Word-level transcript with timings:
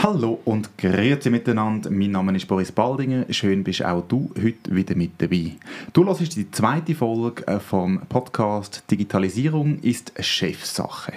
Hallo 0.00 0.38
und 0.44 0.78
grüezi 0.78 1.28
miteinander. 1.28 1.90
Mein 1.90 2.12
Name 2.12 2.36
ist 2.36 2.46
Boris 2.46 2.70
Baldinger. 2.70 3.26
Schön 3.30 3.64
bist 3.64 3.84
auch 3.84 4.06
du 4.06 4.30
heute 4.40 4.74
wieder 4.74 4.94
mit 4.94 5.10
dabei. 5.18 5.56
Du 5.92 6.06
hörst 6.06 6.36
die 6.36 6.48
zweite 6.52 6.94
Folge 6.94 7.44
äh, 7.48 7.58
vom 7.58 7.98
Podcast 8.08 8.84
Digitalisierung 8.88 9.80
ist 9.80 10.12
Chefsache. 10.20 11.14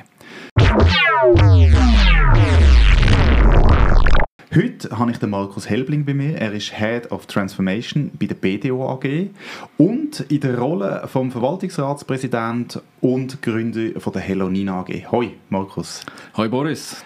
Heute 4.53 4.97
habe 4.97 5.11
ich 5.11 5.17
den 5.19 5.29
Markus 5.29 5.69
Helbling 5.69 6.03
bei 6.03 6.15
mir. 6.15 6.37
Er 6.37 6.51
ist 6.51 6.75
Head 6.75 7.11
of 7.11 7.27
Transformation 7.27 8.09
bei 8.19 8.25
der 8.25 8.35
BDO 8.35 8.89
AG 8.89 9.29
und 9.77 10.21
in 10.21 10.39
der 10.39 10.57
Rolle 10.57 11.03
vom 11.05 11.31
Verwaltungsratspräsident 11.31 12.81
und 12.99 13.43
Gründer 13.43 13.99
von 13.99 14.11
der 14.11 14.23
Hellonina 14.23 14.79
AG. 14.79 15.11
Hoi, 15.11 15.29
Markus. 15.49 16.03
Hoi, 16.35 16.49
Boris. 16.49 17.05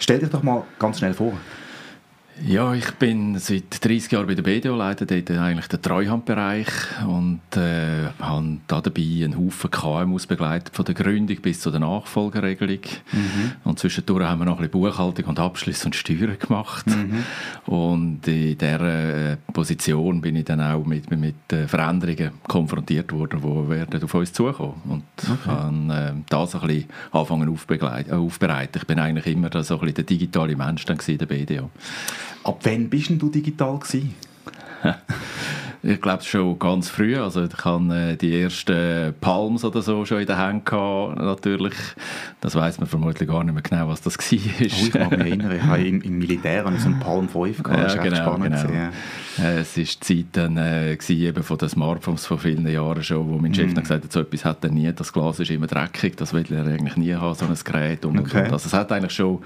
Stell 0.00 0.18
dich 0.18 0.30
doch 0.30 0.42
mal 0.42 0.64
ganz 0.78 0.98
schnell 0.98 1.14
vor. 1.14 1.34
Ja, 2.46 2.72
ich 2.72 2.90
bin 2.92 3.38
seit 3.38 3.84
30 3.84 4.12
Jahren 4.12 4.26
bei 4.26 4.34
der 4.34 4.42
BDO, 4.42 4.74
leite 4.74 5.04
dort 5.04 5.30
eigentlich 5.30 5.66
den 5.66 5.82
Treuhandbereich 5.82 6.68
und 7.06 7.40
äh, 7.54 8.06
habe 8.18 8.58
da 8.66 8.80
dabei 8.80 9.02
einen 9.02 9.36
Haufen 9.36 9.70
KMUs 9.70 10.26
begleitet, 10.26 10.74
von 10.74 10.84
der 10.86 10.94
Gründung 10.94 11.36
bis 11.42 11.60
zu 11.60 11.70
der 11.70 11.80
Nachfolgeregelung. 11.80 12.80
Mhm. 13.12 13.52
Und 13.64 13.78
zwischendurch 13.78 14.24
haben 14.24 14.38
wir 14.38 14.46
noch 14.46 14.58
ein 14.58 14.70
bisschen 14.70 14.80
Buchhaltung 14.80 15.26
und 15.26 15.38
Abschluss 15.38 15.84
und 15.84 15.94
Steuern 15.94 16.38
gemacht. 16.38 16.86
Mhm. 16.86 17.24
Und 17.66 18.26
in 18.26 18.56
dieser 18.56 19.32
äh, 19.32 19.36
Position 19.52 20.22
bin 20.22 20.36
ich 20.36 20.44
dann 20.46 20.62
auch 20.62 20.84
mit, 20.84 21.10
mit 21.10 21.52
äh, 21.52 21.68
Veränderungen 21.68 22.30
konfrontiert 22.48 23.12
worden, 23.12 23.40
die 23.42 23.70
werden 23.70 24.02
auf 24.02 24.14
uns 24.14 24.32
zukommen. 24.32 24.80
Und 24.88 25.04
okay. 25.22 25.50
habe 25.50 25.94
äh, 25.94 26.22
das 26.28 26.54
ein 26.54 26.66
bisschen 26.66 26.88
anfangen 27.12 27.48
aufbereiten. 27.50 28.80
Ich 28.80 28.86
bin 28.86 28.98
eigentlich 28.98 29.26
immer 29.26 29.50
so 29.62 29.74
ein 29.74 29.80
bisschen 29.80 29.94
der 29.94 30.04
digitale 30.04 30.56
Mensch 30.56 30.86
dann 30.86 30.98
in 31.06 31.18
der 31.18 31.26
BDO. 31.26 31.70
Ab 32.42 32.60
wann 32.62 32.88
bist 32.88 33.10
du 33.10 33.28
digital 33.28 33.78
gewesen? 33.78 34.14
ich 35.82 36.00
glaube 36.00 36.22
schon 36.22 36.58
ganz 36.58 36.88
früh. 36.88 37.16
Also 37.16 37.44
ich 37.44 37.64
hatte 37.64 37.94
äh, 37.94 38.16
die 38.16 38.42
ersten 38.42 39.14
Palms 39.20 39.64
oder 39.64 39.80
so 39.82 40.04
schon 40.04 40.20
in 40.20 40.26
der 40.26 40.38
Hand 40.38 40.66
gehabt, 40.66 41.18
natürlich. 41.18 41.74
Das 42.40 42.54
weiß 42.54 42.78
man 42.80 42.88
vermutlich 42.88 43.28
gar 43.28 43.42
nicht 43.44 43.54
mehr 43.54 43.62
genau, 43.62 43.88
was 43.88 44.02
das 44.02 44.18
war. 44.18 44.38
Oh, 44.38 44.62
ich 44.62 44.92
kann 44.92 45.10
mich 45.10 45.20
erinnern, 45.20 45.52
ich 45.56 45.62
habe 45.62 45.82
im, 45.82 46.02
im 46.02 46.18
Militär 46.18 46.64
so 46.78 46.86
einen 46.86 47.00
Palm 47.00 47.28
5 47.28 47.62
gehabt. 47.62 47.84
Das 47.84 47.94
ja, 47.94 48.02
genau, 48.02 48.36
genau. 48.36 48.56
Ja. 48.56 48.90
Äh, 49.38 49.60
es 49.60 49.76
war 49.76 49.84
die 49.84 50.00
Zeit 50.00 50.26
dann, 50.32 50.56
äh, 50.56 50.96
eben 51.08 51.42
von 51.42 51.58
den 51.58 51.68
Smartphones 51.68 52.26
vor 52.26 52.38
vielen 52.38 52.66
Jahren 52.68 53.02
schon, 53.02 53.28
wo 53.28 53.38
mein 53.38 53.54
Chef 53.54 53.72
mm. 53.72 53.74
dann 53.74 53.84
gesagt 53.84 54.04
hat, 54.04 54.12
so 54.12 54.20
etwas 54.20 54.44
hat 54.44 54.64
er 54.64 54.70
nie, 54.70 54.92
das 54.92 55.12
Glas 55.12 55.40
ist 55.40 55.50
immer 55.50 55.66
dreckig, 55.66 56.16
das 56.16 56.32
will 56.34 56.44
er 56.50 56.66
eigentlich 56.66 56.96
nie 56.96 57.14
haben, 57.14 57.34
so 57.34 57.46
ein 57.46 57.54
Gerät. 57.64 58.04
Und, 58.04 58.18
okay. 58.18 58.44
und. 58.44 58.52
Also 58.52 58.66
es 58.66 58.74
hat 58.74 58.92
eigentlich 58.92 59.12
schon 59.12 59.38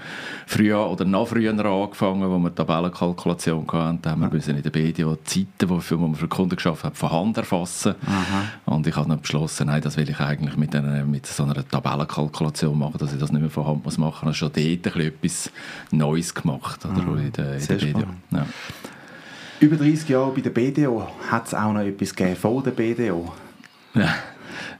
früher 0.47 0.89
oder 0.89 1.05
noch 1.05 1.27
früher 1.27 1.53
angefangen, 1.65 2.29
wo 2.29 2.37
wir 2.39 2.53
Tabellenkalkulation 2.53 3.65
hatten, 3.71 4.01
da 4.01 4.11
haben 4.11 4.31
wir 4.31 4.39
ja. 4.39 4.53
in 4.53 4.61
der 4.61 4.69
BDO 4.69 5.17
Zeiten, 5.23 5.69
wo 5.69 5.75
wir 5.75 5.81
für 6.25 6.29
Kunden 6.29 6.55
geschafft 6.55 6.83
haben, 6.83 6.95
von 6.95 7.11
Hand 7.11 7.37
erfassen. 7.37 7.95
Aha. 8.05 8.43
Und 8.65 8.87
ich 8.87 8.95
habe 8.95 9.07
dann 9.07 9.21
beschlossen, 9.21 9.67
nein, 9.67 9.81
das 9.81 9.97
will 9.97 10.09
ich 10.09 10.19
eigentlich 10.19 10.57
mit, 10.57 10.75
einer, 10.75 11.05
mit 11.05 11.25
so 11.25 11.43
einer 11.43 11.67
Tabellenkalkulation 11.67 12.77
machen, 12.77 12.97
dass 12.97 13.13
ich 13.13 13.19
das 13.19 13.31
nicht 13.31 13.41
mehr 13.41 13.49
von 13.49 13.65
Hand 13.67 13.85
muss 13.85 13.97
machen 13.97 14.27
muss. 14.27 14.37
Ich 14.37 14.41
habe 14.41 14.53
schon 14.53 14.81
dort 14.83 15.05
etwas 15.05 15.51
Neues 15.91 16.33
gemacht 16.33 16.85
oder, 16.85 16.93
ah, 16.95 17.19
in 17.19 17.31
der, 17.31 17.57
in 17.57 17.67
der 17.67 17.75
BDO. 17.75 18.03
Ja. 18.31 18.45
Über 19.59 19.75
30 19.77 20.09
Jahre 20.09 20.31
bei 20.31 20.41
der 20.41 20.49
BDO 20.49 21.07
hat 21.29 21.47
es 21.47 21.53
auch 21.53 21.71
noch 21.71 21.81
etwas 21.81 22.15
gegeben 22.15 22.35
vor 22.35 22.63
der 22.63 22.71
BDO. 22.71 23.31
Ja. 23.93 24.15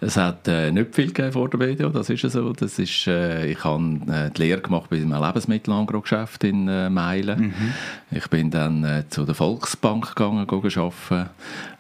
Es 0.01 0.17
hat 0.17 0.47
äh, 0.47 0.71
nicht 0.71 0.95
viel 0.95 1.07
gegeben 1.07 1.31
vor 1.31 1.49
der 1.49 1.57
BDO, 1.57 1.89
das 1.89 2.09
ist 2.09 2.21
so. 2.31 2.53
Das 2.53 2.79
ist, 2.79 3.07
äh, 3.07 3.47
ich 3.47 3.63
habe 3.63 3.99
äh, 4.07 4.29
die 4.31 4.41
Lehre 4.41 4.61
gemacht 4.61 4.89
bei 4.89 4.97
einem 4.97 5.21
Lebensmittelangrogeschäft 5.21 6.43
in 6.43 6.67
äh, 6.67 6.89
Meilen. 6.89 7.47
Mhm. 7.47 7.73
Ich 8.11 8.27
bin 8.29 8.51
dann 8.51 8.83
äh, 8.83 9.03
zu 9.09 9.25
der 9.25 9.35
Volksbank 9.35 10.15
gegangen, 10.15 10.47
arbeiten. 10.49 11.29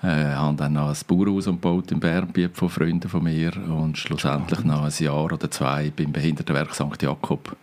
Äh, 0.03 0.35
habe 0.35 0.55
dann 0.55 0.73
noch 0.73 0.89
ein 0.89 0.97
Bauernhaus 1.07 1.47
umgebaut 1.47 1.91
in 1.91 1.99
Bernbiet 1.99 2.55
von 2.55 2.69
Freunden 2.69 3.09
von 3.09 3.23
mir 3.23 3.51
und 3.55 3.97
schlussendlich 3.97 4.63
noch 4.63 4.83
ein 4.83 4.93
Jahr 5.03 5.25
oder 5.25 5.49
zwei 5.49 5.91
beim 5.95 6.11
Behindertenwerk 6.11 6.75
St. 6.75 7.01
Jakob, 7.01 7.55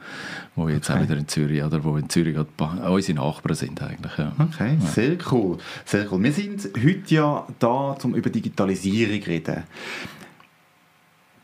wo 0.57 0.69
jetzt 0.69 0.91
okay. 0.91 0.99
auch 0.99 1.03
wieder 1.03 1.17
in 1.17 1.29
Zürich, 1.29 1.63
oder 1.63 1.85
wo 1.85 1.97
in 1.97 2.09
Zürich 2.09 2.37
unsere 2.37 3.19
Nachbarn 3.19 3.55
sind 3.55 3.81
eigentlich. 3.81 4.19
Ja. 4.19 4.33
Okay, 4.39 4.77
ja. 4.81 4.87
sehr 4.87 5.17
cool. 5.31 5.59
Sehr 5.85 6.11
cool. 6.11 6.23
Wir 6.23 6.33
sind 6.33 6.69
heute 6.77 7.15
ja 7.15 7.47
da, 7.59 7.97
um 8.03 8.15
über 8.15 8.31
Digitalisierung 8.31 9.23
zu 9.23 9.31
reden. 9.31 9.63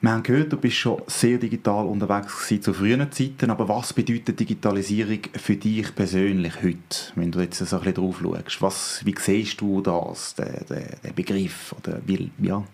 Wir 0.00 0.12
haben 0.12 0.22
gehört, 0.22 0.52
du 0.52 0.56
bist 0.56 0.76
schon 0.76 1.02
sehr 1.08 1.38
digital 1.38 1.84
unterwegs 1.86 2.54
zu 2.60 2.72
früheren 2.72 3.10
Zeiten, 3.10 3.50
aber 3.50 3.68
was 3.68 3.92
bedeutet 3.92 4.38
Digitalisierung 4.38 5.18
für 5.34 5.56
dich 5.56 5.92
persönlich 5.92 6.54
heute, 6.62 7.12
wenn 7.16 7.32
du 7.32 7.40
jetzt 7.40 7.58
so 7.58 7.64
ein 7.64 7.82
bisschen 7.82 7.94
drauf 7.94 8.20
schaust? 8.22 8.62
Was, 8.62 9.04
wie 9.04 9.14
siehst 9.18 9.60
du 9.60 9.80
das, 9.80 10.36
den, 10.36 10.92
den, 11.02 11.14
Begriff? 11.16 11.74
Oder 11.76 12.00
ja? 12.40 12.64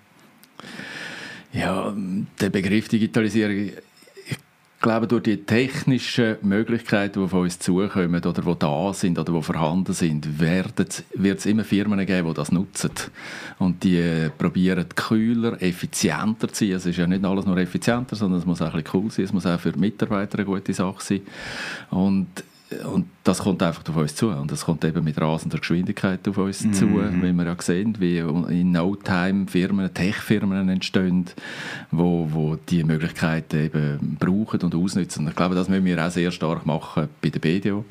ja, 1.55 1.97
der 2.41 2.51
Begriff 2.51 2.89
Digitalisierung 2.89 3.71
glaube, 4.85 5.07
durch 5.07 5.23
die 5.23 5.39
technischen 5.39 6.37
Möglichkeiten, 6.43 7.19
die 7.19 7.25
auf 7.25 7.33
uns 7.33 7.59
zukommen 7.59 8.15
oder 8.15 8.43
die 8.43 8.59
da 8.59 8.93
sind 8.93 9.19
oder 9.19 9.33
die 9.33 9.43
vorhanden 9.43 9.95
sind, 9.95 10.39
wird 10.39 10.79
es 10.79 11.47
immer 11.47 11.65
Firmen 11.65 12.05
geben, 12.05 12.29
die 12.29 12.35
das 12.35 12.53
nutzen. 12.53 12.91
Und 13.59 13.83
die 13.83 13.97
äh, 13.97 14.29
probieren 14.29 14.87
kühler, 14.95 15.61
effizienter 15.63 16.49
zu 16.49 16.67
sein. 16.67 16.77
Es 16.77 16.85
ist 16.85 16.99
ja 16.99 17.07
nicht 17.07 17.25
alles 17.25 17.47
nur 17.47 17.57
effizienter, 17.57 18.15
sondern 18.15 18.41
es 18.41 18.47
muss 18.47 18.61
auch 18.61 18.75
ein 18.75 18.83
bisschen 18.83 19.01
cool 19.03 19.11
sein. 19.11 19.25
Es 19.25 19.33
muss 19.33 19.47
auch 19.47 19.59
für 19.59 19.73
die 19.73 19.79
Mitarbeiter 19.79 20.39
eine 20.39 20.45
gute 20.45 20.75
Sache 20.75 21.03
sein. 21.03 21.23
Und 21.91 22.45
und 22.85 23.07
das 23.23 23.39
kommt 23.39 23.63
einfach 23.63 23.83
auf 23.89 23.97
uns 23.97 24.15
zu 24.15 24.31
und 24.31 24.51
das 24.51 24.65
kommt 24.65 24.85
eben 24.85 25.05
mit 25.05 25.21
rasender 25.21 25.59
Geschwindigkeit 25.59 26.27
auf 26.27 26.39
uns 26.39 26.65
mm 26.65 26.71
-hmm. 26.71 26.73
zu, 26.73 26.87
wie 27.23 27.33
wir 27.33 27.45
ja 27.45 27.57
sehen, 27.61 27.97
wie 27.99 28.19
in 28.19 28.73
No 28.73 28.97
Time 28.97 29.47
Firmen, 29.47 29.93
Tech-Firmen 29.93 30.69
entstehen, 30.69 31.27
wo, 31.91 32.27
wo 32.31 32.57
die 32.57 32.83
Möglichkeiten 32.83 33.65
eben 33.65 34.17
brauchen 34.19 34.61
und 34.63 34.75
ausnutzen. 34.75 35.29
Ich 35.29 35.37
glaube, 35.37 35.55
das 35.55 35.69
müssen 35.69 35.85
wir 35.85 36.05
auch 36.05 36.11
sehr 36.11 36.31
stark 36.31 36.67
machen 36.67 37.09
bei 37.21 37.31
der 37.31 37.41
BDO 37.41 37.85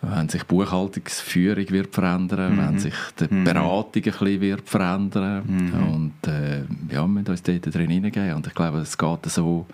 wenn 0.00 0.28
sich 0.28 0.44
Buchhaltungsführung 0.44 1.68
wird 1.70 1.92
verändern, 1.92 2.54
mhm. 2.54 2.58
wenn 2.58 2.78
sich 2.78 2.94
die 3.18 3.34
mhm. 3.34 3.44
Beratung 3.44 4.02
ein 4.04 4.12
bisschen 4.12 4.40
wird 4.40 4.68
verändern 4.68 5.42
mhm. 5.46 5.94
und 5.94 6.28
äh, 6.28 6.60
ja, 6.92 7.02
wir 7.02 7.08
müssen 7.08 7.30
uns 7.30 7.42
dort 7.42 7.74
drin 7.74 7.90
hineingehen 7.90 8.34
und 8.34 8.46
ich 8.46 8.54
glaube, 8.54 8.78
es 8.78 8.96
geht 8.96 9.26
so 9.26 9.66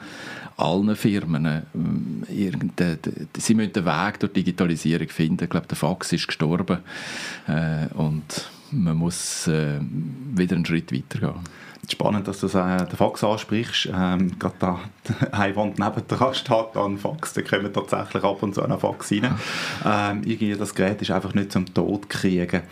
allen 0.57 0.95
Firmen, 0.97 1.45
äh, 1.47 1.63
sie 3.37 3.55
müssen 3.55 3.73
den 3.73 3.85
Weg 3.85 4.14
durch 4.19 4.33
Digitalisierung 4.33 5.09
finden. 5.09 5.45
Ich 5.45 5.51
glaube, 5.51 5.67
der 5.67 5.77
Fax 5.77 6.13
ist 6.13 6.27
gestorben 6.27 6.79
äh, 7.49 7.87
und 7.95 8.51
man 8.71 8.97
muss 8.97 9.47
äh, 9.47 9.81
wieder 10.35 10.57
einen 10.57 10.67
Schritt 10.67 10.93
weitergehen. 10.93 11.41
Spannend, 11.91 12.27
dass 12.27 12.41
du 12.41 12.47
äh, 12.47 12.79
den 12.79 12.97
Fax 12.97 13.23
ansprichst. 13.23 13.91
Ähm, 13.95 14.39
gerade 14.39 14.55
da 14.59 14.81
eine 15.33 15.55
Wand 15.57 15.79
neben 15.79 16.09
dran 16.09 16.35
steht 16.35 16.77
an 16.77 16.99
Fax, 16.99 17.35
da 17.35 17.43
kommen 17.43 17.73
tatsächlich 17.73 18.25
ab 18.25 18.43
und 18.43 18.55
zu 18.55 18.63
einen 18.63 18.79
Fax 18.79 19.13
rein. 19.13 19.35
Ähm, 19.85 20.23
irgendwie 20.25 20.55
das 20.55 20.75
Gerät 20.75 21.03
ist 21.03 21.11
einfach 21.11 21.35
nicht 21.35 21.53
zum 21.53 21.73
Tod 21.73 22.09
kriegen. 22.09 22.63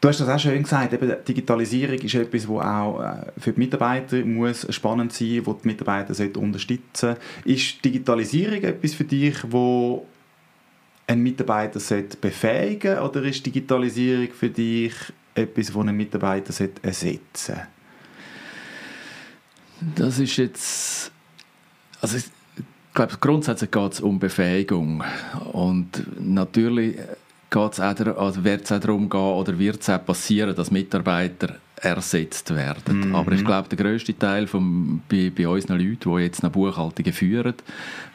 Du 0.00 0.08
hast 0.08 0.20
das 0.20 0.28
auch 0.28 0.38
schön 0.38 0.62
gesagt, 0.62 0.92
eben 0.92 1.10
Digitalisierung 1.26 1.96
ist 1.96 2.14
etwas, 2.14 2.42
das 2.42 2.50
auch 2.50 3.00
äh, 3.00 3.32
für 3.38 3.52
die 3.52 3.60
Mitarbeiter 3.60 4.24
muss 4.24 4.66
spannend 4.72 5.12
sein 5.12 5.42
muss, 5.44 5.56
die 5.62 5.68
Mitarbeiter 5.68 6.14
unterstützen 6.38 6.86
sollte. 6.92 7.20
Ist 7.44 7.84
Digitalisierung 7.84 8.62
etwas 8.62 8.94
für 8.94 9.04
dich, 9.04 9.36
wo 9.48 10.06
ein 11.06 11.22
Mitarbeiter 11.22 11.80
befähigen 12.20 12.96
sollte, 12.96 13.02
oder 13.02 13.22
ist 13.26 13.46
Digitalisierung 13.46 14.28
für 14.32 14.50
dich 14.50 14.94
etwas, 15.34 15.66
das 15.68 15.76
einen 15.76 15.96
Mitarbeiter 15.96 16.68
ersetzen 16.82 17.20
sollte? 17.32 17.66
Das 19.94 20.18
ist 20.18 20.36
jetzt... 20.36 21.10
Also 22.00 22.18
ich 22.18 22.24
glaube, 22.92 23.16
grundsätzlich 23.18 23.70
geht 23.70 23.92
es 23.92 24.00
um 24.00 24.18
Befähigung. 24.18 25.02
Und 25.52 26.06
natürlich 26.20 26.98
geht's 27.56 27.80
auch, 27.80 28.18
also 28.18 28.44
wird 28.44 28.64
es 28.64 28.72
auch 28.72 28.80
darum 28.80 29.08
gehen 29.08 29.20
oder 29.20 29.58
wird 29.58 29.80
es 29.80 29.88
auch 29.88 30.04
passieren, 30.04 30.54
dass 30.54 30.70
Mitarbeiter 30.70 31.56
ersetzt 31.76 32.54
werden. 32.54 33.08
Mhm. 33.08 33.14
Aber 33.14 33.32
ich 33.32 33.44
glaube, 33.44 33.68
der 33.68 33.76
grösste 33.76 34.16
Teil 34.18 34.46
vom, 34.46 35.02
bei, 35.08 35.30
bei 35.34 35.46
unseren 35.46 35.78
Leuten, 35.78 36.16
die 36.16 36.22
jetzt 36.22 36.42
eine 36.42 36.50
Buchhaltung 36.50 37.12
führen, 37.12 37.54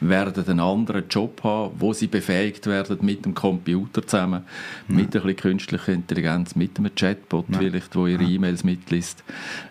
werden 0.00 0.44
einen 0.46 0.60
anderen 0.60 1.04
Job 1.08 1.42
haben, 1.44 1.72
wo 1.78 1.92
sie 1.92 2.08
befähigt 2.08 2.66
werden 2.66 2.98
mit 3.02 3.24
dem 3.24 3.34
Computer 3.34 4.04
zusammen, 4.04 4.42
mhm. 4.88 4.96
mit 4.96 5.06
ein 5.06 5.10
bisschen 5.10 5.36
künstlicher 5.36 5.92
Intelligenz, 5.92 6.56
mit 6.56 6.76
einem 6.78 6.94
Chatbot 6.94 7.46
ja. 7.50 7.58
vielleicht, 7.58 7.94
wo 7.94 8.06
ihre 8.06 8.24
E-Mails 8.24 8.64
mitliest, 8.64 9.22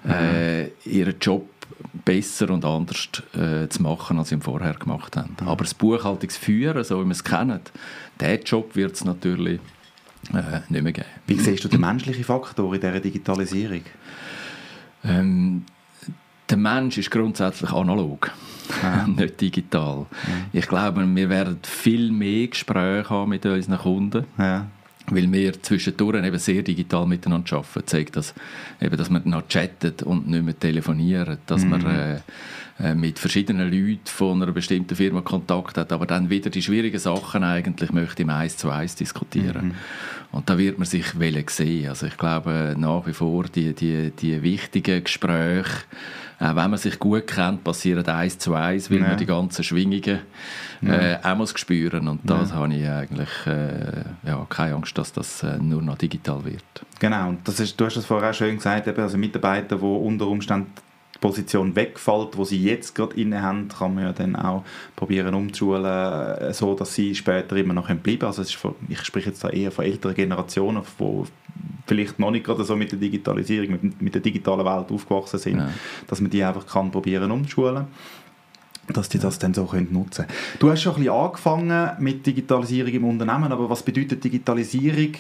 äh, 0.08 0.68
ihren 0.86 1.16
Job 1.20 1.48
besser 2.06 2.50
und 2.50 2.64
anders 2.64 3.10
äh, 3.34 3.68
zu 3.68 3.82
machen, 3.82 4.20
als 4.20 4.30
sie 4.30 4.36
ihn 4.36 4.42
vorher 4.42 4.74
gemacht 4.74 5.18
haben. 5.18 5.36
Mhm. 5.40 5.48
Aber 5.48 5.64
das 5.64 5.74
Buchhaltungsführen, 5.74 6.84
so 6.84 7.02
wie 7.02 7.06
wir 7.06 7.12
es 7.12 7.24
kennen, 7.24 7.60
diesen 8.22 8.44
Job 8.44 8.76
wird 8.76 8.94
es 8.94 9.04
natürlich 9.04 9.60
äh, 10.34 10.60
nicht 10.70 10.84
mehr 10.84 10.94
geben. 10.94 11.08
Wie 11.28 11.40
siehst 11.40 11.64
du 11.64 11.68
den 11.68 11.82
menschlichen 11.82 12.24
Faktor 12.24 12.74
in 12.74 12.82
dieser 12.82 13.00
Digitalisierung? 13.00 13.84
Ähm, 15.04 15.66
der 16.50 16.58
Mensch 16.58 16.98
ist 16.98 17.10
grundsätzlich 17.10 17.72
analog, 17.72 18.32
ja. 18.84 19.08
nicht 19.08 19.40
digital. 19.40 20.06
Ja. 20.10 20.34
Ich 20.54 20.68
glaube, 20.68 21.08
wir 21.16 21.30
werden 21.30 21.60
viel 21.64 22.12
mehr 22.12 22.48
Gespräche 22.48 23.10
haben 23.10 23.30
mit 23.30 23.46
unseren 23.46 23.78
Kunden. 23.78 24.26
Ja 24.38 24.68
weil 25.08 25.32
wir 25.32 25.62
zwischendurch 25.62 26.24
eben 26.24 26.40
sehr 26.40 26.62
digital 26.62 27.06
miteinander 27.06 27.58
arbeiten. 27.58 27.72
Das 27.74 27.86
zeigt, 27.86 28.16
dass, 28.16 28.34
eben, 28.80 28.98
dass 28.98 29.10
man 29.10 29.22
noch 29.26 29.48
chattet 29.48 30.04
und 30.04 30.28
nicht 30.28 30.44
mehr 30.44 30.58
telefonieren, 30.58 31.38
dass 31.46 31.64
mhm. 31.64 31.70
man 31.70 31.86
äh, 31.86 32.20
äh, 32.80 32.96
mit 32.96 33.20
verschiedenen 33.20 33.72
Leuten 33.72 34.06
von 34.06 34.42
einer 34.42 34.52
bestimmten 34.52 34.96
Firma 34.96 35.22
Kontakt 35.22 35.78
hat, 35.78 35.92
aber 35.92 36.06
dann 36.06 36.30
wieder 36.30 36.50
die 36.50 36.62
schwierigen 36.62 37.00
Sachen 37.00 37.44
eigentlich 37.44 37.92
möchte 37.92 38.24
im 38.24 38.30
Eins 38.30 38.58
zu 38.58 38.70
Eins 38.70 38.96
diskutieren. 38.96 39.68
Mhm. 39.68 39.74
Und 40.32 40.50
da 40.50 40.58
wird 40.58 40.78
man 40.78 40.88
sich 40.88 41.06
sehen. 41.50 41.90
Also 41.90 42.08
ich 42.08 42.18
glaube 42.18 42.76
nach 42.78 43.06
wie 43.06 43.14
vor 43.14 43.44
die, 43.44 43.74
die, 43.74 44.12
die 44.12 44.42
wichtigen 44.42 45.04
Gespräche, 45.04 45.84
wenn 46.42 46.72
man 46.72 46.78
sich 46.78 46.98
gut 46.98 47.28
kennt, 47.28 47.64
passieren 47.64 48.06
eins 48.08 48.38
zu 48.40 48.56
eins, 48.56 48.90
weil 48.90 49.00
ja. 49.00 49.10
man 49.10 49.18
die 49.18 49.28
ganzen 49.28 49.64
Schwingungen 49.64 50.22
äh, 50.82 51.18
auch 51.22 51.36
muss 51.36 51.54
spüren 51.56 52.08
und 52.08 52.22
das 52.24 52.50
ja. 52.50 52.56
habe 52.56 52.74
ich 52.74 52.88
eigentlich 52.88 53.30
äh, 53.46 54.04
ja, 54.26 54.46
keine 54.50 54.76
Angst, 54.76 54.98
dass 54.98 55.14
das 55.14 55.44
äh, 55.44 55.58
nur 55.60 55.82
noch 55.82 55.98
digital 55.98 56.44
wird. 56.44 56.64
Genau, 57.00 57.30
und 57.30 57.48
das 57.48 57.60
ist, 57.60 57.80
du 57.80 57.86
hast 57.86 57.98
das 57.98 58.06
vorher 58.06 58.32
auch 58.32 58.34
schön 58.34 58.56
gesagt, 58.56 58.88
also 58.98 59.18
Mitarbeiter, 59.18 59.78
die 59.78 59.84
unter 59.84 60.28
Umständen 60.28 60.72
Position 61.22 61.76
wegfällt, 61.76 62.36
wo 62.36 62.44
sie 62.44 62.62
jetzt 62.62 62.96
gerade 62.96 63.16
inne 63.16 63.42
haben, 63.42 63.70
kann 63.70 63.94
man 63.94 64.06
ja 64.06 64.12
dann 64.12 64.36
auch 64.36 64.66
probieren 64.96 65.36
umzuschulen, 65.36 65.86
äh, 65.86 66.54
so 66.54 66.74
dass 66.74 66.96
sie 66.96 67.16
später 67.16 67.56
immer 67.56 67.74
noch 67.74 67.88
bleiben 67.88 68.04
können. 68.04 68.24
Also 68.24 68.44
von, 68.44 68.76
ich 68.90 69.02
spreche 69.04 69.30
jetzt 69.30 69.44
da 69.44 69.50
eher 69.50 69.72
von 69.72 69.86
älteren 69.86 70.16
Generationen, 70.16 70.82
die 71.00 71.24
vielleicht 71.86 72.20
noch 72.20 72.32
nicht 72.32 72.44
gerade 72.44 72.64
so 72.64 72.76
mit 72.76 72.92
der 72.92 73.00
Digitalisierung, 73.00 73.72
mit, 73.72 74.02
mit 74.02 74.14
der 74.16 74.22
digitalen 74.22 74.66
Welt 74.66 74.92
aufgewachsen 74.92 75.40
sind, 75.40 75.60
ja. 75.60 75.70
dass 76.08 76.20
man 76.20 76.32
die 76.32 76.44
einfach 76.44 76.66
kann 76.66 76.92
probieren 76.92 77.32
umzuschulen 77.32 77.86
dass 78.88 79.08
die 79.08 79.20
das 79.20 79.40
dann 79.40 79.54
so 79.54 79.66
können 79.66 79.88
nutzen 79.94 80.26
können. 80.26 80.38
Du 80.60 80.70
hast 80.70 80.82
schon 80.82 80.94
ein 80.94 81.04
bisschen 81.04 81.14
angefangen 81.14 81.92
mit 82.00 82.26
Digitalisierung 82.26 82.92
im 82.92 83.06
Unternehmen, 83.06 83.52
aber 83.52 83.70
was 83.70 83.84
bedeutet 83.84 84.22
Digitalisierung 84.22 85.14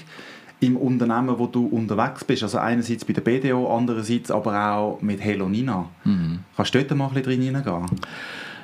im 0.62 0.78
Unternehmen, 0.78 1.38
wo 1.38 1.48
du 1.48 1.66
unterwegs 1.66 2.24
bist. 2.24 2.44
Also 2.44 2.60
einerseits 2.60 3.04
bei 3.04 3.14
der 3.14 3.22
BDO, 3.22 3.76
andererseits 3.76 4.32
aber 4.32 4.74
auch 4.74 5.02
mit 5.02 5.20
Hello 5.20 5.50
Nina. 5.50 5.90
Mhm. 6.04 6.40
Kannst 6.56 6.74
du 6.74 6.84
dort 6.84 6.98
mal 6.98 7.08
ein 7.08 7.14
bisschen 7.14 7.26
drin 7.26 7.42
hineingehen? 7.42 7.86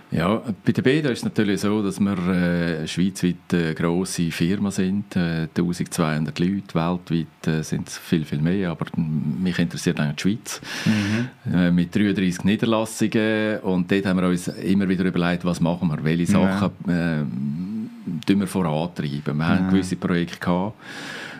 Ja, 0.09 0.41
bei 0.63 0.71
der 0.71 0.83
BDO 0.83 1.09
ist 1.09 1.19
es 1.19 1.23
natürlich 1.25 1.59
so, 1.59 1.83
dass 1.83 1.99
wir 1.99 2.17
äh, 2.29 2.87
schweizweit 2.87 3.35
eine 3.51 3.73
grosse 3.73 4.31
Firma 4.31 4.71
sind. 4.71 5.15
Äh, 5.15 5.47
1200 5.57 6.39
Leute, 6.39 6.75
weltweit 6.75 7.47
äh, 7.47 7.61
sind 7.61 7.89
es 7.89 7.97
viel, 7.97 8.23
viel 8.23 8.39
mehr, 8.39 8.69
aber 8.69 8.85
mich 8.95 9.59
interessiert 9.59 9.99
eigentlich 9.99 10.15
die 10.15 10.21
Schweiz. 10.21 10.61
Mhm. 10.85 11.53
Äh, 11.53 11.71
mit 11.71 11.93
33 11.93 12.45
Niederlassungen 12.45 13.59
und 13.63 13.91
dort 13.91 14.05
haben 14.05 14.21
wir 14.21 14.29
uns 14.29 14.47
immer 14.47 14.87
wieder 14.87 15.03
überlegt, 15.03 15.43
was 15.43 15.59
machen 15.59 15.89
wir, 15.89 16.01
welche 16.03 16.27
Sachen 16.27 16.71
ja. 16.87 17.21
äh, 17.21 18.39
wir 18.39 18.47
vorantreiben. 18.47 19.35
Wir 19.35 19.43
ja. 19.43 19.47
haben 19.49 19.69
gewisse 19.69 19.97
Projekte 19.97 20.39
gehabt, 20.39 20.73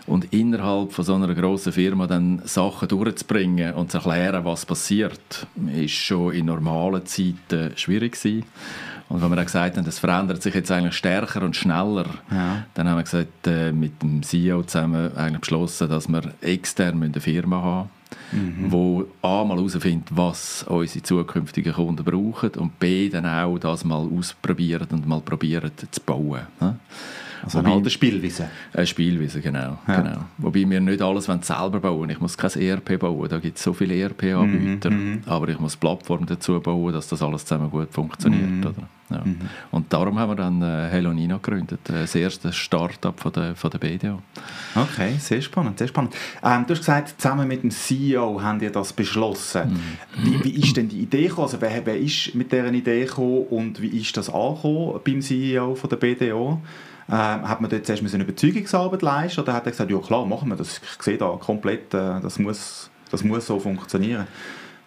und 0.08 0.34
innerhalb 0.34 0.94
von 0.94 1.06
so 1.06 1.14
einer 1.14 1.34
grossen 1.36 1.74
Firma 1.74 2.08
dann 2.08 2.42
Sachen 2.46 2.88
durchzubringen 2.88 3.74
und 3.74 3.92
zu 3.92 3.98
erklären, 3.98 4.46
was 4.46 4.66
passiert, 4.66 5.48
ist 5.76 5.92
schon 5.92 6.34
in 6.34 6.46
normalen 6.46 7.06
Zeiten 7.06 7.72
schwierig 7.76 8.14
gewesen. 8.14 8.46
Und 9.10 9.22
wenn 9.22 9.30
wir 9.30 9.36
dann 9.38 9.46
gesagt 9.46 9.78
haben, 9.78 9.86
das 9.86 10.00
verändert 10.00 10.42
sich 10.42 10.54
jetzt 10.54 10.72
eigentlich 10.72 10.96
stärker 10.96 11.42
und 11.44 11.56
schneller, 11.56 12.06
ja. 12.30 12.66
dann 12.74 12.90
haben 12.90 12.98
wir 12.98 13.04
gesagt, 13.04 13.48
äh, 13.48 13.72
mit 13.72 14.02
dem 14.02 14.22
CEO 14.22 14.64
zusammen 14.64 15.16
eigentlich 15.16 15.42
beschlossen, 15.42 15.88
dass 15.88 16.10
wir 16.10 16.34
extern 16.42 17.02
eine 17.02 17.22
Firma 17.22 17.62
haben 17.62 17.90
mhm. 18.32 18.72
wo 18.72 19.06
A 19.22 19.44
mal 19.44 19.58
herausfindet, 19.58 20.10
was 20.12 20.64
unsere 20.68 21.04
zukünftigen 21.04 21.74
Kunden 21.74 22.04
brauchen 22.04 22.52
und 22.58 22.80
B 22.80 23.10
dann 23.10 23.26
auch 23.26 23.58
das 23.58 23.84
mal 23.84 24.08
ausprobieren 24.08 24.88
und 24.92 25.08
mal 25.08 25.22
probieren 25.22 25.72
zu 25.92 26.02
bauen. 26.02 26.48
Ne? 26.60 26.80
Also 27.44 27.60
Wobei, 27.60 27.72
eine 27.72 27.90
Spielwiese. 27.90 28.50
Eine 28.74 28.86
Spielwiese, 28.88 29.42
genau, 29.42 29.78
ja. 29.88 30.02
genau. 30.02 30.26
Wobei 30.38 30.70
wir 30.70 30.80
nicht 30.80 31.02
alles 31.02 31.26
selber 31.26 31.80
bauen 31.80 32.10
Ich 32.10 32.20
muss 32.20 32.38
kein 32.38 32.52
ERP 32.52 33.00
bauen, 33.00 33.30
da 33.30 33.40
gibt 33.40 33.58
es 33.58 33.64
so 33.64 33.74
viele 33.74 33.96
ERP-Anbieter. 33.96 34.90
Mhm, 34.90 35.12
mhm, 35.12 35.22
aber 35.26 35.50
ich 35.50 35.60
muss 35.60 35.76
Plattformen 35.76 36.26
dazu 36.26 36.60
bauen, 36.60 36.94
dass 36.94 37.08
das 37.08 37.22
alles 37.22 37.46
zusammen 37.46 37.70
gut 37.70 37.92
funktioniert. 37.92 38.50
Mhm. 38.50 38.66
Oder? 38.66 38.88
Ja. 39.10 39.22
Mhm. 39.24 39.38
Und 39.72 39.94
darum 39.94 40.20
haben 40.20 40.32
wir 40.32 40.36
dann 40.36 40.62
äh, 40.62 40.90
Hello 40.90 41.14
Nina 41.14 41.36
gegründet, 41.36 41.80
äh, 41.90 42.02
das 42.02 42.16
erste 42.16 42.52
Start-up 42.52 43.20
von 43.20 43.32
der, 43.32 43.56
von 43.56 43.72
der 43.72 43.78
BDO. 43.78 44.22
Okay, 44.76 45.16
sehr 45.20 45.42
spannend, 45.42 45.78
sehr 45.80 45.88
spannend. 45.88 46.14
Ähm, 46.44 46.66
du 46.68 46.74
hast 46.74 46.80
gesagt, 46.80 47.22
zusammen 47.22 47.48
mit 47.48 47.64
dem 47.64 47.72
CEO 47.72 48.42
haben 48.42 48.60
ihr 48.60 48.72
das 48.72 48.92
beschlossen. 48.92 49.80
Mhm. 50.18 50.24
Wie, 50.24 50.44
wie 50.44 50.62
ist 50.62 50.76
denn 50.76 50.90
die 50.90 51.00
Idee 51.00 51.28
gekommen? 51.28 51.46
Also 51.46 51.62
wer, 51.62 51.86
wer 51.86 51.98
ist 51.98 52.36
mit 52.36 52.52
dieser 52.52 52.72
Idee 52.74 53.06
gekommen 53.06 53.46
und 53.50 53.82
wie 53.82 53.98
ist 53.98 54.18
das 54.18 54.30
angekommen 54.30 55.00
beim 55.06 55.22
CEO 55.22 55.76
von 55.76 55.90
der 55.90 55.98
BDO? 55.98 56.62
Äh, 57.10 57.12
hat 57.12 57.62
man 57.62 57.70
dort 57.70 57.86
zuerst 57.86 58.14
eine 58.14 58.24
Überzeugungsarbeit 58.24 59.02
leisten 59.02 59.42
oder 59.42 59.54
hat 59.54 59.66
er 59.66 59.72
gesagt, 59.72 59.92
ja 59.92 59.98
klar, 60.00 60.26
machen 60.26 60.50
wir 60.50 60.56
das, 60.56 60.82
ich 60.98 61.04
sehe 61.04 61.18
da 61.18 61.38
komplett, 61.40 61.94
äh, 61.94 62.20
das, 62.22 62.40
muss, 62.40 62.90
das 63.12 63.24
muss 63.24 63.48
so 63.48 63.60
funktionieren? 63.60 64.28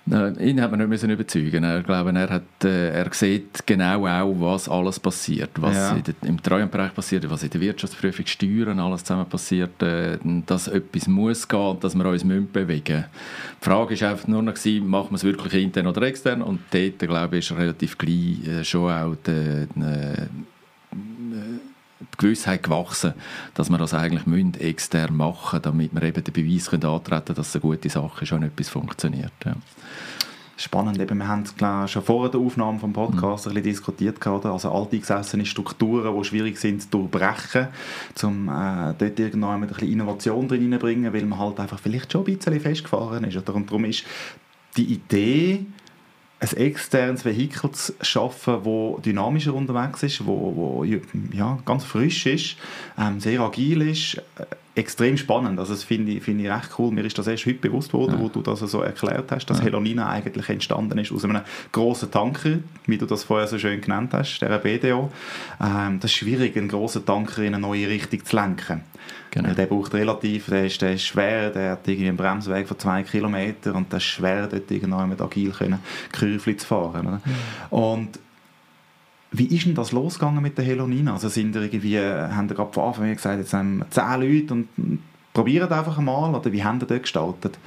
ihn 0.06 0.61
hat 0.61 0.70
man 0.70 0.81
nicht 0.81 0.88
müssen 0.88 1.11
überzeugen. 1.11 1.62
Er, 1.62 1.82
glaube, 1.82 2.12
er, 2.12 2.28
hat, 2.28 2.64
äh, 2.64 2.90
er 2.90 3.12
sieht 3.12 3.64
genau 3.67 4.06
auch, 4.06 4.34
was 4.38 4.69
alles 4.69 4.99
passiert, 4.99 5.50
was 5.56 5.76
ja. 5.76 5.94
der, 5.94 6.14
im 6.22 6.43
Treuhandbereich 6.43 6.94
passiert, 6.94 7.31
was 7.31 7.43
in 7.43 7.50
der 7.50 7.61
Wirtschaftsprüfung, 7.61 8.26
Steuern, 8.26 8.81
alles 8.81 9.05
zusammen 9.05 9.28
passiert, 9.28 9.81
äh, 9.82 10.19
dass 10.46 10.69
etwas 10.69 11.06
muss 11.06 11.46
gehen, 11.46 11.78
dass 11.81 11.94
wir 11.94 12.05
uns 12.06 12.23
bewegen 12.23 12.49
müssen. 12.56 13.05
Die 13.61 13.64
Frage 13.64 14.00
war 14.00 14.11
einfach 14.11 14.26
nur 14.26 14.43
noch, 14.43 14.55
gewesen, 14.55 14.88
machen 14.88 15.11
wir 15.11 15.16
es 15.16 15.25
wirklich 15.25 15.62
intern 15.62 15.87
oder 15.87 16.02
extern 16.02 16.43
und 16.43 16.61
dort, 16.70 16.99
glaube 16.99 17.38
ich, 17.38 17.50
ist 17.50 17.56
relativ 17.56 17.96
gleich 17.96 18.46
äh, 18.49 18.64
schon 18.64 18.90
auch 18.90 19.14
die, 19.25 19.69
die 19.76 20.28
die 22.00 22.19
Gewissheit 22.19 22.62
gewachsen, 22.62 23.14
dass 23.55 23.70
wir 23.70 23.79
das 23.79 23.94
eigentlich 23.94 24.26
müssen 24.26 24.55
extern 24.55 25.17
machen 25.17 25.56
müssen, 25.56 25.62
damit 25.62 25.94
wir 25.94 26.02
eben 26.02 26.25
den 26.25 26.32
Beweis 26.32 26.70
können 26.70 26.85
antreten 26.85 27.25
können, 27.25 27.37
dass 27.37 27.49
es 27.49 27.55
eine 27.55 27.62
gute 27.62 27.91
Sache 27.91 28.25
ist 28.25 28.32
und 28.32 28.43
etwas 28.43 28.69
funktioniert. 28.69 29.32
Ja. 29.44 29.55
Spannend, 30.61 31.00
eben, 31.00 31.17
wir 31.17 31.26
haben 31.26 31.44
es 31.44 31.91
schon 31.91 32.02
vor 32.02 32.31
der 32.31 32.38
Aufnahme 32.38 32.79
des 32.79 32.93
Podcasts 32.93 33.47
mhm. 33.47 33.52
ein 33.52 33.55
bisschen 33.55 33.70
diskutiert, 33.70 34.26
oder? 34.26 34.52
also 34.52 34.70
alteingesessene 34.70 35.47
Strukturen, 35.47 36.14
die 36.14 36.25
schwierig 36.25 36.58
sind 36.58 36.82
zu 36.82 36.88
durchbrechen, 36.91 37.69
um 38.23 38.49
äh, 38.49 38.93
dort 38.99 39.19
irgendwann 39.19 39.62
ein 39.62 39.69
bisschen 39.69 39.91
Innovation 39.91 40.47
drin 40.49 40.70
weil 40.82 41.25
man 41.25 41.38
halt 41.38 41.61
einfach 41.61 41.79
vielleicht 41.79 42.12
schon 42.12 42.26
ein 42.26 42.37
bisschen 42.37 42.61
festgefahren 42.61 43.25
ist. 43.25 43.38
Oder? 43.38 43.55
Und 43.55 43.70
darum 43.70 43.87
ist 43.87 44.05
die 44.76 44.85
Idee, 44.85 45.64
ein 46.40 46.56
externes 46.56 47.25
Vehikel 47.25 47.70
zu 47.72 47.92
schaffen, 48.00 48.64
das 48.64 49.02
dynamischer 49.02 49.54
unterwegs 49.54 50.02
ist, 50.02 50.26
wo 50.26 50.84
ja, 51.32 51.58
ganz 51.66 51.84
frisch 51.84 52.26
ist, 52.26 52.56
ähm, 52.98 53.20
sehr 53.20 53.40
agil 53.40 53.82
ist, 53.82 54.16
äh, 54.38 54.46
extrem 54.80 55.16
spannend. 55.16 55.58
Also 55.58 55.75
das 55.75 55.84
finde 55.84 56.12
ich, 56.12 56.22
find 56.22 56.40
ich 56.40 56.50
recht 56.50 56.70
cool. 56.78 56.90
Mir 56.90 57.04
ist 57.04 57.18
das 57.18 57.26
erst 57.26 57.46
heute 57.46 57.58
bewusst 57.58 57.92
worden, 57.92 58.14
ja. 58.14 58.20
wo 58.20 58.28
du 58.28 58.40
das 58.40 58.60
so 58.60 58.80
erklärt 58.80 59.30
hast, 59.30 59.46
dass 59.46 59.58
ja. 59.58 59.64
Helonina 59.64 60.08
eigentlich 60.08 60.49
entstanden 60.49 60.99
ist 60.99 61.12
aus 61.12 61.25
einem 61.25 61.42
grossen 61.70 62.10
Tanker, 62.10 62.58
wie 62.87 62.99
du 62.99 63.06
das 63.06 63.25
vorher 63.25 63.46
so 63.46 63.58
schön 63.58 63.80
genannt 63.80 64.12
hast, 64.12 64.40
der 64.40 64.58
BDO. 64.58 65.12
Ähm, 65.60 66.00
das 66.00 66.10
ist 66.10 66.16
schwierig, 66.16 66.56
einen 66.56 66.68
grossen 66.68 67.04
Tanker 67.04 67.42
in 67.42 67.54
eine 67.54 67.60
neue 67.60 67.88
Richtung 67.88 68.25
zu 68.25 68.37
lenken. 68.37 68.82
Genau. 69.30 69.54
Der 69.54 69.66
braucht 69.66 69.94
relativ, 69.94 70.46
der 70.46 70.66
ist, 70.66 70.82
der 70.82 70.94
ist 70.94 71.04
schwer, 71.04 71.50
der 71.50 71.72
hat 71.72 71.87
irgendwie 71.87 72.08
einen 72.08 72.16
Bremsweg 72.16 72.66
von 72.66 72.78
zwei 72.78 73.02
Kilometern 73.02 73.76
und 73.76 73.92
das 73.92 74.02
ist 74.02 74.08
schwer, 74.08 74.49
dort 74.49 74.70
irgendwann 74.70 75.08
mit 75.08 75.20
agil 75.20 75.52
können, 75.52 75.78
Kurve 76.18 76.56
zu 76.56 76.66
fahren. 76.66 77.06
Oder? 77.06 77.20
Und 77.70 78.18
wie 79.32 79.46
ist 79.46 79.66
denn 79.66 79.75
das 79.75 79.92
losgegangen 79.92 80.42
mit 80.42 80.58
der 80.58 80.64
Helonina? 80.64 81.12
Also 81.12 81.28
sind 81.28 81.54
ihr 81.54 81.62
irgendwie, 81.62 81.99
haben 81.99 82.49
ihr 82.49 82.54
gerade 82.54 82.72
von 82.72 82.84
Anfang 82.84 83.04
an 83.04 83.14
gesagt, 83.14 83.38
jetzt 83.38 83.52
haben 83.52 83.78
wir 83.78 83.90
zehn 83.90 84.20
Leute 84.20 84.54
und 84.54 84.68
probieren 85.32 85.70
einfach 85.70 85.99
einmal 85.99 86.34
oder 86.34 86.52
wie 86.52 86.64
haben 86.64 86.80
ihr 86.80 86.87
das 86.87 87.02
gestaltet? 87.02 87.58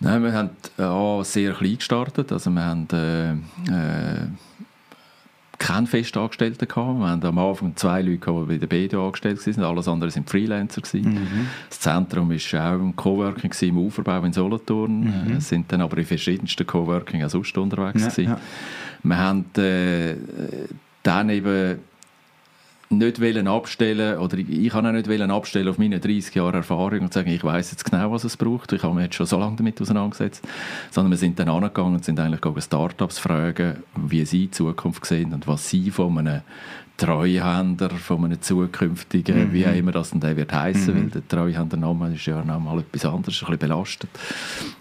Nein, 0.00 0.22
wir 0.22 0.32
haben 0.32 0.50
auch 0.78 1.22
sehr 1.22 1.52
klein 1.54 1.76
gestartet. 1.76 2.32
Also 2.32 2.50
wir 2.50 2.64
haben 2.64 2.86
äh, 2.92 3.32
äh, 3.32 4.26
keine 5.64 5.86
Festangestellten 5.86 6.68
gehabt. 6.68 6.98
Wir 6.98 7.08
hatten 7.08 7.26
am 7.26 7.38
Anfang 7.38 7.74
zwei 7.74 8.02
Leute, 8.02 8.30
die 8.30 8.46
bei 8.46 8.58
der 8.58 8.66
BDO 8.66 9.06
angestellt 9.06 9.46
waren, 9.46 9.64
alles 9.64 9.88
andere 9.88 10.14
waren 10.14 10.26
Freelancer. 10.26 10.82
Mhm. 10.92 11.48
Das 11.70 11.80
Zentrum 11.80 12.28
war 12.30 12.74
auch 12.74 12.80
im 12.80 12.94
Coworking 12.94 13.50
im 13.62 13.78
Uferbau 13.78 14.22
in 14.24 14.32
Solothurn. 14.34 15.00
Mhm. 15.00 15.28
Wir 15.28 15.40
sind 15.40 15.72
dann 15.72 15.80
aber 15.80 15.96
in 15.96 16.04
verschiedensten 16.04 16.66
Coworking 16.66 17.24
auch 17.24 17.30
sonst 17.30 17.56
unterwegs. 17.56 18.16
Ja, 18.18 18.24
ja. 18.24 18.40
Wir 19.02 19.18
haben 19.18 19.44
äh, 19.56 20.16
dann 21.02 21.30
eben 21.30 21.78
nicht 22.90 23.20
wollen 23.20 23.48
abstellen 23.48 24.18
oder 24.18 24.38
ich 24.38 24.70
kann 24.70 24.86
auch 24.86 24.92
nicht 24.92 25.08
wollen 25.08 25.30
abstellen 25.30 25.68
auf 25.68 25.78
meine 25.78 26.00
30 26.00 26.34
Jahre 26.34 26.58
Erfahrung 26.58 27.00
und 27.00 27.12
sagen, 27.12 27.30
ich 27.30 27.42
weiß 27.42 27.70
jetzt 27.70 27.84
genau, 27.84 28.12
was 28.12 28.24
es 28.24 28.36
braucht. 28.36 28.72
Ich 28.72 28.82
habe 28.82 28.94
mich 28.94 29.04
jetzt 29.04 29.16
schon 29.16 29.26
so 29.26 29.38
lange 29.38 29.56
damit 29.56 29.80
auseinandergesetzt. 29.80 30.46
Sondern 30.90 31.10
wir 31.10 31.18
sind 31.18 31.38
dann 31.38 31.48
angegangen 31.48 31.94
und 31.94 32.04
sind 32.04 32.20
eigentlich 32.20 32.64
Startups 32.64 33.18
fragen, 33.18 33.82
wie 33.96 34.24
sie 34.24 34.46
die 34.46 34.50
Zukunft 34.50 35.04
sehen 35.06 35.32
und 35.32 35.46
was 35.46 35.68
sie 35.68 35.90
von 35.90 36.18
einem 36.18 36.42
Treuhänder 36.96 37.90
von 37.90 38.24
einem 38.24 38.40
zukünftigen, 38.40 39.48
mhm. 39.48 39.52
wie 39.52 39.66
auch 39.66 39.74
immer 39.74 39.90
das 39.90 40.10
dann 40.10 40.20
der 40.20 40.36
wird 40.36 40.52
heißen, 40.52 40.94
mhm. 40.94 41.02
weil 41.02 41.10
der 41.10 41.26
Treuhändername 41.26 42.14
ist 42.14 42.26
ja 42.26 42.44
noch 42.44 42.60
mal 42.60 42.78
etwas 42.78 43.04
anderes, 43.04 43.42
ein 43.42 43.46
bisschen 43.46 43.58
belastet. 43.58 44.10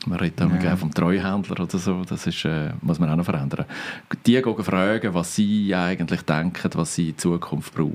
Man 0.05 0.19
redet 0.19 0.41
auch 0.43 0.63
ja. 0.63 0.75
vom 0.75 0.93
Treuhändler 0.93 1.59
oder 1.59 1.77
so, 1.79 2.03
das 2.07 2.27
ist, 2.27 2.45
äh, 2.45 2.69
muss 2.81 2.99
man 2.99 3.09
auch 3.09 3.15
noch 3.15 3.25
verändern. 3.25 3.65
Die 4.27 4.39
gehen 4.39 4.63
fragen, 4.63 5.13
was 5.15 5.35
sie 5.35 5.73
eigentlich 5.73 6.21
denken, 6.21 6.69
was 6.75 6.93
sie 6.93 7.09
in 7.09 7.17
Zukunft 7.17 7.73
brauchen. 7.73 7.92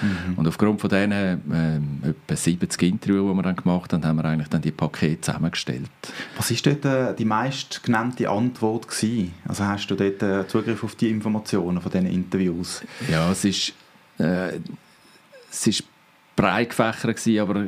Mhm. 0.00 0.38
Und 0.38 0.48
aufgrund 0.48 0.80
von 0.80 0.88
diesen 0.88 1.12
äh, 1.12 2.08
etwa 2.08 2.36
70 2.36 2.82
Interviews, 2.82 3.30
die 3.30 3.36
wir 3.36 3.42
dann 3.42 3.56
gemacht 3.56 3.92
haben, 3.92 4.04
haben 4.04 4.16
wir 4.16 4.24
eigentlich 4.24 4.48
dann 4.48 4.62
die 4.62 4.70
Pakete 4.70 5.20
zusammengestellt. 5.20 5.90
Was 6.36 6.50
ist 6.50 6.64
dort 6.64 6.84
äh, 6.84 7.14
die 7.14 7.24
meist 7.24 7.82
genannte 7.82 8.30
Antwort 8.30 8.88
gewesen? 8.88 9.34
Also 9.46 9.64
hast 9.64 9.88
du 9.88 9.94
dort 9.94 10.22
äh, 10.22 10.48
Zugriff 10.48 10.82
auf 10.82 10.94
die 10.94 11.10
Informationen 11.10 11.80
von 11.80 11.92
diesen 11.92 12.06
Interviews? 12.06 12.82
Ja, 13.10 13.30
es 13.30 13.44
ist 13.44 13.58
ist, 13.58 13.74
äh, 14.18 14.60
es 15.50 15.66
ist 15.66 15.84
breit 16.36 16.70
gefächert 16.70 17.26
aber 17.40 17.64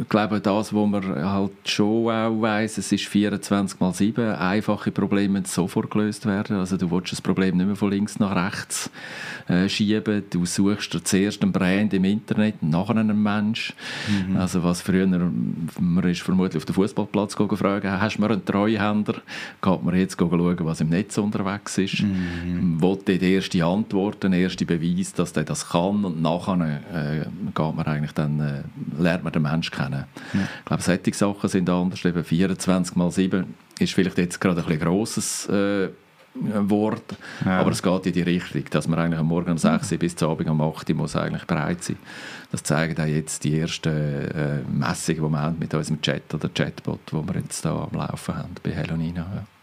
ich 0.00 0.08
glaube, 0.08 0.40
das, 0.40 0.74
was 0.74 0.88
man 0.88 1.02
halt 1.24 1.52
schon 1.64 2.10
auch 2.10 2.42
weiss, 2.42 2.78
es 2.78 2.92
ist 2.92 3.06
24 3.06 3.80
mal 3.80 3.92
7. 3.92 4.34
Einfache 4.34 4.90
Probleme 4.90 5.40
müssen 5.40 5.46
sofort 5.46 5.90
gelöst 5.90 6.26
werden. 6.26 6.56
Also 6.56 6.76
du 6.76 6.90
willst 6.90 7.12
das 7.12 7.22
Problem 7.22 7.56
nicht 7.56 7.66
mehr 7.66 7.76
von 7.76 7.90
links 7.90 8.18
nach 8.18 8.34
rechts 8.34 8.90
äh, 9.48 9.68
schieben. 9.68 10.24
Du 10.30 10.44
suchst 10.44 10.98
zuerst 11.04 11.42
einen 11.42 11.52
Brand 11.52 11.94
im 11.94 12.04
Internet, 12.04 12.62
nachher 12.62 12.96
einen 12.96 13.22
Mensch. 13.22 13.74
Mhm. 14.08 14.36
Also 14.36 14.62
was 14.62 14.82
früher, 14.82 15.06
man 15.06 16.04
ist 16.04 16.20
vermutlich 16.20 16.58
auf 16.58 16.66
den 16.66 16.74
Fußballplatz 16.74 17.34
fragen, 17.34 17.90
hast 17.90 18.16
du 18.16 18.22
mir 18.22 18.30
einen 18.30 18.44
Treuhänder? 18.44 19.14
Geht 19.62 19.82
man 19.82 19.96
jetzt 19.96 20.18
schauen, 20.18 20.56
was 20.60 20.80
im 20.80 20.90
Netz 20.90 21.16
unterwegs 21.16 21.78
ist? 21.78 22.02
Mhm. 22.02 22.80
Wollte 22.80 23.18
die 23.18 23.32
erste 23.32 23.64
Antwort, 23.64 24.22
den 24.22 24.34
ersten 24.34 24.66
Beweis, 24.66 25.12
dass 25.14 25.32
der 25.32 25.44
das 25.44 25.70
kann 25.70 26.04
und 26.04 26.20
nachher 26.20 26.82
äh, 26.92 27.24
geht 27.54 27.76
man 27.76 27.86
eigentlich 27.86 28.12
dann, 28.12 28.40
äh, 28.40 29.02
lernt 29.02 29.24
man 29.24 29.32
den 29.32 29.42
Menschen 29.42 29.77
kennen. 29.78 30.04
Ja. 30.32 30.40
Ich 30.58 30.64
glaube, 30.64 30.82
solche 30.82 31.14
Sachen 31.14 31.48
sind 31.48 31.70
anders. 31.70 32.04
Eben 32.04 32.24
24 32.24 32.96
mal 32.96 33.10
7 33.10 33.54
ist 33.78 33.94
vielleicht 33.94 34.18
jetzt 34.18 34.40
gerade 34.40 34.60
ein 34.60 34.66
bisschen 34.66 34.80
grosses 34.80 35.48
äh, 35.48 35.88
Wort, 36.34 37.16
ja. 37.44 37.60
aber 37.60 37.72
es 37.72 37.82
geht 37.82 38.06
in 38.06 38.12
die 38.12 38.22
Richtung, 38.22 38.64
dass 38.70 38.86
man 38.86 38.98
eigentlich 38.98 39.18
am 39.18 39.26
Morgen 39.26 39.50
um 39.50 39.58
6 39.58 39.92
Uhr 39.92 39.98
bis 39.98 40.14
zum 40.14 40.30
Abend 40.30 40.48
um 40.48 40.60
8 40.60 40.88
Uhr 40.90 40.96
muss 40.96 41.16
eigentlich 41.16 41.44
bereit 41.44 41.82
sein. 41.82 41.96
Das 42.52 42.62
zeigen 42.62 43.00
auch 43.00 43.06
jetzt 43.06 43.42
die 43.44 43.58
ersten 43.58 43.88
äh, 43.88 44.60
Messungen, 44.70 45.24
die 45.24 45.30
wir 45.30 45.40
haben 45.40 45.58
mit 45.58 45.74
unserem 45.74 46.00
Chat 46.00 46.32
oder 46.32 46.48
Chatbot, 46.48 47.00
wo 47.12 47.26
wir 47.26 47.40
jetzt 47.40 47.64
da 47.64 47.88
am 47.90 47.98
Laufen 47.98 48.36
haben 48.36 48.54
bei 48.62 48.70
Hellonina. 48.70 49.26
Ja. 49.34 49.57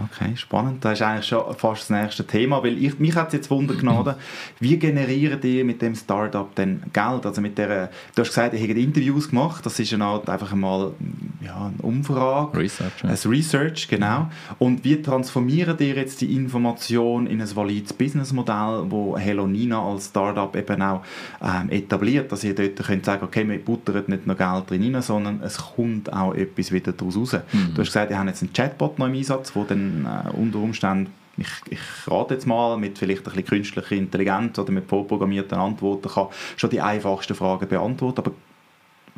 Okay, 0.00 0.36
spannend. 0.36 0.84
Das 0.84 0.94
ist 0.94 1.02
eigentlich 1.02 1.26
schon 1.26 1.54
fast 1.54 1.82
das 1.82 1.90
nächste 1.90 2.26
Thema, 2.26 2.62
weil 2.62 2.82
ich, 2.82 2.98
mich 2.98 3.14
hat 3.14 3.28
es 3.28 3.34
jetzt 3.34 3.50
Wunder 3.50 3.74
genommen, 3.74 4.14
wie 4.58 4.76
generieren 4.76 5.40
die 5.40 5.62
mit 5.62 5.80
dem 5.82 5.94
Startup 5.94 6.52
denn 6.54 6.82
Geld? 6.92 7.24
Also 7.24 7.40
mit 7.40 7.56
der, 7.58 7.90
du 8.14 8.22
hast 8.22 8.28
gesagt, 8.28 8.54
ihr 8.54 8.60
habt 8.60 8.78
Interviews 8.78 9.28
gemacht, 9.28 9.64
das 9.64 9.78
ist 9.78 9.92
eine 9.92 10.04
Art 10.04 10.28
einfach 10.28 10.52
einmal 10.52 10.92
ja, 11.40 11.66
eine 11.66 11.82
Umfrage. 11.82 12.58
Research. 12.58 13.02
Ja. 13.02 13.10
Ein 13.10 13.30
Research, 13.30 13.88
genau. 13.88 14.28
Und 14.58 14.84
wie 14.84 15.00
transformieren 15.00 15.76
ihr 15.78 15.94
jetzt 15.94 16.20
die 16.20 16.34
Information 16.34 17.26
in 17.26 17.40
ein 17.40 17.56
valides 17.56 17.92
Businessmodell, 17.92 18.84
wo 18.88 19.16
Hello 19.16 19.46
Nina 19.46 19.80
als 19.80 20.06
Startup 20.06 20.54
eben 20.56 20.82
auch 20.82 21.02
ähm, 21.42 21.70
etabliert, 21.70 22.32
dass 22.32 22.42
ihr 22.42 22.54
dort 22.54 22.76
könnt 22.84 23.04
sagen, 23.04 23.24
okay, 23.24 23.48
wir 23.48 23.58
buttern 23.58 24.04
nicht 24.08 24.26
nur 24.26 24.36
Geld 24.36 24.70
drin 24.70 24.94
sondern 25.00 25.40
es 25.42 25.56
kommt 25.56 26.12
auch 26.12 26.34
etwas 26.34 26.72
wieder 26.72 26.92
daraus 26.92 27.16
raus. 27.16 27.32
Mhm. 27.52 27.74
Du 27.74 27.80
hast 27.80 27.88
gesagt, 27.88 28.10
ihr 28.10 28.18
habt 28.18 28.28
jetzt 28.28 28.42
einen 28.42 28.52
Chatbot 28.52 28.98
noch 28.98 29.06
im 29.06 29.14
Einsatz, 29.14 29.52
der 29.52 29.64
dann 29.64 29.83
äh, 30.06 30.30
unter 30.30 30.58
Umständen 30.58 31.12
ich, 31.36 31.48
ich 31.70 31.80
rate 32.06 32.34
jetzt 32.34 32.46
mal, 32.46 32.76
mit 32.76 32.98
vielleicht 32.98 33.22
ein 33.22 33.24
bisschen 33.24 33.44
künstlicher 33.44 33.92
Intelligenz 33.92 34.58
oder 34.58 34.72
mit 34.72 34.88
vorprogrammierten 34.88 35.58
Antworten 35.58 36.08
kann 36.08 36.28
schon 36.56 36.70
die 36.70 36.80
einfachsten 36.80 37.34
Fragen 37.34 37.68
beantworten. 37.68 38.18
Aber 38.18 38.32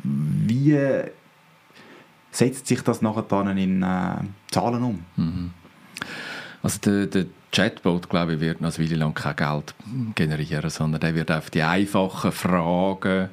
wie 0.03 0.79
setzt 2.31 2.67
sich 2.67 2.81
das 2.81 3.01
nachher 3.01 3.23
dann 3.23 3.57
in 3.57 3.83
äh, 3.83 4.15
Zahlen 4.51 4.83
um? 4.83 5.05
Mhm. 5.15 5.51
Also 6.63 6.79
der, 6.79 7.05
der 7.05 7.25
Chatbot, 7.51 8.09
glaube 8.09 8.35
ich, 8.35 8.39
wird 8.39 8.61
noch 8.61 8.75
eine 8.75 8.85
Weile 8.85 8.95
lang 8.97 9.13
kein 9.13 9.35
Geld 9.35 9.75
generieren, 10.15 10.69
sondern 10.69 11.01
der 11.01 11.15
wird 11.15 11.31
auf 11.31 11.49
die 11.49 11.63
einfachen 11.63 12.31
Fragen 12.31 13.29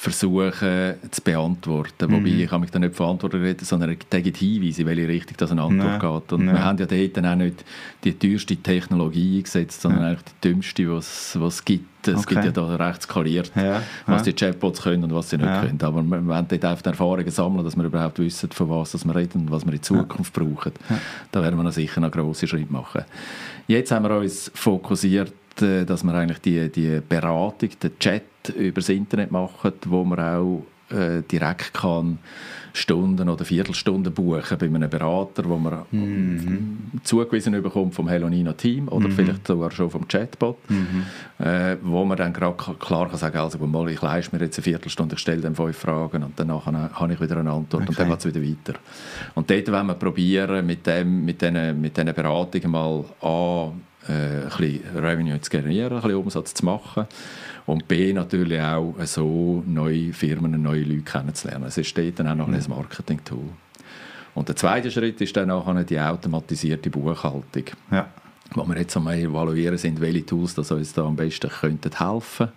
versuchen 0.00 0.94
zu 1.10 1.22
beantworten. 1.22 2.08
Mhm. 2.08 2.12
Wobei 2.12 2.28
ich 2.28 2.50
mich 2.52 2.70
dann 2.70 2.82
nicht 2.82 2.94
verantworten 2.94 3.42
reden, 3.42 3.64
sondern 3.64 3.90
er 3.90 4.20
gibt 4.20 4.36
Hinweise, 4.36 4.82
in 4.82 4.86
welche 4.86 5.08
Richtung 5.08 5.36
das 5.36 5.50
eine 5.50 5.62
Antwort 5.62 6.00
ja. 6.00 6.18
geht. 6.18 6.32
Und 6.32 6.46
ja. 6.46 6.52
wir 6.52 6.64
haben 6.64 6.78
ja 6.78 6.86
dort 6.86 7.26
auch 7.26 7.34
nicht 7.34 7.64
die 8.04 8.16
teuerste 8.16 8.56
Technologie 8.56 9.38
eingesetzt, 9.38 9.80
sondern 9.80 10.02
ja. 10.02 10.08
eigentlich 10.10 10.24
die 10.24 10.48
dümmste, 10.48 10.94
was 10.94 11.34
es 11.34 11.64
gibt. 11.64 12.06
Es 12.06 12.14
okay. 12.20 12.34
gibt 12.34 12.44
ja 12.44 12.50
da 12.52 12.76
recht 12.76 13.02
skaliert, 13.02 13.50
ja. 13.56 13.82
was 14.06 14.22
die 14.22 14.32
Chatbots 14.32 14.82
können 14.82 15.02
und 15.02 15.12
was 15.12 15.30
sie 15.30 15.36
nicht 15.36 15.60
können. 15.60 15.78
Aber 15.82 16.00
wir, 16.00 16.20
wir 16.20 16.26
wollen 16.28 16.46
dort 16.48 16.64
einfach 16.64 16.86
Erfahrungen 16.86 17.30
sammeln, 17.30 17.64
dass 17.64 17.76
wir 17.76 17.84
überhaupt 17.84 18.20
wissen, 18.20 18.50
von 18.52 18.70
was 18.70 19.04
wir 19.04 19.16
reden 19.16 19.42
und 19.42 19.50
was 19.50 19.66
wir 19.66 19.72
in 19.72 19.82
Zukunft 19.82 20.32
brauchen. 20.32 20.72
Da 21.32 21.42
werden 21.42 21.56
wir 21.56 21.64
noch 21.64 21.72
sicher 21.72 22.00
noch 22.00 22.12
grosse 22.12 22.46
Schritte 22.46 22.72
machen. 22.72 23.02
Jetzt 23.66 23.90
haben 23.90 24.04
wir 24.04 24.16
uns 24.16 24.48
fokussiert 24.54 25.32
äh, 25.62 25.84
dass 25.84 26.04
wir 26.04 26.14
eigentlich 26.14 26.40
die, 26.40 26.70
die 26.70 27.00
Beratung, 27.06 27.70
den 27.82 27.98
Chat 27.98 28.22
über 28.56 28.80
das 28.80 28.88
Internet 28.88 29.30
machen, 29.30 29.72
wo 29.86 30.04
man 30.04 30.20
auch 30.20 30.64
äh, 30.90 31.22
direkt 31.30 31.74
kann 31.74 32.18
Stunden 32.72 33.28
oder 33.28 33.44
Viertelstunden 33.44 34.12
buchen 34.12 34.56
bei 34.58 34.66
einem 34.66 34.88
Berater, 34.88 35.44
wo 35.44 35.56
man 35.56 35.82
mhm. 35.90 36.78
zugewiesen 37.02 37.60
bekommt 37.60 37.94
vom 37.94 38.08
Hellonina 38.08 38.52
Team 38.52 38.88
oder 38.88 39.08
mhm. 39.08 39.12
vielleicht 39.12 39.46
sogar 39.46 39.70
schon 39.70 39.90
vom 39.90 40.06
Chatbot, 40.06 40.58
mhm. 40.70 41.04
äh, 41.44 41.76
wo 41.82 42.04
man 42.04 42.16
dann 42.16 42.32
gerade 42.32 42.56
klar 42.78 43.08
kann 43.08 43.18
sagen, 43.18 43.38
also 43.38 43.58
mal, 43.66 43.90
ich 43.90 44.00
leiste 44.00 44.36
mir 44.36 44.44
jetzt 44.44 44.58
eine 44.58 44.64
Viertelstunde, 44.64 45.14
ich 45.16 45.20
stelle 45.20 45.40
dann 45.40 45.54
fünf 45.54 45.76
Fragen 45.76 46.22
und 46.22 46.34
danach 46.36 46.66
habe 46.66 47.12
ich 47.12 47.20
wieder 47.20 47.38
eine 47.38 47.50
Antwort 47.50 47.82
okay. 47.82 47.88
und 47.88 47.98
dann 47.98 48.08
geht 48.08 48.18
es 48.18 48.26
wieder 48.26 48.42
weiter. 48.42 48.78
Und 49.34 49.50
dort 49.50 49.72
wollen 49.72 49.86
wir 49.86 49.94
probieren, 49.94 50.64
mit, 50.64 50.86
dem, 50.86 51.24
mit 51.24 51.42
diesen 51.42 51.80
mit 51.80 51.94
Beratungen 51.94 52.70
mal 52.70 53.04
A, 53.22 53.72
äh, 54.08 54.12
ein 54.12 54.48
bisschen 54.48 54.96
Revenue 54.96 55.40
zu 55.40 55.50
generieren, 55.50 55.96
ein 55.96 56.02
bisschen 56.02 56.16
Umsatz 56.16 56.54
zu 56.54 56.64
machen 56.64 57.06
und 57.66 57.86
B 57.86 58.12
natürlich 58.12 58.60
auch 58.60 58.94
so 59.04 59.62
neue 59.66 60.12
Firmen, 60.12 60.62
neue 60.62 60.82
Leute 60.82 61.02
kennenzulernen. 61.02 61.66
Es 61.66 61.86
steht 61.86 62.18
dann 62.18 62.28
auch 62.28 62.34
noch 62.34 62.48
mhm. 62.48 62.54
ein 62.54 62.64
Marketing-Tool. 62.68 63.50
Und 64.34 64.48
der 64.48 64.56
zweite 64.56 64.90
Schritt 64.90 65.20
ist 65.20 65.36
dann 65.36 65.50
auch 65.50 65.74
die 65.82 65.98
automatisierte 65.98 66.90
Buchhaltung. 66.90 67.64
Ja. 67.90 68.08
Wo 68.54 68.64
wir 68.64 68.78
jetzt 68.78 68.96
einmal 68.96 69.18
evaluieren 69.18 69.76
sind, 69.76 70.00
welche 70.00 70.24
Tools 70.24 70.54
das 70.54 70.70
uns 70.70 70.94
da 70.94 71.04
am 71.04 71.16
besten 71.16 71.50
könnten 71.50 71.90
helfen 71.98 72.48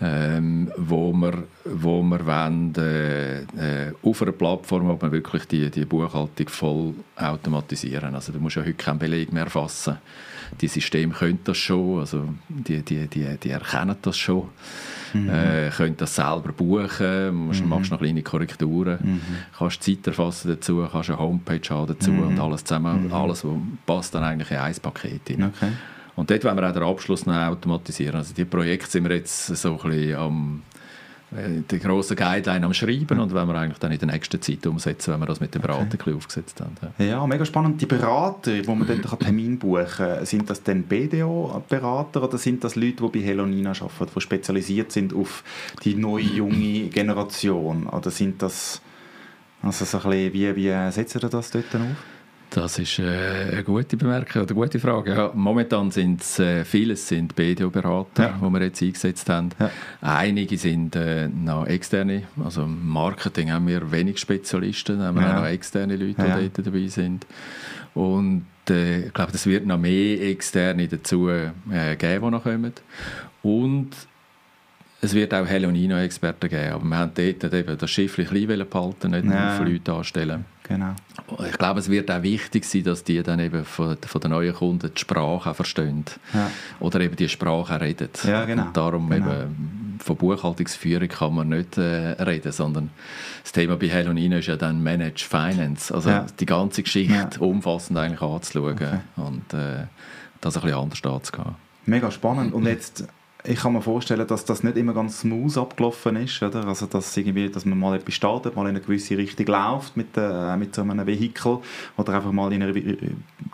ähm, 0.00 0.70
wo 0.76 1.12
wir, 1.12 1.44
wo 1.64 2.02
wir 2.02 2.26
wollen, 2.26 2.74
äh, 2.76 3.40
äh, 3.42 3.92
auf 4.02 4.22
einer 4.22 4.32
Plattform, 4.32 4.88
wo 4.88 5.00
wir 5.00 5.12
wirklich 5.12 5.46
die, 5.46 5.70
die 5.70 5.84
Buchhaltung 5.84 6.48
voll 6.48 6.94
automatisieren. 7.16 8.14
Also 8.14 8.32
du 8.32 8.38
musst 8.38 8.56
ja 8.56 8.62
heute 8.62 8.74
keinen 8.74 8.98
Beleg 8.98 9.32
mehr 9.32 9.44
erfassen 9.44 9.98
die 10.60 10.68
Systeme 10.68 11.12
können 11.12 11.38
das 11.44 11.56
schon, 11.56 12.00
also 12.00 12.28
die, 12.48 12.82
die, 12.82 13.06
die, 13.06 13.36
die 13.36 13.50
erkennen 13.50 13.96
das 14.02 14.16
schon, 14.16 14.48
mhm. 15.12 15.28
äh, 15.28 15.70
können 15.70 15.96
das 15.96 16.14
selber 16.14 16.52
buchen, 16.52 17.34
musst, 17.34 17.62
mhm. 17.62 17.68
machst 17.68 17.90
noch 17.90 17.98
kleine 17.98 18.22
Korrekturen, 18.22 18.98
mhm. 19.02 19.20
kannst 19.56 19.82
Zeit 19.82 20.06
erfassen 20.06 20.48
dazu, 20.48 20.86
kannst 20.90 21.10
eine 21.10 21.18
Homepage 21.18 21.68
haben 21.70 21.86
dazu 21.86 22.10
mhm. 22.10 22.28
und 22.28 22.40
alles 22.40 22.64
zusammen, 22.64 23.06
mhm. 23.06 23.12
alles 23.12 23.44
passt 23.86 24.14
dann 24.14 24.24
eigentlich 24.24 24.50
in 24.50 24.58
ein 24.58 24.74
Paket 24.74 25.30
rein. 25.30 25.44
Okay. 25.44 25.72
Und 26.20 26.30
dort 26.30 26.44
wollen 26.44 26.56
wir 26.58 26.68
auch 26.68 26.74
den 26.74 26.82
Abschluss 26.82 27.24
noch 27.24 27.34
automatisieren. 27.34 28.16
Also 28.16 28.34
die 28.34 28.44
Projekte 28.44 28.90
sind 28.90 29.08
wir 29.08 29.16
jetzt 29.16 29.46
so 29.46 29.80
ein 29.82 29.90
bisschen 29.90 30.16
am 30.16 30.62
äh, 31.32 31.62
die 31.70 31.78
grossen 31.78 32.14
Guideline 32.14 32.66
am 32.66 32.74
Schreiben 32.74 33.18
und 33.20 33.32
wenn 33.32 33.48
wir 33.48 33.54
eigentlich 33.54 33.78
dann 33.78 33.90
in 33.90 33.98
der 33.98 34.08
nächsten 34.08 34.42
Zeit 34.42 34.66
umsetzen, 34.66 35.14
wenn 35.14 35.20
wir 35.20 35.26
das 35.26 35.40
mit 35.40 35.54
den 35.54 35.62
Beratern 35.62 35.88
okay. 35.94 36.12
aufgesetzt 36.12 36.60
haben. 36.60 36.76
Ja. 36.98 37.04
ja. 37.04 37.26
mega 37.26 37.46
spannend. 37.46 37.80
Die 37.80 37.86
Berater, 37.86 38.52
wo 38.66 38.74
man 38.74 38.86
dort 38.86 39.18
Termin 39.20 39.58
buchen 39.58 39.86
kann, 39.86 40.26
sind 40.26 40.50
das 40.50 40.62
dann 40.62 40.82
BDO-Berater 40.82 42.22
oder 42.22 42.36
sind 42.36 42.64
das 42.64 42.76
Leute, 42.76 43.02
die 43.02 43.18
bei 43.18 43.24
Helonina 43.24 43.70
arbeiten, 43.70 44.12
die 44.14 44.20
spezialisiert 44.20 44.92
sind 44.92 45.14
auf 45.14 45.42
die 45.84 45.94
neue, 45.94 46.24
junge 46.24 46.88
Generation? 46.88 47.86
Oder 47.86 48.10
sind 48.10 48.42
das, 48.42 48.82
also 49.62 49.86
so 49.86 49.96
ein 49.96 50.10
bisschen, 50.10 50.32
wie, 50.34 50.56
wie 50.56 50.92
setzen 50.92 51.20
ihr 51.22 51.30
das 51.30 51.50
dort 51.50 51.74
auf? 51.74 51.96
Das 52.50 52.80
ist 52.80 52.98
äh, 52.98 53.50
eine 53.52 53.62
gute 53.62 53.96
Bemerkung 53.96 54.42
oder 54.42 54.50
eine 54.50 54.60
gute 54.60 54.80
Frage. 54.80 55.14
Ja, 55.14 55.30
momentan 55.32 55.92
sind 55.92 56.20
es 56.20 56.40
äh, 56.40 56.64
vieles 56.64 57.06
sind 57.06 57.36
BDO-Berater, 57.36 58.22
ja. 58.22 58.40
die 58.42 58.52
wir 58.52 58.62
jetzt 58.62 58.82
eingesetzt 58.82 59.28
haben. 59.28 59.50
Ja. 59.58 59.70
Einige 60.00 60.58
sind 60.58 60.96
äh, 60.96 61.28
noch 61.28 61.66
externe, 61.66 62.24
also 62.42 62.64
im 62.64 62.88
Marketing 62.88 63.52
haben 63.52 63.68
wir 63.68 63.92
wenig 63.92 64.18
Spezialisten, 64.18 65.00
haben 65.00 65.14
wir 65.14 65.22
ja. 65.22 65.36
auch 65.36 65.42
noch 65.42 65.48
externe 65.48 65.94
Leute, 65.94 66.22
die 66.22 66.50
dort 66.50 66.66
dabei 66.66 66.86
sind. 66.88 67.24
Und 67.94 68.46
äh, 68.68 69.06
ich 69.06 69.12
glaube, 69.12 69.32
es 69.32 69.46
wird 69.46 69.64
noch 69.64 69.78
mehr 69.78 70.20
externe 70.20 70.88
dazu 70.88 71.28
äh, 71.28 71.52
geben, 71.96 72.24
die 72.24 72.30
noch 72.30 72.42
kommen. 72.42 72.72
Und 73.42 73.90
es 75.00 75.14
wird 75.14 75.32
auch 75.32 75.46
Helonino-Experten 75.46 76.48
geben, 76.50 76.72
aber 76.72 76.84
wir 76.84 76.96
haben 76.98 77.12
dort 77.14 77.54
eben 77.54 77.78
das 77.78 77.90
Schiff 77.90 78.18
ein 78.18 78.26
klein 78.26 78.66
behalten, 78.68 79.12
nicht 79.12 79.24
ja. 79.24 79.56
für 79.56 79.64
Leute 79.64 79.92
anstellen. 79.92 80.44
Genau. 80.70 80.94
Ich 81.48 81.58
glaube, 81.58 81.80
es 81.80 81.90
wird 81.90 82.08
auch 82.12 82.22
wichtig 82.22 82.64
sein, 82.64 82.84
dass 82.84 83.02
die 83.02 83.20
dann 83.24 83.40
eben 83.40 83.64
von, 83.64 83.96
von 83.96 84.20
den 84.20 84.30
neuen 84.30 84.54
Kunden 84.54 84.92
die 84.94 85.00
Sprache 85.00 85.50
auch 85.50 85.56
verstehen. 85.56 86.04
Ja. 86.32 86.48
Oder 86.78 87.00
eben 87.00 87.16
die 87.16 87.28
Sprache 87.28 87.74
auch 87.74 87.80
reden. 87.80 88.08
Ja, 88.22 88.44
genau. 88.44 88.66
Und 88.66 88.76
darum 88.76 89.10
genau. 89.10 89.26
eben 89.26 89.98
von 89.98 90.16
Buchhaltungsführung 90.16 91.08
kann 91.08 91.34
man 91.34 91.48
nicht 91.48 91.76
äh, 91.76 92.12
reden, 92.22 92.52
sondern 92.52 92.90
das 93.42 93.50
Thema 93.50 93.76
bei 93.76 93.88
Helonino 93.88 94.36
ist 94.36 94.46
ja 94.46 94.56
dann 94.56 94.80
Manage 94.80 95.24
Finance. 95.28 95.92
Also 95.92 96.10
ja. 96.10 96.26
die 96.38 96.46
ganze 96.46 96.84
Geschichte 96.84 97.40
umfassend 97.40 97.98
eigentlich 97.98 98.22
anzuschauen 98.22 98.74
okay. 98.74 98.98
und 99.16 99.52
äh, 99.52 99.86
das 100.40 100.56
ein 100.56 100.62
bisschen 100.62 100.78
anders 100.78 101.04
anzugehen. 101.04 101.56
Mega 101.86 102.12
spannend. 102.12 102.54
Und 102.54 102.64
jetzt 102.66 103.08
ich 103.44 103.60
kann 103.60 103.72
mir 103.72 103.82
vorstellen, 103.82 104.26
dass 104.26 104.44
das 104.44 104.62
nicht 104.62 104.76
immer 104.76 104.92
ganz 104.92 105.20
smooth 105.20 105.56
abgelaufen 105.56 106.16
ist, 106.16 106.42
oder? 106.42 106.66
Also 106.66 106.86
dass, 106.86 107.16
irgendwie, 107.16 107.48
dass 107.48 107.64
man 107.64 107.78
mal 107.78 107.96
etwas 107.96 108.14
startet, 108.14 108.56
mal 108.56 108.62
in 108.62 108.70
eine 108.70 108.80
gewisse 108.80 109.16
Richtung 109.16 109.46
läuft 109.46 109.96
mit, 109.96 110.16
äh, 110.16 110.56
mit 110.56 110.74
so 110.74 110.82
einem 110.82 111.06
Vehikel 111.06 111.58
oder 111.96 112.14
einfach 112.14 112.32
mal 112.32 112.52
in 112.52 112.62
eine 112.62 112.72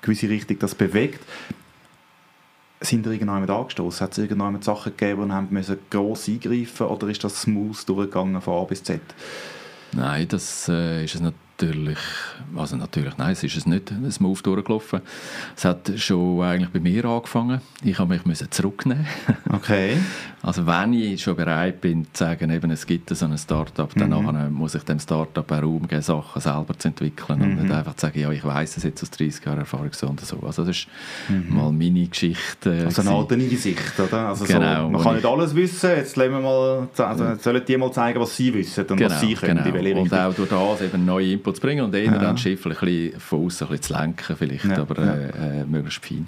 gewisse 0.01 0.29
Richtung 0.29 0.59
das 0.59 0.75
bewegt. 0.75 1.21
Sind 2.81 3.07
ihr 3.07 3.13
irgendjemand 3.13 3.51
angestoßen? 3.51 4.01
Hat 4.01 4.13
es 4.13 4.19
irgendjemand 4.19 4.65
Sachen 4.65 4.97
gegeben, 4.97 5.23
und 5.23 5.33
haben 5.33 5.49
müssen 5.51 5.79
gross 5.91 6.29
eingreifen 6.29 6.87
oder 6.87 7.09
ist 7.09 7.25
das 7.25 7.43
smooth 7.43 7.89
durchgegangen 7.89 8.41
von 8.41 8.63
A 8.63 8.65
bis 8.65 8.83
Z? 8.83 9.01
Nein, 9.93 10.29
das 10.29 10.69
äh, 10.69 11.05
ist 11.05 11.15
es 11.15 11.21
nicht 11.21 11.35
natürlich, 11.59 11.99
also 12.55 12.77
natürlich, 12.77 13.17
nein, 13.17 13.33
es 13.33 13.43
ist 13.43 13.57
es 13.57 13.67
nicht 13.67 13.93
smooth 14.11 14.45
durchgelaufen. 14.45 15.01
Es 15.57 15.65
hat 15.65 15.91
schon 15.97 16.43
eigentlich 16.43 16.71
bei 16.71 16.81
mir 16.81 17.05
angefangen. 17.07 17.61
Ich 17.83 17.99
habe 17.99 18.21
mich 18.25 18.51
zurücknehmen. 18.51 19.07
Okay. 19.53 19.97
Also 20.47 20.65
wenn 20.65 20.93
ich 20.93 21.21
schon 21.21 21.35
bereit 21.35 21.81
bin 21.81 22.05
zu 22.13 22.23
sagen, 22.23 22.51
eben, 22.51 22.71
es 22.71 22.87
gibt 22.87 23.11
so 23.11 23.25
ein 23.25 23.37
Start-up, 23.37 23.93
dann 23.97 24.11
mhm. 24.11 24.55
muss 24.55 24.77
ich 24.77 24.85
dem 24.85 25.01
Start-up 25.01 25.51
auch 25.51 25.61
Raum 25.61 25.89
geben, 25.89 26.03
Sachen 26.03 26.41
selber 26.41 26.79
zu 26.79 26.87
entwickeln 26.87 27.41
mhm. 27.41 27.45
und 27.45 27.63
nicht 27.63 27.75
einfach 27.75 27.97
zu 27.97 28.07
sagen, 28.07 28.21
ja, 28.21 28.31
ich 28.31 28.45
weiß 28.45 28.77
es 28.77 28.85
jetzt 28.85 29.03
aus 29.03 29.11
30 29.11 29.45
Jahren 29.45 29.59
Erfahrung 29.59 29.89
so 29.91 30.07
und 30.07 30.21
so. 30.21 30.39
Also 30.47 30.65
das 30.65 30.77
ist 30.77 30.89
mhm. 31.29 31.57
mal 31.57 31.73
meine 31.73 32.07
Geschichte. 32.07 32.85
Also 32.85 33.03
eine 33.03 33.11
alternate 33.11 33.57
Sicht, 33.57 33.99
oder? 33.99 34.29
Also 34.29 34.45
genau, 34.45 34.85
so, 34.85 34.91
man 34.91 35.03
kann 35.03 35.15
nicht 35.17 35.27
alles 35.27 35.53
wissen, 35.57 35.91
jetzt 35.91 36.17
wir 36.17 36.29
mal, 36.29 36.89
also 36.97 37.35
sollen 37.41 37.63
die 37.67 37.77
mal 37.77 37.91
zeigen, 37.91 38.21
was 38.21 38.37
sie 38.37 38.55
wissen 38.55 38.87
und 38.87 38.97
genau, 38.99 39.11
was 39.11 39.21
sie 39.21 39.35
können. 39.35 39.65
Genau. 39.65 40.01
Und 40.01 40.15
auch 40.15 40.33
durch 40.33 40.49
das 40.49 40.83
eben 40.83 41.05
neue 41.05 41.39
Inputs 41.47 41.61
bringen 41.61 41.85
und 41.85 41.95
eher 41.95 42.05
ja. 42.05 42.19
dann 42.19 42.35
das 42.35 42.41
Schiff 42.41 42.67
ein 42.67 42.73
bisschen 42.73 43.21
von 43.21 43.47
außen 43.47 43.67
ein 43.67 43.71
bisschen 43.71 43.83
zu 43.83 44.01
lenken 44.01 44.37
vielleicht, 44.37 44.65
ja. 44.65 44.79
aber 44.79 44.99
äh, 44.99 45.61
äh, 45.61 45.65
möglichst 45.65 46.05
fein. 46.05 46.27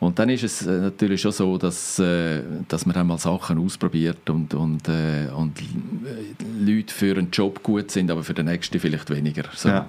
Und 0.00 0.18
dann 0.18 0.28
ist 0.28 0.42
es 0.42 0.66
äh, 0.66 0.80
natürlich 0.80 1.20
schon 1.20 1.32
so, 1.32 1.56
dass, 1.56 1.98
äh, 1.98 2.42
dass 2.68 2.84
man 2.84 2.96
einmal 2.96 3.18
Sachen 3.18 3.58
ausprobiert 3.58 4.28
und, 4.28 4.52
und, 4.52 4.88
äh, 4.88 5.28
und 5.34 5.58
Leute 6.60 6.92
für 6.92 7.16
einen 7.16 7.30
Job 7.30 7.62
gut 7.62 7.90
sind, 7.90 8.10
aber 8.10 8.22
für 8.22 8.34
den 8.34 8.46
nächsten 8.46 8.78
vielleicht 8.80 9.08
weniger. 9.10 9.44
So. 9.54 9.68
Ja. 9.70 9.88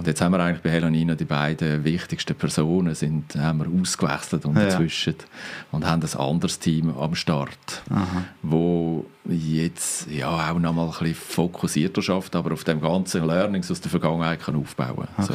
Und 0.00 0.06
jetzt 0.06 0.22
haben 0.22 0.32
wir 0.32 0.40
eigentlich 0.40 0.62
bei 0.62 0.70
Helonina 0.70 1.14
die 1.14 1.26
beiden 1.26 1.84
wichtigsten 1.84 2.34
Personen 2.34 2.94
sind, 2.94 3.36
haben 3.36 3.58
wir 3.58 3.66
ausgewechselt 3.82 4.46
unterzwischen 4.46 5.16
ja. 5.18 5.24
und 5.72 5.86
haben 5.86 6.02
ein 6.02 6.18
anderes 6.18 6.58
Team 6.58 6.96
am 6.96 7.14
Start, 7.14 7.82
Aha. 7.90 8.24
wo 8.40 9.04
jetzt 9.28 10.10
ja 10.10 10.52
auch 10.52 10.58
noch 10.58 10.72
mal 10.72 10.86
ein 10.86 10.90
bisschen 10.90 11.14
fokussierter 11.14 12.00
schafft, 12.00 12.34
aber 12.34 12.52
auf 12.52 12.64
dem 12.64 12.80
ganzen 12.80 13.26
Learnings 13.26 13.70
aus 13.70 13.82
der 13.82 13.90
Vergangenheit 13.90 14.40
kann 14.40 14.56
aufbauen. 14.56 15.06
Okay. 15.18 15.34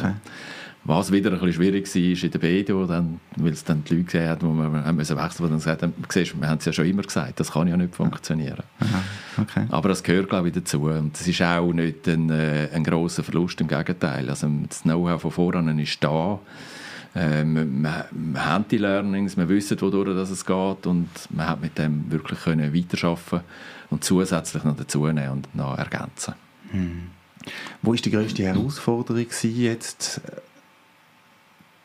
Was 0.82 1.12
wieder 1.12 1.30
ein 1.30 1.38
bisschen 1.38 1.52
schwierig 1.52 1.94
war 1.94 2.24
in 2.24 2.30
der 2.32 2.38
BDO, 2.40 2.86
dann, 2.86 3.20
weil 3.36 3.52
es 3.52 3.62
dann 3.62 3.84
die 3.84 3.94
Leute 3.94 4.04
gesehen 4.06 4.28
haben, 4.28 4.48
wo 4.48 4.52
wir 4.52 4.84
haben 4.84 4.96
müssen 4.96 5.16
wechseln 5.16 5.44
die 5.46 5.50
dann 5.50 5.58
gesagt 5.58 5.82
haben, 5.84 5.94
siehst, 6.08 6.40
wir 6.40 6.48
haben 6.48 6.58
es 6.58 6.64
ja 6.64 6.72
schon 6.72 6.86
immer 6.86 7.02
gesagt, 7.02 7.38
das 7.38 7.52
kann 7.52 7.68
ja 7.68 7.76
nicht 7.76 7.94
funktionieren. 7.94 8.64
Okay. 9.48 9.66
Aber 9.70 9.88
das 9.88 10.02
gehört, 10.02 10.28
glaube 10.28 10.48
ich, 10.48 10.54
dazu. 10.54 10.82
Und 10.82 11.18
es 11.18 11.26
ist 11.26 11.42
auch 11.42 11.72
nicht 11.72 12.06
ein, 12.08 12.30
äh, 12.30 12.68
ein 12.72 12.84
grosser 12.84 13.22
Verlust, 13.22 13.60
im 13.60 13.68
Gegenteil. 13.68 14.28
Also 14.28 14.48
das 14.68 14.82
Know-how 14.82 15.20
von 15.20 15.30
voran 15.30 15.78
ist 15.78 16.02
da. 16.02 16.38
Ähm, 17.14 17.82
wir, 17.82 18.06
wir, 18.10 18.44
haben 18.44 18.66
die 18.70 18.76
Learnings, 18.76 19.36
wir 19.36 19.48
wissen, 19.48 19.80
wodurch 19.80 20.14
das 20.14 20.30
es 20.30 20.44
geht 20.44 20.86
und 20.86 21.08
man 21.30 21.48
hat 21.48 21.62
mit 21.62 21.78
dem 21.78 22.10
wirklich 22.10 22.40
können 22.40 22.74
weiterarbeiten 22.74 23.40
und 23.88 24.04
zusätzlich 24.04 24.64
noch 24.64 24.76
dazunehmen 24.76 25.30
und 25.30 25.54
noch 25.54 25.78
ergänzen. 25.78 26.34
Hm. 26.72 27.04
Wo 27.80 27.94
ist 27.94 28.04
die 28.04 28.10
größte 28.10 28.42
Herausforderung 28.42 29.24
jetzt 29.42 30.20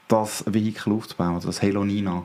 das 0.10 0.44
Vehikel 0.48 0.92
aufzubauen, 0.92 1.36
also 1.36 1.48
das 1.48 1.62
Helonina? 1.62 2.24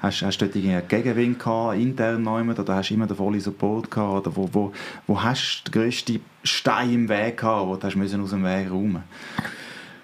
Hast, 0.00 0.22
hast 0.22 0.38
du 0.38 0.46
dort 0.46 0.56
einen 0.56 0.88
Gegenwind 0.88 1.38
gehabt, 1.38 1.78
intern 1.78 2.22
neumann, 2.22 2.56
oder 2.56 2.74
hast 2.74 2.90
du 2.90 2.94
immer 2.94 3.06
den 3.06 3.16
vollen 3.16 3.40
Support 3.40 3.90
gehabt? 3.90 4.26
Oder 4.26 4.36
wo, 4.36 4.48
wo, 4.52 4.72
wo 5.06 5.22
hast 5.22 5.62
du 5.64 5.70
den 5.70 5.82
grössten 5.82 6.20
Stein 6.42 6.92
im 6.92 7.08
Weg 7.08 7.38
gehabt, 7.38 7.66
wo 7.66 7.76
du 7.76 7.86
hast 7.86 7.96
aus 7.96 8.30
dem 8.30 8.44
Weg 8.44 8.70
räumen 8.70 9.04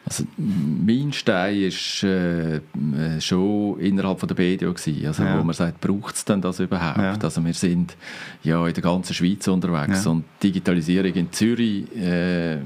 also, 0.04 0.24
mein 0.36 1.12
Stein 1.12 1.62
war 1.62 2.08
äh, 2.08 3.20
schon 3.20 3.78
innerhalb 3.78 4.18
von 4.18 4.28
der 4.28 4.34
BDO. 4.34 4.74
Gewesen, 4.74 5.06
also, 5.06 5.22
ja. 5.22 5.38
Wo 5.38 5.44
man 5.44 5.54
sagt, 5.54 5.80
braucht 5.80 6.16
es 6.16 6.24
denn 6.24 6.40
das 6.40 6.60
überhaupt? 6.60 6.98
Ja. 6.98 7.16
Also, 7.22 7.44
wir 7.44 7.54
sind 7.54 7.96
ja 8.42 8.66
in 8.66 8.74
der 8.74 8.82
ganzen 8.82 9.14
Schweiz 9.14 9.46
unterwegs 9.48 10.04
ja. 10.04 10.10
und 10.10 10.24
Digitalisierung 10.42 11.12
in 11.14 11.32
Zürich 11.32 11.84
äh, 11.96 12.56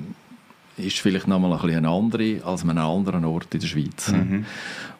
ist 0.78 0.98
vielleicht 0.98 1.28
nochmal 1.28 1.52
ein 1.52 1.58
bisschen 1.58 1.78
eine 1.78 1.88
andere 1.88 2.40
als 2.44 2.62
an 2.62 2.70
einem 2.70 2.86
anderen 2.86 3.24
Ort 3.24 3.52
in 3.54 3.60
der 3.60 3.66
Schweiz. 3.66 4.12
Mhm. 4.12 4.44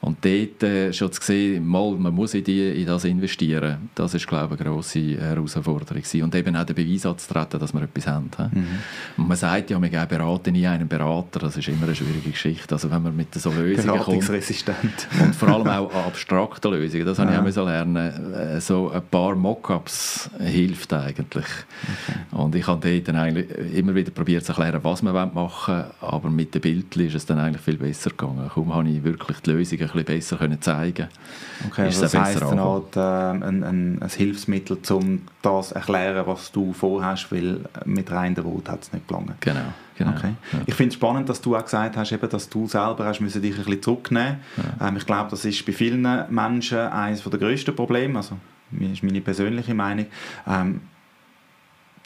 Und 0.01 0.25
dort 0.25 0.63
äh, 0.63 0.93
schon 0.93 1.11
zu 1.13 1.21
sehen, 1.23 1.67
mal, 1.67 1.93
man 1.93 2.15
muss 2.15 2.35
in, 2.35 2.45
die, 2.45 2.83
in 2.83 2.87
das 2.87 3.05
investieren, 3.05 3.89
das 3.95 4.15
ist, 4.15 4.27
glaube 4.27 4.55
ich, 4.55 4.61
eine 4.61 4.71
grosse 4.71 5.19
Herausforderung. 5.19 6.03
Und 6.23 6.35
eben 6.35 6.57
auch 6.57 6.65
den 6.65 6.77
Beweis 6.77 7.07
anzutreten, 7.07 7.59
dass 7.59 7.73
wir 7.73 7.83
etwas 7.83 8.07
haben. 8.07 8.31
Mhm. 8.53 8.67
Und 9.17 9.29
man 9.29 9.37
sagt 9.37 9.71
ja, 9.71 9.81
wir 9.81 9.89
geben 9.89 10.09
beraten 10.09 10.53
nie 10.53 10.67
einen 10.67 10.89
Berater, 10.89 11.41
das 11.41 11.57
ist 11.57 11.69
immer 11.69 11.85
eine 11.85 11.95
schwierige 11.95 12.31
Geschichte. 12.31 12.75
Also 12.75 12.91
wenn 12.91 13.03
man 13.03 13.17
mit 13.17 13.35
so 13.35 13.51
Lösungen 13.51 13.99
kommt... 13.99 14.23
Und 15.21 15.35
vor 15.35 15.49
allem 15.49 15.69
auch 15.69 15.93
abstrakte 15.95 16.69
Lösungen, 16.69 17.07
das 17.07 17.19
ja. 17.19 17.27
habe 17.27 17.49
ich 17.49 17.59
auch 17.59 17.67
lernen 17.67 18.35
äh, 18.35 18.61
So 18.61 18.91
ein 18.91 19.03
paar 19.11 19.35
Mockups 19.35 20.31
hilft 20.39 20.93
eigentlich. 20.93 21.47
Okay. 21.47 22.19
Und 22.43 22.55
ich 22.55 22.67
habe 22.67 22.89
dort 22.89 23.09
dann 23.09 23.17
eigentlich 23.17 23.49
immer 23.75 23.95
wieder 23.95 24.11
probiert 24.11 24.45
zu 24.45 24.53
erklären, 24.53 24.81
was 24.83 25.03
man 25.03 25.15
machen 25.35 25.77
will, 25.77 25.85
aber 26.01 26.31
mit 26.31 26.55
den 26.55 26.61
Bildern 26.61 27.07
ist 27.07 27.15
es 27.15 27.27
dann 27.27 27.39
eigentlich 27.39 27.63
viel 27.63 27.77
besser 27.77 28.11
gegangen. 28.11 28.51
Kaum 28.53 28.75
habe 28.75 28.89
ich 28.89 29.03
wirklich 29.03 29.39
die 29.41 29.51
Lösungen 29.51 29.86
bisschen 29.93 30.05
besser 30.05 30.37
können 30.37 30.61
zeigen 30.61 31.09
Okay, 31.69 31.89
ist 31.89 32.03
also 32.03 32.19
das 32.19 32.27
heisst 32.27 32.43
dann 32.43 32.61
halt, 32.61 32.97
äh, 32.97 33.01
ein, 33.01 33.43
ein, 33.43 34.03
ein, 34.03 34.09
Hilfsmittel, 34.09 34.79
um 34.91 35.23
das 35.43 35.69
zu 35.69 35.75
erklären, 35.75 36.27
was 36.27 36.53
du 36.53 36.73
vorhast, 36.73 37.33
weil 37.33 37.61
mit 37.85 38.11
rein 38.11 38.37
Wut 38.45 38.69
hat 38.69 38.83
es 38.83 38.93
nicht 38.93 39.09
gelangen. 39.09 39.35
Genau. 39.41 39.61
Genau, 39.99 40.11
okay. 40.11 40.35
ja. 40.53 40.59
Ich 40.67 40.75
finde 40.75 40.91
es 40.91 40.95
spannend, 40.97 41.29
dass 41.29 41.41
du 41.41 41.57
auch 41.57 41.65
gesagt 41.65 41.97
hast, 41.97 42.13
eben, 42.13 42.29
dass 42.29 42.49
du 42.51 42.67
selber 42.67 43.07
hast 43.07 43.21
müssen 43.21 43.41
dich 43.41 43.57
ein 43.57 43.65
bisschen 43.65 43.83
zurücknehmen 43.83 44.37
ja. 44.59 44.89
ähm, 44.89 44.97
Ich 44.99 45.07
glaube, 45.07 45.31
das 45.31 45.45
ist 45.45 45.65
bei 45.65 45.73
vielen 45.73 46.03
Menschen 46.29 46.79
eines 46.79 47.23
der 47.23 47.39
grössten 47.39 47.75
Probleme, 47.75 48.19
also 48.19 48.37
das 48.73 48.91
ist 48.91 49.03
meine 49.03 49.23
persönliche 49.23 49.73
Meinung. 49.73 50.07
Ähm, 50.47 50.83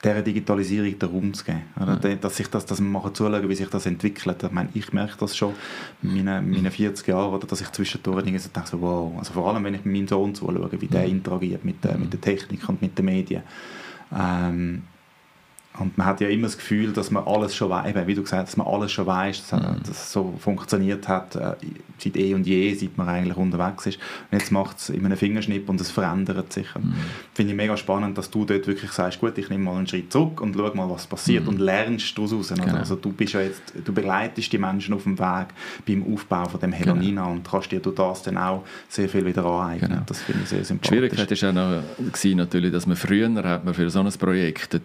dieser 0.03 0.23
Digitalisierung 0.23 0.99
den 0.99 1.09
Raum 1.09 1.35
zu 1.35 1.45
geben. 1.45 1.63
Oder? 1.81 1.97
Dass, 1.97 2.37
sich 2.37 2.49
das, 2.49 2.65
dass 2.65 2.81
wir 2.81 2.89
machen 2.89 3.15
zuschauen, 3.15 3.49
wie 3.49 3.55
sich 3.55 3.69
das 3.69 3.87
entwickelt. 3.87 4.43
Ich, 4.43 4.51
meine, 4.51 4.69
ich 4.73 4.93
merke 4.93 5.17
das 5.21 5.37
schon 5.37 5.55
in 6.03 6.15
meinen, 6.15 6.51
meinen 6.51 6.71
40 6.71 7.07
Jahren, 7.07 7.35
oder, 7.35 7.47
dass 7.47 7.61
ich 7.61 7.71
zwischendurch 7.71 8.25
denke, 8.25 8.41
so, 8.41 8.81
wow. 8.81 9.13
Also 9.19 9.33
vor 9.35 9.49
allem, 9.49 9.65
wenn 9.65 9.75
ich 9.75 9.85
meinen 9.85 10.09
Sohn 10.09 10.35
zuschaue, 10.35 10.71
wie 10.73 10.87
der 10.87 11.05
interagiert 11.05 11.65
mit, 11.65 11.85
der, 11.85 11.99
mit 11.99 12.13
der 12.13 12.21
Technik 12.21 12.67
und 12.69 12.81
mit 12.81 12.97
den 12.97 13.05
Medien. 13.05 13.43
Ähm, 14.13 14.83
und 15.79 15.97
man 15.97 16.07
hat 16.07 16.21
ja 16.21 16.29
immer 16.29 16.49
das 16.49 16.59
Gefühl, 16.59 16.93
dass 16.93 17.11
man 17.11 17.25
alles 17.25 17.55
schon 17.55 17.71
weiß, 17.71 17.95
wie 18.07 18.15
du 18.15 18.23
gesagt 18.23 18.43
hast, 18.43 18.49
dass 18.51 18.57
man 18.57 18.67
alles 18.67 18.91
schon 18.91 19.07
weiß, 19.07 19.49
dass, 19.49 19.61
mhm. 19.61 19.81
es 19.89 20.13
so 20.13 20.35
funktioniert 20.39 21.07
hat, 21.07 21.37
äh, 21.37 21.55
seit 21.97 22.17
eh 22.17 22.35
und 22.35 22.47
je, 22.47 22.75
seit 22.75 22.99
man 22.99 23.09
eigentlich 23.09 23.37
unterwegs 23.37 23.87
ist. 23.87 23.99
Und 24.31 24.39
jetzt 24.39 24.51
macht 24.51 24.79
es 24.79 24.89
in 24.91 25.05
einem 25.07 25.17
Fingerschnipp 25.17 25.69
und 25.69 25.81
es 25.81 25.91
verändert 25.91 26.53
sich. 26.53 26.67
Mhm. 26.75 26.95
Finde 27.35 27.53
ich 27.53 27.57
mega 27.57 27.77
spannend, 27.77 28.19
dass 28.19 28.31
du 28.31 28.45
dort 28.45 28.67
wirklich 28.67 28.91
sagst, 28.91 29.21
gut, 29.21 29.39
ich 29.39 29.49
nehme 29.49 29.65
mal 29.65 29.77
einen 29.77 29.87
Schritt 29.87 30.13
zurück 30.13 30.41
und 30.41 30.55
schau 30.57 30.75
mal, 30.75 30.91
was 30.91 31.07
passiert 31.07 31.45
mhm. 31.45 31.51
und 31.51 31.61
lernst 31.61 32.19
daraus. 32.19 32.49
Genau. 32.49 32.65
Also 32.75 32.97
du 32.97 33.13
bist 33.13 33.35
ja 33.35 33.41
jetzt, 33.41 33.63
du 33.85 33.93
begleitest 33.93 34.53
die 34.53 34.59
Menschen 34.59 34.93
auf 34.95 35.05
dem 35.05 35.19
Weg 35.19 35.47
beim 35.87 36.13
Aufbau 36.13 36.49
von 36.49 36.61
dem 36.61 36.73
Helonina 36.73 37.23
genau. 37.23 37.31
und 37.31 37.49
kannst 37.49 37.71
dir 37.71 37.81
durch 37.81 37.95
das 37.95 38.23
dann 38.23 38.37
auch 38.37 38.65
sehr 38.89 39.09
viel 39.09 39.25
wieder 39.25 39.45
aneignen. 39.45 39.91
Genau. 39.91 40.03
Das 40.05 40.21
finde 40.21 40.43
ich 40.43 40.49
sehr 40.49 40.65
sympathisch. 40.65 40.91
Die 40.91 41.17
Schwierigkeit 41.17 41.43
war 41.43 41.49
auch 41.49 41.83
noch, 41.85 42.35
natürlich, 42.35 42.73
dass 42.73 42.87
man 42.87 42.97
früher 42.97 43.31
hat 43.45 43.65
man 43.65 43.75
für 43.75 43.89
so 43.89 44.01
ein 44.01 44.11
Projekt 44.19 44.75
ein 44.75 44.83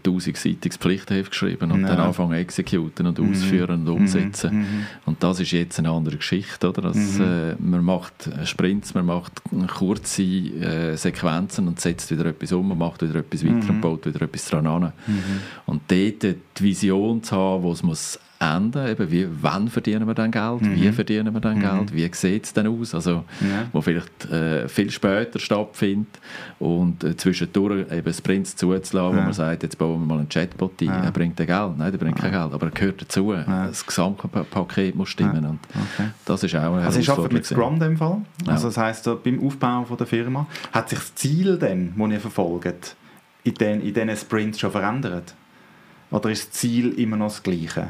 1000-seitiges 0.75 0.77
Pflichtheft 0.77 1.31
geschrieben 1.31 1.71
und 1.71 1.81
ja. 1.81 1.87
dann 1.87 1.99
anfangen 1.99 2.33
exekutieren 2.33 3.07
und 3.07 3.19
mhm. 3.19 3.31
ausführen 3.31 3.81
und 3.81 3.89
umsetzen. 3.89 4.53
Mhm. 4.53 4.59
mhm. 4.59 4.85
Und 5.05 5.23
das 5.23 5.39
ist 5.39 5.51
jetzt 5.51 5.79
eine 5.79 5.89
andere 5.89 6.17
Geschichte, 6.17 6.69
oder? 6.69 6.81
Das, 6.83 6.95
mhm. 6.95 7.21
äh, 7.21 7.55
man 7.59 7.83
macht 7.83 8.29
Sprints, 8.45 8.93
man 8.93 9.05
macht 9.05 9.41
kurze 9.75 10.23
äh, 10.23 10.95
Sequenzen 10.95 11.67
und 11.67 11.79
setzt 11.79 12.11
wieder 12.11 12.25
etwas 12.25 12.51
um, 12.51 12.67
man 12.67 12.77
macht 12.77 13.01
wieder 13.01 13.15
etwas 13.15 13.43
weiter 13.43 13.69
und 13.69 13.77
mhm. 13.77 13.81
baut 13.81 14.05
wieder 14.05 14.21
etwas 14.21 14.45
dran 14.49 14.67
an. 14.67 14.93
Mhm. 15.07 15.23
Und 15.65 15.81
dort 15.87 16.23
die 16.23 16.63
Vision 16.63 17.23
zu 17.23 17.35
haben, 17.35 17.63
wo 17.63 17.71
es 17.71 17.83
muss 17.83 18.19
enden, 18.39 18.87
eben 18.87 19.11
wie, 19.11 19.27
wann 19.41 19.69
verdienen 19.69 20.07
wir 20.07 20.13
dann 20.13 20.31
Geld, 20.31 20.61
mhm. 20.61 20.75
wie 20.75 20.91
verdienen 20.91 21.33
wir 21.33 21.39
dann 21.39 21.57
mhm. 21.57 21.61
Geld, 21.61 21.93
wie 21.93 22.09
sieht 22.13 22.45
es 22.45 22.53
dann 22.53 22.67
aus, 22.67 22.93
also 22.93 23.23
ja. 23.41 23.67
wo 23.71 23.81
vielleicht 23.81 24.25
äh, 24.29 24.67
viel 24.67 24.91
später 24.91 25.39
stattfindet 25.39 26.19
und 26.59 27.03
äh, 27.03 27.15
zwischendurch 27.15 27.91
eben 27.91 28.13
Sprints 28.13 28.55
zuzulassen, 28.55 28.93
ja. 28.95 29.09
wo 29.09 29.25
man 29.25 29.33
sagt, 29.33 29.63
jetzt 29.63 29.77
bauen 29.77 30.01
wir 30.01 30.05
mal 30.05 30.19
einen 30.19 30.29
Chatbot 30.29 30.81
ein, 30.81 30.87
ja. 30.87 31.03
er 31.03 31.11
bringt 31.11 31.37
Geld, 31.37 31.49
nein, 31.49 31.91
der 31.91 31.97
bringt 31.97 32.17
kein 32.17 32.31
Geld, 32.31 32.53
aber 32.53 32.67
er 32.67 32.71
gehört 32.71 33.01
dazu, 33.01 33.33
das 33.33 33.85
Gesamtpaket 33.85 34.95
muss 34.95 35.09
stimmen 35.09 35.45
und 35.45 35.59
okay. 35.69 36.09
das 36.25 36.43
ist 36.43 36.55
auch 36.55 36.75
eine 36.75 36.85
Also 36.85 36.99
ich 36.99 37.09
arbeite 37.09 37.33
mit 37.33 37.45
Scrum 37.45 37.75
in 37.75 37.79
dem 37.79 37.97
Fall, 37.97 38.21
also 38.47 38.67
das 38.67 38.77
heisst, 38.77 39.09
beim 39.23 39.45
Aufbau 39.45 39.85
von 39.85 39.97
der 39.97 40.07
Firma, 40.07 40.47
hat 40.73 40.89
sich 40.89 40.99
das 40.99 41.15
Ziel 41.15 41.57
dann, 41.57 41.93
das 41.97 42.11
ihr 42.11 42.19
verfolgt, 42.19 42.95
in 43.43 43.53
diesen 43.53 43.81
in 43.81 44.17
Sprints 44.17 44.59
schon 44.59 44.71
verändert? 44.71 45.35
Oder 46.11 46.29
ist 46.31 46.47
das 46.47 46.51
Ziel 46.51 46.93
immer 46.99 47.17
noch 47.17 47.27
das 47.27 47.43
gleiche? 47.43 47.89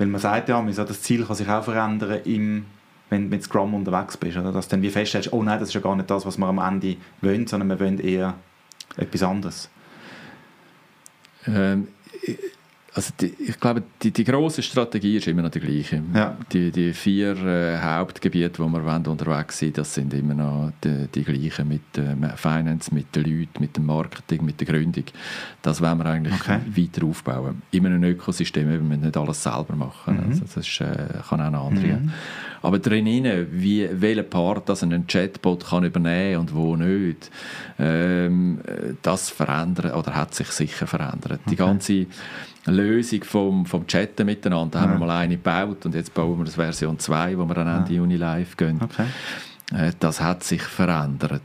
Weil 0.00 0.06
man 0.06 0.18
sagt 0.18 0.48
ja, 0.48 0.62
das 0.62 1.02
Ziel 1.02 1.26
kann 1.26 1.36
sich 1.36 1.46
auch 1.46 1.62
verändern, 1.62 2.22
im, 2.24 2.64
wenn 3.10 3.24
du 3.24 3.28
mit 3.28 3.42
Scrum 3.42 3.74
unterwegs 3.74 4.16
bist. 4.16 4.38
Oder? 4.38 4.50
Dass 4.50 4.66
du 4.66 4.70
dann 4.70 4.82
wie 4.82 4.88
feststellst, 4.88 5.30
oh 5.30 5.42
nein, 5.42 5.60
das 5.60 5.68
ist 5.68 5.74
ja 5.74 5.82
gar 5.82 5.94
nicht 5.94 6.08
das, 6.08 6.24
was 6.24 6.38
wir 6.38 6.46
am 6.46 6.56
Ende 6.56 6.96
wollen, 7.20 7.46
sondern 7.46 7.68
wir 7.68 7.78
wollen 7.78 8.00
eher 8.00 8.32
etwas 8.96 9.22
anderes. 9.22 9.68
Ähm, 11.46 11.88
also 12.92 13.12
die, 13.20 13.32
ich 13.38 13.60
glaube, 13.60 13.84
die, 14.02 14.10
die 14.10 14.24
große 14.24 14.62
Strategie 14.62 15.18
ist 15.18 15.28
immer 15.28 15.42
noch 15.42 15.50
die 15.50 15.60
gleiche. 15.60 16.02
Ja. 16.12 16.36
Die, 16.52 16.72
die 16.72 16.92
vier 16.92 17.36
äh, 17.36 17.78
Hauptgebiete, 17.78 18.58
wo 18.58 18.68
wir 18.68 18.84
wollen, 18.84 19.06
unterwegs 19.06 19.58
sind, 19.58 19.78
das 19.78 19.94
sind 19.94 20.12
immer 20.12 20.34
noch 20.34 20.72
die, 20.82 21.06
die 21.14 21.22
gleichen 21.22 21.68
mit 21.68 21.96
äh, 21.98 22.36
Finance, 22.36 22.92
mit 22.92 23.14
den 23.14 23.24
Leuten, 23.24 23.60
mit 23.60 23.76
dem 23.76 23.86
Marketing, 23.86 24.44
mit 24.44 24.60
der 24.60 24.66
Gründung. 24.66 25.04
Das 25.62 25.80
wollen 25.80 25.98
wir 25.98 26.06
eigentlich 26.06 26.34
okay. 26.34 26.60
weiter 26.66 27.06
aufbauen. 27.06 27.62
In 27.70 27.86
einem 27.86 28.02
Ökosystem, 28.02 28.68
wir 28.68 28.78
müssen 28.80 29.02
nicht 29.02 29.16
alles 29.16 29.40
selber 29.40 29.76
machen. 29.76 30.16
Mhm. 30.16 30.30
Also 30.30 30.40
das 30.40 30.56
ist, 30.56 30.80
äh, 30.80 31.20
kann 31.28 31.40
auch 31.40 31.46
eine 31.46 31.58
andere. 31.58 31.86
Mhm. 31.86 32.10
Aber 32.62 32.78
drinnen, 32.78 33.46
wie, 33.52 33.88
welcher 33.92 34.22
Part 34.22 34.68
das 34.68 34.82
ein 34.82 35.06
Chatbot 35.06 35.66
kann 35.66 35.84
übernehmen 35.84 36.40
und 36.40 36.54
wo 36.54 36.76
nicht, 36.76 37.30
ähm, 37.78 38.58
das 39.02 39.30
verändert 39.30 39.94
oder 39.94 40.14
hat 40.14 40.34
sich 40.34 40.48
sicher 40.48 40.86
verändert. 40.86 41.40
Okay. 41.40 41.50
Die 41.50 41.56
ganze 41.56 42.06
Lösung 42.70 43.24
vom, 43.24 43.66
vom 43.66 43.86
Chatten 43.86 44.26
miteinander. 44.26 44.78
Da 44.78 44.78
ja. 44.78 44.84
haben 44.84 45.00
wir 45.00 45.06
mal 45.06 45.18
eine 45.18 45.36
gebaut 45.36 45.84
und 45.86 45.94
jetzt 45.94 46.14
bauen 46.14 46.38
wir 46.38 46.44
das 46.44 46.54
Version 46.54 46.98
2, 46.98 47.38
wo 47.38 47.44
wir 47.44 47.54
dann 47.54 47.68
Ende. 47.68 47.92
Juni 47.92 48.16
live 48.16 48.56
gehen. 48.56 48.80
Okay. 48.82 49.06
Äh, 49.72 49.92
das 49.98 50.20
hat 50.20 50.44
sich 50.44 50.62
verändert. 50.62 51.42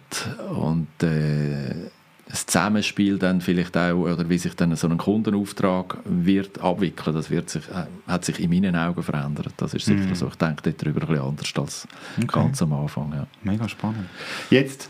Und 0.50 0.88
äh, 1.04 1.90
das 2.28 2.46
Zusammenspiel 2.46 3.20
dann 3.20 3.40
vielleicht 3.42 3.78
auch, 3.78 3.94
oder 3.94 4.28
wie 4.30 4.38
sich 4.38 4.56
dann 4.56 4.76
so 4.76 4.88
ein 4.88 4.98
Kundenauftrag 4.98 5.98
wird 6.06 6.60
abwickeln, 6.60 7.16
das 7.16 7.30
wird 7.30 7.50
sich, 7.50 7.64
äh, 7.70 7.86
hat 8.08 8.26
sich 8.26 8.40
in 8.40 8.50
meinen 8.50 8.76
Augen 8.76 9.04
verändert. 9.04 9.54
Das 9.58 9.74
ist 9.74 9.86
sicher 9.86 10.10
mm. 10.10 10.16
so. 10.16 10.28
Ich 10.28 10.36
denke 10.36 10.74
darüber 10.74 11.02
ein 11.02 11.08
bisschen 11.08 11.24
anders 11.24 11.54
als 11.56 11.88
okay. 12.18 12.28
ganz 12.28 12.62
am 12.62 12.74
Anfang. 12.74 13.14
Ja. 13.14 13.28
Mega 13.44 13.70
spannend. 13.70 14.08
Jetzt, 14.50 14.90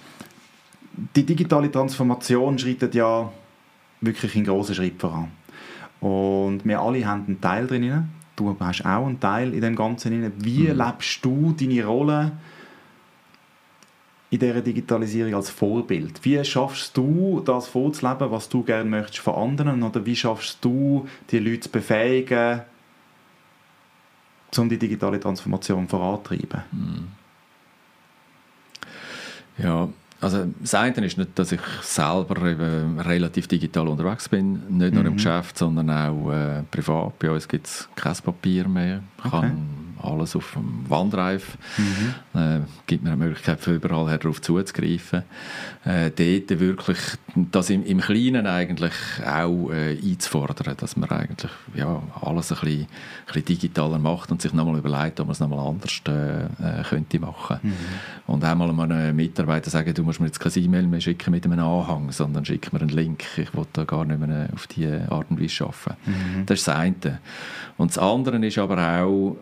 die 1.15 1.25
digitale 1.25 1.69
Transformation 1.69 2.57
schreitet 2.57 2.95
ja 2.95 3.29
wirklich 4.01 4.35
in 4.35 4.45
grossen 4.45 4.75
Schritt 4.75 4.99
voran. 4.99 5.31
Und 6.01 6.65
wir 6.65 6.79
alle 6.79 7.05
haben 7.05 7.25
einen 7.27 7.41
Teil 7.41 7.67
drin. 7.67 8.09
Du 8.35 8.55
hast 8.59 8.85
auch 8.85 9.05
einen 9.05 9.19
Teil 9.19 9.53
in 9.53 9.61
dem 9.61 9.75
Ganzen. 9.75 10.31
Wie 10.43 10.67
mhm. 10.67 10.77
lebst 10.77 11.23
du 11.23 11.55
deine 11.57 11.85
Rolle 11.85 12.31
in 14.29 14.39
dieser 14.39 14.61
Digitalisierung 14.61 15.35
als 15.35 15.49
Vorbild? 15.49 16.19
Wie 16.23 16.43
schaffst 16.43 16.95
du 16.97 17.41
das 17.45 17.67
vorzuleben, 17.67 18.31
was 18.31 18.49
du 18.49 18.63
gerne 18.63 18.89
möchtest 18.89 19.19
von 19.19 19.35
anderen? 19.35 19.83
Oder 19.83 20.05
wie 20.05 20.15
schaffst 20.15 20.63
du, 20.63 21.07
die 21.31 21.39
Leute 21.39 21.61
zu 21.61 21.69
befähigen, 21.69 22.61
um 24.57 24.69
die 24.69 24.77
digitale 24.77 25.19
Transformation 25.19 25.87
voranzutreiben? 25.87 26.63
Mhm. 26.71 27.07
Ja, 29.57 29.87
also 30.21 30.45
das 30.59 30.73
eine 30.73 31.05
ist 31.05 31.17
nicht, 31.17 31.37
dass 31.37 31.51
ich 31.51 31.61
selber 31.81 32.49
eben 32.49 32.99
relativ 32.99 33.47
digital 33.47 33.87
unterwegs 33.87 34.29
bin, 34.29 34.77
nicht 34.77 34.93
nur 34.93 35.03
mhm. 35.03 35.09
im 35.09 35.15
Geschäft, 35.15 35.57
sondern 35.57 35.89
auch 35.89 36.31
äh, 36.31 36.63
privat. 36.71 37.19
Bei 37.19 37.31
uns 37.31 37.47
gibt 37.47 37.67
es 37.67 37.89
kein 37.95 38.15
Papier 38.15 38.67
mehr. 38.67 39.03
Ich 39.19 39.25
okay. 39.25 39.41
kann 39.41 39.84
alles 40.05 40.35
auf 40.35 40.53
dem 40.53 40.85
OneDrive. 40.89 41.57
Mhm. 41.77 42.39
Äh, 42.39 42.59
gibt 42.85 43.03
mir 43.03 43.11
eine 43.11 43.23
Möglichkeit, 43.23 43.59
von 43.59 43.75
überall 43.75 44.17
darauf 44.17 44.41
zuzugreifen. 44.41 45.23
Äh, 45.83 46.11
dort 46.11 46.59
wirklich 46.59 46.97
das 47.35 47.69
im, 47.69 47.85
im 47.85 47.99
Kleinen 47.99 48.47
eigentlich 48.47 48.93
auch 49.25 49.71
äh, 49.71 49.97
einzufordern, 49.97 50.75
dass 50.77 50.95
man 50.95 51.09
eigentlich 51.09 51.51
ja, 51.73 52.01
alles 52.21 52.51
ein 52.51 52.59
bisschen, 52.59 52.81
ein 52.81 52.87
bisschen 53.27 53.45
digitaler 53.45 53.99
macht 53.99 54.31
und 54.31 54.41
sich 54.41 54.53
nochmal 54.53 54.77
überlegt, 54.77 55.19
ob 55.19 55.27
man 55.27 55.33
es 55.33 55.39
nochmal 55.39 55.67
anders 55.67 56.01
äh, 56.07 56.45
äh, 56.45 56.83
könnte 56.83 57.19
machen. 57.19 57.59
Mhm. 57.61 57.73
Und 58.27 58.43
einmal 58.43 58.69
einem 58.69 59.15
Mitarbeiter 59.15 59.69
sagen, 59.69 59.93
du 59.93 60.03
musst 60.03 60.19
mir 60.19 60.27
jetzt 60.27 60.39
keine 60.39 60.55
E-Mail 60.55 60.87
mehr 60.87 61.01
schicken 61.01 61.31
mit 61.31 61.45
einem 61.45 61.59
Anhang, 61.59 62.11
sondern 62.11 62.45
schick 62.45 62.71
mir 62.71 62.81
einen 62.81 62.89
Link. 62.89 63.25
Ich 63.37 63.53
will 63.53 63.65
da 63.73 63.83
gar 63.83 64.05
nicht 64.05 64.19
mehr 64.19 64.49
auf 64.53 64.67
diese 64.67 65.11
Art 65.11 65.29
und 65.29 65.41
Weise 65.41 65.65
arbeiten. 65.65 65.95
Mhm. 66.05 66.45
Das 66.45 66.59
ist 66.59 66.67
das 66.67 66.75
eine. 66.75 67.19
Und 67.77 67.91
das 67.91 67.97
andere 67.97 68.37
ist 68.45 68.57
aber 68.57 69.01
auch, 69.01 69.37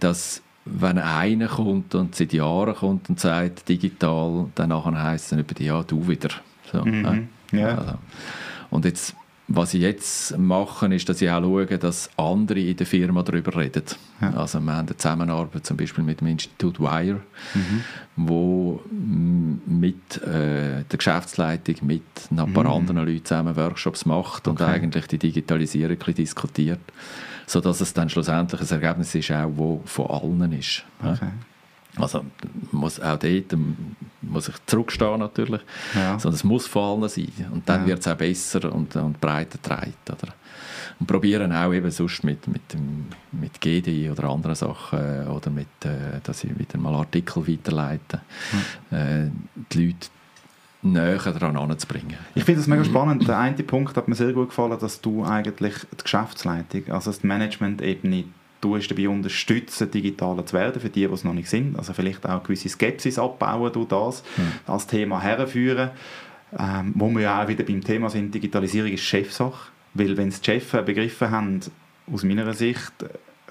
dass 0.00 0.42
wenn 0.70 0.98
einer 0.98 1.48
kommt 1.48 1.94
und 1.94 2.14
seit 2.14 2.32
Jahren 2.32 2.74
kommt 2.74 3.08
und 3.08 3.20
sagt 3.20 3.68
digital, 3.68 4.46
dann 4.54 5.02
heisst 5.02 5.24
es 5.24 5.30
dann 5.30 5.38
über 5.40 5.54
die, 5.54 5.64
ja, 5.64 5.82
du 5.82 6.06
wieder. 6.06 6.30
So, 6.70 6.84
mhm. 6.84 7.28
äh? 7.52 7.58
ja. 7.58 7.78
Also. 7.78 7.94
Und 8.70 8.84
jetzt, 8.84 9.14
was 9.46 9.72
ich 9.72 9.80
jetzt 9.80 10.36
mache, 10.36 10.94
ist, 10.94 11.08
dass 11.08 11.22
ich 11.22 11.30
auch 11.30 11.40
schaue, 11.40 11.66
dass 11.66 12.10
andere 12.18 12.60
in 12.60 12.76
der 12.76 12.86
Firma 12.86 13.22
darüber 13.22 13.56
reden. 13.56 13.84
Ja. 14.20 14.34
Also 14.34 14.60
wir 14.60 14.74
haben 14.74 14.88
eine 14.88 14.96
Zusammenarbeit 14.96 15.64
zum 15.64 15.78
Beispiel 15.78 16.04
mit 16.04 16.20
dem 16.20 16.26
Institut 16.26 16.78
Wire, 16.78 17.20
mhm. 17.54 17.84
wo 18.16 18.82
mit 18.90 20.22
äh, 20.22 20.84
der 20.84 20.98
Geschäftsleitung, 20.98 21.76
mit 21.82 22.02
ein 22.30 22.52
paar 22.52 22.64
mhm. 22.64 22.70
anderen 22.70 23.06
Leuten 23.06 23.24
zusammen 23.24 23.56
Workshops 23.56 24.04
macht 24.04 24.46
okay. 24.46 24.62
und 24.62 24.68
eigentlich 24.68 25.06
die 25.06 25.18
Digitalisierung 25.18 25.98
diskutiert 26.14 26.80
sodass 27.48 27.80
es 27.80 27.92
dann 27.94 28.08
schlussendlich 28.08 28.60
ein 28.60 28.82
Ergebnis 28.82 29.14
ist, 29.14 29.30
auch, 29.32 29.50
das 29.82 29.90
von 29.90 30.06
allen 30.06 30.52
ist. 30.52 30.84
Okay. 31.02 31.30
Also 31.96 32.24
muss 32.70 33.00
auch 33.00 33.18
dort 33.18 33.56
muss 34.20 34.48
ich 34.48 34.54
zurückstehen 34.66 35.18
natürlich, 35.18 35.60
ja. 35.94 36.18
sondern 36.18 36.36
es 36.36 36.44
muss 36.44 36.66
von 36.66 37.02
allen 37.02 37.08
sein 37.08 37.32
und 37.50 37.68
dann 37.68 37.82
ja. 37.82 37.86
wird 37.88 38.00
es 38.00 38.08
auch 38.08 38.16
besser 38.16 38.72
und, 38.72 38.94
und 38.94 39.20
breiter 39.20 39.58
getragen. 39.58 39.94
Oder? 40.08 40.34
Und 41.00 41.06
probieren 41.06 41.52
auch 41.52 41.72
eben 41.72 41.90
sonst 41.90 42.24
mit, 42.24 42.46
mit, 42.46 42.62
mit 43.32 43.60
GDI 43.60 44.10
oder 44.10 44.24
anderen 44.24 44.56
Sachen 44.56 45.28
oder 45.28 45.50
mit, 45.50 45.66
äh, 45.84 46.20
dass 46.22 46.44
ich 46.44 46.58
wieder 46.58 46.78
mal 46.78 46.94
Artikel 46.94 47.46
weiterleite, 47.46 48.20
äh, 48.90 49.26
die 49.72 49.86
Leute 49.86 50.08
näher 50.82 51.18
daran 51.18 51.56
anzubringen. 51.56 52.16
Ich 52.34 52.44
finde 52.44 52.60
das 52.60 52.68
mega 52.68 52.84
spannend. 52.84 53.26
Der 53.26 53.38
eine 53.38 53.56
Punkt 53.62 53.96
hat 53.96 54.08
mir 54.08 54.14
sehr 54.14 54.32
gut 54.32 54.50
gefallen, 54.50 54.78
dass 54.80 55.00
du 55.00 55.24
eigentlich 55.24 55.74
die 55.92 56.02
Geschäftsleitung, 56.02 56.90
also 56.90 57.10
die 57.10 57.26
Management-Ebene, 57.26 58.24
du 58.60 58.76
hast 58.76 58.88
dabei 58.88 59.08
unterstützen, 59.08 59.90
digitaler 59.90 60.46
zu 60.46 60.56
werden, 60.56 60.80
für 60.80 60.88
die, 60.88 61.06
die 61.06 61.12
es 61.12 61.24
noch 61.24 61.34
nicht 61.34 61.48
sind. 61.48 61.78
Also 61.78 61.92
vielleicht 61.92 62.26
auch 62.26 62.42
gewisse 62.42 62.68
Skepsis 62.68 63.18
abbauen 63.18 63.72
durch 63.72 63.88
das, 63.88 64.22
mhm. 64.36 64.52
als 64.66 64.86
Thema 64.86 65.20
herführen. 65.20 65.90
Ähm, 66.58 66.94
wo 66.94 67.10
wir 67.10 67.22
ja 67.22 67.42
auch 67.42 67.48
wieder 67.48 67.62
beim 67.64 67.84
Thema 67.84 68.08
sind, 68.08 68.34
Digitalisierung 68.34 68.90
ist 68.90 69.02
Chefsache. 69.02 69.70
Weil 69.94 70.16
wenn 70.16 70.28
es 70.28 70.40
die 70.40 70.50
Chefs 70.50 70.70
begriffen 70.70 71.30
haben, 71.30 71.60
aus 72.10 72.22
meiner 72.22 72.54
Sicht, 72.54 72.92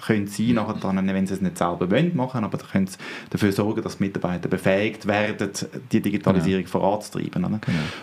können 0.00 0.26
sie 0.26 0.52
nachher 0.52 0.74
dann, 0.74 1.06
wenn 1.06 1.26
sie 1.26 1.34
es 1.34 1.40
nicht 1.40 1.58
selber 1.58 1.90
wollen, 1.90 2.16
machen, 2.16 2.44
aber 2.44 2.58
können 2.58 2.86
sie 2.86 2.98
dafür 3.30 3.52
sorgen, 3.52 3.82
dass 3.82 3.98
die 3.98 4.04
Mitarbeiter 4.04 4.48
befähigt 4.48 5.06
werden, 5.06 5.50
die 5.92 6.00
Digitalisierung 6.00 6.64
genau. 6.64 6.70
voranzutreiben. 6.70 7.42
Genau. 7.42 7.58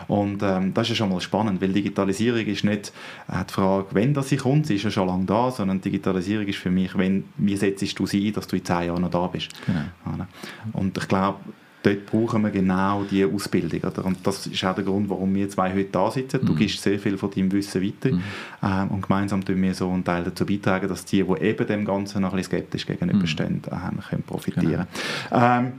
Und 0.08 0.44
ähm, 0.44 0.74
das 0.74 0.84
ist 0.84 0.90
ja 0.90 0.96
schon 0.96 1.10
mal 1.10 1.22
spannend, 1.22 1.62
weil 1.62 1.72
Digitalisierung 1.72 2.46
ist 2.46 2.64
nicht 2.64 2.92
äh, 3.30 3.44
die 3.48 3.54
Frage, 3.54 3.88
wenn 3.92 4.14
das 4.14 4.30
sie 4.30 4.38
kommt, 4.38 4.68
sie 4.68 4.76
ist 4.76 4.84
ja 4.84 4.92
schon 4.92 5.08
lange 5.08 5.26
da, 5.26 5.52
sondern 5.52 5.82
Digitalisierung 5.82 6.46
ist 6.48 6.58
für 6.58 6.72
mich, 6.72 6.98
wenn, 6.98 7.26
wie 7.38 7.56
setzt 7.56 7.98
du 7.98 8.06
sie 8.06 8.30
ein, 8.30 8.34
dass 8.34 8.48
du 8.48 8.58
in 8.58 8.66
zehn 8.66 8.88
Jahren 8.88 9.02
noch 9.02 9.12
da 9.12 9.28
bist. 9.28 9.50
Genau. 9.66 10.26
Und 10.74 10.98
ich 10.98 11.08
glaube, 11.08 11.40
dort 11.86 12.06
brauchen 12.08 12.42
wir 12.42 12.50
genau 12.50 13.06
diese 13.10 13.28
Ausbildung. 13.28 13.82
Oder? 13.82 14.06
Und 14.06 14.26
das 14.26 14.48
ist 14.48 14.64
auch 14.64 14.74
der 14.74 14.84
Grund, 14.84 15.10
warum 15.10 15.34
wir 15.36 15.50
zwei 15.50 15.72
heute 15.72 15.90
da 15.92 16.10
sitzen. 16.10 16.46
Du 16.46 16.54
mhm. 16.54 16.58
gibst 16.58 16.82
sehr 16.82 16.98
viel 17.00 17.18
von 17.18 17.30
deinem 17.30 17.52
Wissen 17.52 17.84
weiter 17.84 18.16
mhm. 18.16 18.24
ähm, 18.64 18.88
und 18.90 19.02
gemeinsam 19.04 19.46
tun 19.46 19.62
wir 19.62 19.74
so 19.74 19.90
einen 19.90 20.04
Teil 20.04 20.24
dazu 20.24 20.46
beitragen, 20.46 20.88
dass 20.88 21.06
die, 21.06 21.24
die 21.24 21.44
eben 21.44 21.68
dem 21.68 21.86
Ganzen 21.86 22.22
noch 22.22 22.32
ein 22.32 22.38
bisschen 22.38 22.60
skeptisch 22.60 22.86
gegenüberstehen, 22.88 23.62
ähm, 23.72 24.00
können 24.10 24.24
profitieren 24.24 24.88
genau. 25.30 25.58
ähm, 25.58 25.74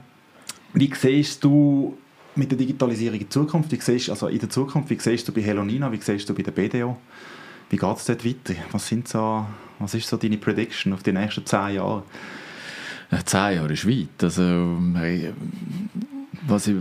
Wie 0.75 0.93
siehst 0.95 1.43
du 1.43 1.97
mit 2.37 2.51
der 2.51 2.59
Digitalisierung 2.59 3.19
in 3.19 3.31
Zukunft? 3.31 3.73
Wie 3.73 3.81
siehst, 3.81 4.11
also 4.11 4.29
in 4.29 4.39
der 4.39 4.51
Zukunft, 4.51 4.91
wie 4.91 4.99
siehst 4.99 5.27
du 5.27 5.33
bei 5.33 5.43
Helonina, 5.43 5.91
wie 5.91 6.01
siehst 6.01 6.29
du 6.29 6.35
bei 6.35 6.43
der 6.43 6.53
BDO? 6.53 6.97
Wie 7.69 7.77
geht 7.77 7.97
es 7.97 8.05
dort 8.05 8.25
weiter? 8.25 8.55
Was, 8.71 8.87
sind 8.87 9.09
so, 9.09 9.45
was 9.81 9.95
ist 9.95 10.09
so 10.09 10.17
deine 10.17 10.37
Prediction 10.37 10.93
auf 10.93 11.03
die 11.03 11.13
nächsten 11.13 11.45
zehn 11.45 11.75
Jahre? 11.75 12.05
Zehn 13.25 13.57
Jahre 13.57 13.73
ist 13.73 13.89
weit. 13.89 14.23
Also, 14.23 14.79
hey, 14.95 15.33
was 16.47 16.67
ich 16.69 16.77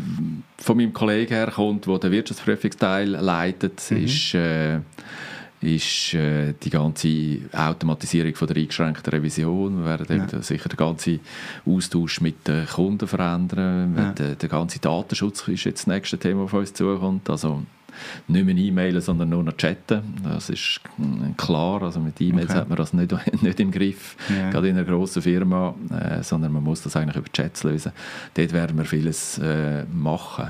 von 0.57 0.77
meinem 0.77 0.93
Kollegen 0.93 1.33
herkommt, 1.33 1.85
der 1.87 1.99
den 1.99 2.11
Wirtschaftsprüfungsteil 2.11 3.09
leitet, 3.09 3.81
mhm. 3.89 3.97
ist, 3.97 4.33
äh, 4.33 4.79
ist 5.61 6.13
äh, 6.13 6.53
die 6.61 6.69
ganze 6.69 7.39
Automatisierung 7.51 8.35
von 8.35 8.47
der 8.47 8.57
eingeschränkten 8.57 9.11
Revision. 9.11 9.79
Wir 9.79 9.85
werden 9.85 10.27
ja. 10.31 10.41
sicher 10.41 10.69
den 10.69 10.77
ganzen 10.77 11.19
Austausch 11.65 12.21
mit 12.21 12.47
den 12.47 12.67
Kunden 12.67 13.07
verändern. 13.07 13.95
Ja. 13.97 14.11
Der, 14.11 14.35
der 14.35 14.49
ganze 14.49 14.79
Datenschutz 14.79 15.47
ist 15.47 15.63
jetzt 15.63 15.81
das 15.81 15.87
nächste 15.87 16.17
Thema, 16.17 16.43
das 16.43 16.53
auf 16.53 16.59
uns 16.59 16.73
zukommt. 16.73 17.29
Also 17.29 17.63
nicht 18.27 18.45
mehr 18.45 18.55
e-mailen, 18.55 19.01
sondern 19.01 19.29
nur 19.29 19.43
noch 19.43 19.55
chatten. 19.57 20.01
Das 20.23 20.49
ist 20.49 20.81
klar. 21.37 21.83
Also 21.83 21.99
mit 21.99 22.19
E-Mails 22.19 22.49
okay. 22.49 22.59
hat 22.59 22.69
man 22.69 22.77
das 22.77 22.93
nicht, 22.93 23.13
nicht 23.41 23.59
im 23.59 23.71
Griff, 23.71 24.15
yeah. 24.29 24.49
gerade 24.49 24.69
in 24.69 24.77
einer 24.77 24.85
grossen 24.85 25.21
Firma, 25.21 25.75
äh, 25.91 26.23
sondern 26.23 26.53
man 26.53 26.63
muss 26.63 26.81
das 26.81 26.95
eigentlich 26.95 27.17
über 27.17 27.31
Chats 27.31 27.63
lösen. 27.63 27.91
Dort 28.33 28.53
werden 28.53 28.77
wir 28.77 28.85
vieles 28.85 29.37
äh, 29.37 29.85
machen. 29.93 30.49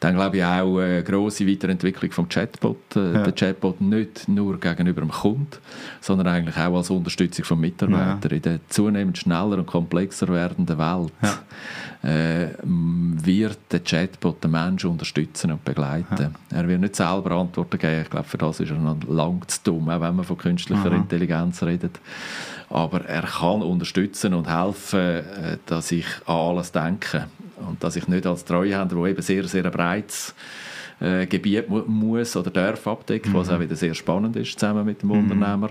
Dann 0.00 0.14
glaube 0.14 0.36
ich 0.36 0.44
auch 0.44 0.78
eine 0.78 1.02
grosse 1.02 1.46
Weiterentwicklung 1.46 2.10
vom 2.10 2.28
Chatbot. 2.28 2.96
Äh, 2.96 3.14
ja. 3.14 3.22
Der 3.22 3.32
Chatbot 3.32 3.80
nicht 3.80 4.28
nur 4.28 4.60
gegenüber 4.60 5.00
dem 5.00 5.10
Kunden, 5.10 5.56
sondern 6.00 6.26
eigentlich 6.26 6.56
auch 6.56 6.76
als 6.76 6.90
Unterstützung 6.90 7.44
von 7.44 7.60
Mitarbeitern. 7.60 8.30
Ja. 8.30 8.36
In 8.36 8.42
der 8.42 8.60
zunehmend 8.68 9.18
schneller 9.18 9.58
und 9.58 9.66
komplexer 9.66 10.28
werdenden 10.28 10.78
Welt 10.78 11.12
ja. 11.22 12.10
äh, 12.10 12.48
wird 12.62 13.58
der 13.70 13.80
Chatbot 13.80 14.44
den 14.44 14.50
Menschen 14.50 14.90
unterstützen 14.90 15.52
und 15.52 15.64
begleiten. 15.64 16.34
Er 16.50 16.68
wird 16.68 16.80
nicht 16.80 16.96
selber 16.96 17.30
Antworten 17.32 17.78
geben. 17.78 18.02
Ich 18.02 18.10
glaube, 18.10 18.28
für 18.28 18.38
das 18.38 18.60
ist 18.60 18.70
er 18.70 18.76
noch 18.76 18.96
lang 19.08 19.42
zu 19.46 19.58
dumm, 19.64 19.88
auch 19.88 20.00
wenn 20.00 20.16
man 20.16 20.24
von 20.24 20.36
künstlicher 20.36 20.86
Aha. 20.86 20.96
Intelligenz 20.96 21.62
redet. 21.62 21.98
Aber 22.74 23.04
er 23.04 23.22
kann 23.22 23.62
unterstützen 23.62 24.34
und 24.34 24.48
helfen, 24.48 24.98
äh, 24.98 25.58
dass 25.64 25.92
ich 25.92 26.06
an 26.26 26.34
alles 26.34 26.72
denke 26.72 27.28
und 27.68 27.84
dass 27.84 27.94
ich 27.94 28.08
nicht 28.08 28.26
als 28.26 28.44
Treuhänder, 28.44 28.96
der 28.96 29.04
eben 29.04 29.22
sehr, 29.22 29.44
sehr 29.44 29.70
breites 29.70 30.34
äh, 31.00 31.24
Gebiet 31.26 31.68
mu 31.68 31.82
muss 31.86 32.34
oder 32.34 32.50
darf 32.50 32.84
abdecken, 32.88 33.30
mhm. 33.30 33.36
was 33.36 33.48
auch 33.48 33.60
wieder 33.60 33.76
sehr 33.76 33.94
spannend 33.94 34.34
ist, 34.34 34.58
zusammen 34.58 34.84
mit 34.84 35.02
dem 35.02 35.10
mhm. 35.10 35.18
Unternehmer, 35.30 35.70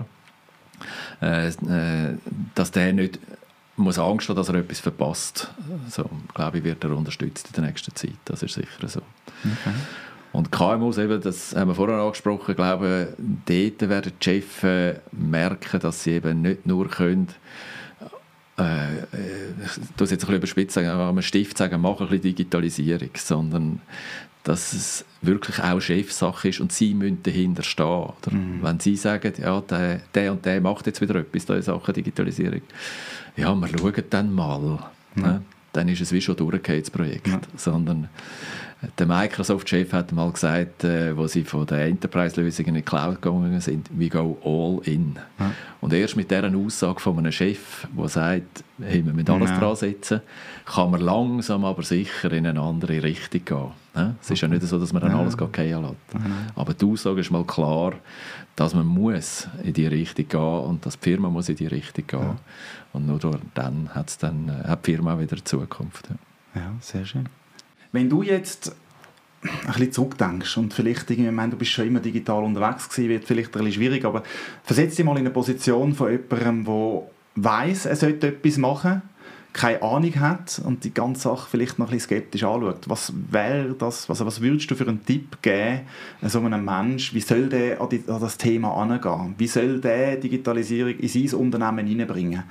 äh, 1.20 1.48
äh, 1.48 2.16
dass 2.54 2.70
der 2.70 2.94
nicht 2.94 3.18
muss 3.76 3.98
Angst 3.98 4.30
haben, 4.30 4.36
dass 4.36 4.48
er 4.48 4.54
etwas 4.54 4.80
verpasst. 4.80 5.52
So, 5.90 6.08
glaube 6.32 6.58
ich, 6.58 6.64
wird 6.64 6.84
er 6.84 6.96
unterstützt 6.96 7.48
in 7.48 7.54
der 7.54 7.64
nächsten 7.64 7.94
Zeit. 7.94 8.16
Das 8.24 8.42
ist 8.42 8.54
sicher 8.54 8.88
so. 8.88 9.02
Okay. 9.40 9.74
Und 10.34 10.50
KMUs, 10.50 10.98
eben, 10.98 11.20
das 11.20 11.54
haben 11.54 11.68
wir 11.68 11.76
vorher 11.76 11.98
angesprochen, 11.98 12.56
glaube 12.56 13.14
dort 13.46 13.88
werden 13.88 14.12
die 14.20 14.24
Chefs 14.24 14.64
äh, 14.64 14.96
merken, 15.12 15.78
dass 15.78 16.02
sie 16.02 16.10
eben 16.14 16.42
nicht 16.42 16.66
nur 16.66 16.88
können, 16.88 17.28
äh, 18.58 18.94
ich 18.98 19.72
tue 19.96 20.04
es 20.04 20.10
jetzt 20.10 20.12
ein 20.12 20.16
bisschen 20.16 20.34
überspitzt 20.34 20.74
sagen, 20.74 20.88
am 20.88 21.22
Stift 21.22 21.56
sagen, 21.56 21.80
mach 21.80 22.00
ein 22.00 22.08
bisschen 22.08 22.22
Digitalisierung, 22.22 23.10
sondern 23.14 23.80
dass 24.42 24.72
es 24.72 25.04
wirklich 25.22 25.62
auch 25.62 25.80
Chefsache 25.80 26.48
ist 26.48 26.58
und 26.58 26.72
sie 26.72 26.94
müssen 26.94 27.22
dahinter 27.22 27.62
stehen. 27.62 28.12
Mhm. 28.28 28.58
Wenn 28.60 28.80
sie 28.80 28.96
sagen, 28.96 29.34
ja, 29.40 29.60
der, 29.60 30.00
der, 30.14 30.32
und 30.32 30.44
der 30.44 30.60
macht 30.60 30.86
jetzt 30.86 31.00
wieder 31.00 31.14
etwas 31.14 31.44
in 31.44 31.62
Sachen 31.62 31.94
Digitalisierung, 31.94 32.62
ja, 33.36 33.54
wir 33.54 33.68
schauen 33.68 34.04
dann 34.10 34.34
mal. 34.34 34.80
Mhm. 35.14 35.22
Ne? 35.22 35.42
Dann 35.74 35.88
ist 35.88 36.00
es 36.00 36.12
wie 36.12 36.20
schon 36.20 36.36
durchgehend, 36.36 36.86
das 36.86 36.90
Projekt. 36.90 37.26
Ja. 37.26 37.40
Sondern 37.56 38.08
der 38.98 39.06
Microsoft-Chef 39.06 39.92
hat 39.92 40.12
mal 40.12 40.30
gesagt, 40.30 40.84
äh, 40.84 41.16
wo 41.16 41.26
sie 41.26 41.44
von 41.44 41.66
der 41.66 41.86
Enterprise-Lösung 41.86 42.66
in 42.66 42.74
die 42.74 42.82
Cloud 42.82 43.20
gegangen 43.20 43.60
sind, 43.60 43.88
we 43.92 44.08
go 44.08 44.38
all 44.44 44.86
in. 44.88 45.16
Ja. 45.38 45.52
Und 45.80 45.92
erst 45.92 46.16
mit 46.16 46.30
dieser 46.30 46.54
Aussage 46.54 47.00
von 47.00 47.18
einem 47.18 47.32
Chef, 47.32 47.86
der 47.96 48.08
sagt, 48.08 48.64
hey, 48.80 49.04
wir 49.04 49.12
müssen 49.12 49.30
alles 49.30 49.50
ja. 49.50 49.58
dran 49.58 49.76
setzen, 49.76 50.20
kann 50.64 50.90
man 50.90 51.00
langsam 51.00 51.64
aber 51.64 51.82
sicher 51.82 52.32
in 52.32 52.46
eine 52.46 52.60
andere 52.60 53.02
Richtung 53.02 53.44
gehen. 53.44 53.83
Ja? 53.94 54.14
Es 54.20 54.30
ist 54.30 54.40
ja 54.40 54.48
nicht 54.48 54.62
so, 54.62 54.78
dass 54.78 54.92
man 54.92 55.02
dann 55.02 55.12
ja. 55.12 55.18
alles 55.18 55.34
fallen 55.34 55.52
lässt. 55.54 56.14
Mhm. 56.14 56.34
Aber 56.54 56.74
die 56.74 56.84
Aussage 56.84 57.20
ist 57.20 57.30
mal 57.30 57.44
klar, 57.44 57.94
dass 58.56 58.74
man 58.74 58.86
muss 58.86 59.48
in 59.62 59.72
die 59.72 59.86
Richtung 59.86 60.28
gehen 60.28 60.40
und 60.40 60.86
dass 60.86 60.98
die 60.98 61.10
Firma 61.10 61.28
muss 61.28 61.48
in 61.48 61.56
die 61.56 61.66
Richtung 61.66 62.06
gehen. 62.06 62.20
Ja. 62.20 62.36
Und 62.92 63.06
nur 63.06 63.18
dann, 63.54 63.90
hat's 63.94 64.18
dann 64.18 64.48
äh, 64.48 64.68
hat 64.68 64.86
die 64.86 64.92
Firma 64.92 65.18
wieder 65.18 65.44
Zukunft. 65.44 66.08
Ja, 66.54 66.72
sehr 66.80 67.04
schön. 67.04 67.28
Wenn 67.92 68.08
du 68.08 68.22
jetzt 68.22 68.74
ein 69.42 69.66
bisschen 69.66 69.92
zurückdenkst 69.92 70.56
und 70.56 70.72
vielleicht 70.72 71.10
irgendwie, 71.10 71.28
ich 71.28 71.34
meine, 71.34 71.50
du 71.50 71.56
bist 71.56 71.72
schon 71.72 71.86
immer 71.86 72.00
digital 72.00 72.42
unterwegs 72.44 72.88
gewesen, 72.88 73.08
wird 73.10 73.24
vielleicht 73.24 73.48
ein 73.48 73.52
bisschen 73.52 73.72
schwierig, 73.72 74.04
aber 74.04 74.22
versetz 74.62 74.96
dich 74.96 75.04
mal 75.04 75.12
in 75.12 75.18
eine 75.18 75.30
Position 75.30 75.94
von 75.94 76.10
jemandem, 76.10 76.64
der 76.64 77.02
weiß, 77.36 77.86
er 77.86 77.96
sollte 77.96 78.28
etwas 78.28 78.56
machen, 78.56 79.02
keine 79.54 79.82
Ahnung 79.82 80.14
hat 80.16 80.60
und 80.64 80.82
die 80.82 80.92
ganze 80.92 81.22
Sache 81.22 81.48
vielleicht 81.48 81.78
noch 81.78 81.86
ein 81.86 81.92
bisschen 81.92 82.16
skeptisch 82.18 82.42
anschaut. 82.42 82.88
Was 82.88 83.12
wäre 83.30 83.74
das, 83.74 84.10
also 84.10 84.26
was 84.26 84.40
würdest 84.40 84.68
du 84.70 84.74
für 84.74 84.86
einen 84.86 85.06
Tipp 85.06 85.40
geben, 85.40 85.82
so 86.22 86.40
einem 86.40 86.64
Mensch, 86.64 87.14
wie 87.14 87.20
soll 87.20 87.48
der 87.48 87.80
an, 87.80 87.88
die, 87.88 88.02
an 88.08 88.20
das 88.20 88.36
Thema 88.36 88.74
angehen? 88.74 89.34
Wie 89.38 89.46
soll 89.46 89.80
der 89.80 90.16
Digitalisierung 90.16 90.98
in 90.98 91.08
sein 91.08 91.40
Unternehmen 91.40 91.86
hineinbringen? 91.86 92.42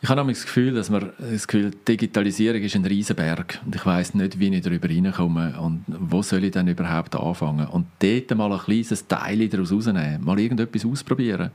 Ich 0.00 0.08
habe 0.08 0.24
das 0.24 0.42
Gefühl, 0.44 0.74
dass 0.74 0.90
man 0.90 1.10
das 1.18 1.48
Gefühl, 1.48 1.72
Digitalisierung 1.88 2.62
ist 2.62 2.76
ein 2.76 2.84
Riesenberg 2.84 3.58
und 3.66 3.74
ich 3.74 3.84
weiß 3.84 4.14
nicht, 4.14 4.38
wie 4.38 4.54
ich 4.54 4.62
darüber 4.62 4.86
hineinkomme 4.86 5.58
und 5.60 5.82
wo 5.88 6.22
soll 6.22 6.44
ich 6.44 6.52
denn 6.52 6.68
überhaupt 6.68 7.16
anfangen 7.16 7.66
und 7.66 7.86
dort 7.98 8.36
mal 8.36 8.52
ein 8.52 8.60
kleines 8.60 9.08
Teil 9.08 9.48
daraus 9.48 9.72
rausnehmen, 9.72 10.24
mal 10.24 10.38
irgendetwas 10.38 10.86
ausprobieren 10.86 11.50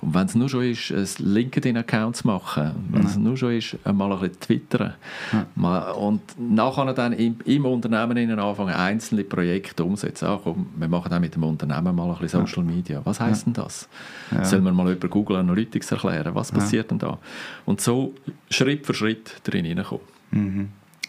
und 0.00 0.14
wenn 0.14 0.26
es 0.26 0.34
nur 0.34 0.48
schon 0.48 0.64
ist, 0.64 0.90
ein 0.90 1.06
LinkedIn-Account 1.18 2.16
zu 2.16 2.26
machen, 2.26 2.72
wenn 2.90 3.04
es 3.04 3.16
nur 3.16 3.36
schon 3.36 3.52
ist, 3.52 3.76
mal 3.84 4.12
ein 4.12 4.18
bisschen 4.18 4.40
twittern 4.40 4.94
ja. 5.32 5.90
und 5.92 6.20
nachher 6.38 6.92
dann 6.92 7.12
im, 7.12 7.36
im 7.44 7.66
Unternehmen 7.66 8.38
anfangen, 8.38 8.74
einzelne 8.74 9.22
Projekte 9.24 9.84
umsetzen. 9.84 10.26
Ach, 10.28 10.40
komm, 10.42 10.66
wir 10.76 10.88
machen 10.88 11.08
dann 11.10 11.20
mit 11.20 11.34
dem 11.34 11.44
Unternehmen 11.44 11.94
mal 11.94 12.10
ein 12.10 12.18
bisschen 12.18 12.46
Social 12.46 12.64
Media. 12.64 13.00
Was 13.04 13.20
heisst 13.20 13.46
ja. 13.46 13.52
denn 13.52 13.64
das? 13.64 13.88
Ja. 14.32 14.44
Sollen 14.44 14.64
wir 14.64 14.72
mal 14.72 14.90
über 14.90 15.08
Google 15.08 15.36
Analytics 15.36 15.92
erklären? 15.92 16.34
Was 16.34 16.50
passiert 16.50 16.90
denn 16.90 16.98
da? 16.98 17.18
Und 17.64 17.75
so 17.80 18.14
Schritt 18.50 18.86
für 18.86 18.94
Schritt 18.94 19.40
drin 19.44 19.64
hineinkommen. 19.64 20.04
Mhm. 20.30 20.68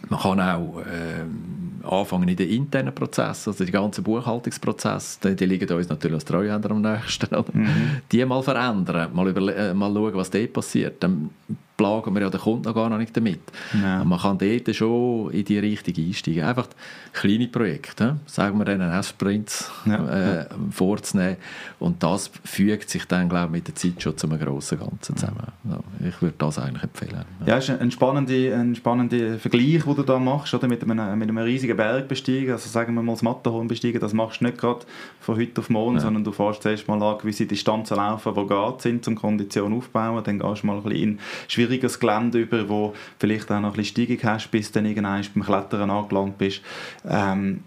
Man 0.09 0.19
kann 0.19 0.39
auch 0.39 0.79
äh, 0.81 1.85
anfangen 1.87 2.29
in 2.29 2.35
den 2.35 2.49
internen 2.49 2.93
Prozess, 2.93 3.47
also 3.47 3.65
die 3.65 3.71
ganzen 3.71 4.03
Buchhaltungsprozesse, 4.03 5.19
die, 5.23 5.35
die 5.35 5.45
liegen 5.45 5.69
uns 5.71 5.89
natürlich 5.89 6.15
als 6.15 6.25
Treuhänder 6.25 6.69
am 6.71 6.81
nächsten. 6.81 7.35
Mhm. 7.35 8.01
Die 8.11 8.23
mal 8.25 8.43
verändern, 8.43 9.09
mal, 9.13 9.27
über, 9.27 9.55
äh, 9.55 9.73
mal 9.73 9.91
schauen, 9.91 10.13
was 10.13 10.29
dort 10.29 10.53
passiert. 10.53 11.01
Dann 11.01 11.31
plagen 11.77 12.13
wir 12.15 12.23
ja 12.23 12.29
den 12.29 12.39
Kunden 12.39 12.73
gar 12.73 12.89
noch 12.89 12.97
nicht 12.97 13.15
damit. 13.15 13.39
Ja. 13.79 14.03
Man 14.03 14.19
kann 14.19 14.39
dort 14.39 14.75
schon 14.75 15.31
in 15.31 15.45
die 15.45 15.59
Richtung 15.59 15.93
einsteigen. 15.95 16.43
Einfach 16.43 16.67
kleine 17.13 17.47
Projekte, 17.47 18.17
sagen 18.25 18.57
wir 18.57 18.65
dann 18.65 19.03
Sprints 19.03 19.71
ja. 19.85 20.41
äh, 20.41 20.45
vorzunehmen 20.71 21.37
und 21.79 22.01
das 22.01 22.31
fügt 22.43 22.89
sich 22.89 23.05
dann, 23.05 23.29
glaube 23.29 23.45
ich, 23.45 23.51
mit 23.51 23.67
der 23.67 23.75
Zeit 23.75 24.01
schon 24.01 24.17
zu 24.17 24.27
einem 24.27 24.39
grossen 24.39 24.79
Ganzen 24.79 25.15
zusammen. 25.15 25.47
Ja, 25.69 25.79
ich 26.07 26.21
würde 26.21 26.35
das 26.37 26.59
eigentlich 26.59 26.83
empfehlen. 26.83 27.25
Ja, 27.45 27.57
ist 27.57 27.69
ein 27.69 27.91
spannender, 27.91 28.57
ein 28.57 28.75
spannender 28.75 29.37
Vergleich, 29.37 29.83
den 29.83 29.95
du 29.95 30.03
da 30.03 30.19
machst, 30.19 30.53
oder? 30.53 30.67
Mit, 30.67 30.83
einem, 30.83 31.19
mit 31.19 31.29
einem 31.29 31.37
riesigen 31.37 31.77
Berg 31.77 32.07
besteigen, 32.07 32.51
also 32.51 32.69
sagen 32.69 32.95
wir 32.95 33.03
mal 33.03 33.13
das 33.13 33.21
Matterhorn 33.21 33.67
besteigen, 33.67 34.01
das 34.01 34.13
machst 34.13 34.41
du 34.41 34.45
nicht 34.45 34.57
gerade 34.57 34.85
von 35.19 35.37
heute 35.37 35.61
auf 35.61 35.69
morgen, 35.69 35.99
sondern 35.99 36.23
du 36.23 36.31
fährst 36.31 36.63
zuerst 36.63 36.87
mal 36.87 37.01
an 37.01 37.17
gewisse 37.19 37.45
Distanzen 37.45 37.97
laufen, 37.97 38.33
die 38.33 38.47
geht 38.47 38.81
sind, 38.81 39.05
zum 39.05 39.15
Kondition 39.15 39.73
aufbauen, 39.73 40.23
dann 40.23 40.39
gehst 40.39 40.63
du 40.63 40.67
mal 40.67 40.77
ein 40.77 40.83
bisschen 40.83 41.01
in 41.01 41.19
schwieriges 41.67 41.99
Gelände 41.99 42.39
über, 42.39 42.67
wo 42.69 42.93
vielleicht 43.19 43.51
auch 43.51 43.59
noch 43.59 43.73
ein 43.73 43.77
bisschen 43.77 44.07
Steigung 44.07 44.23
hast, 44.23 44.49
bis 44.51 44.71
du 44.71 44.79
dann 44.79 44.85
irgendwann 44.85 45.25
beim 45.33 45.43
Klettern 45.43 45.89
angelangt 45.89 46.37
bist. 46.37 46.61
Ähm, 47.07 47.63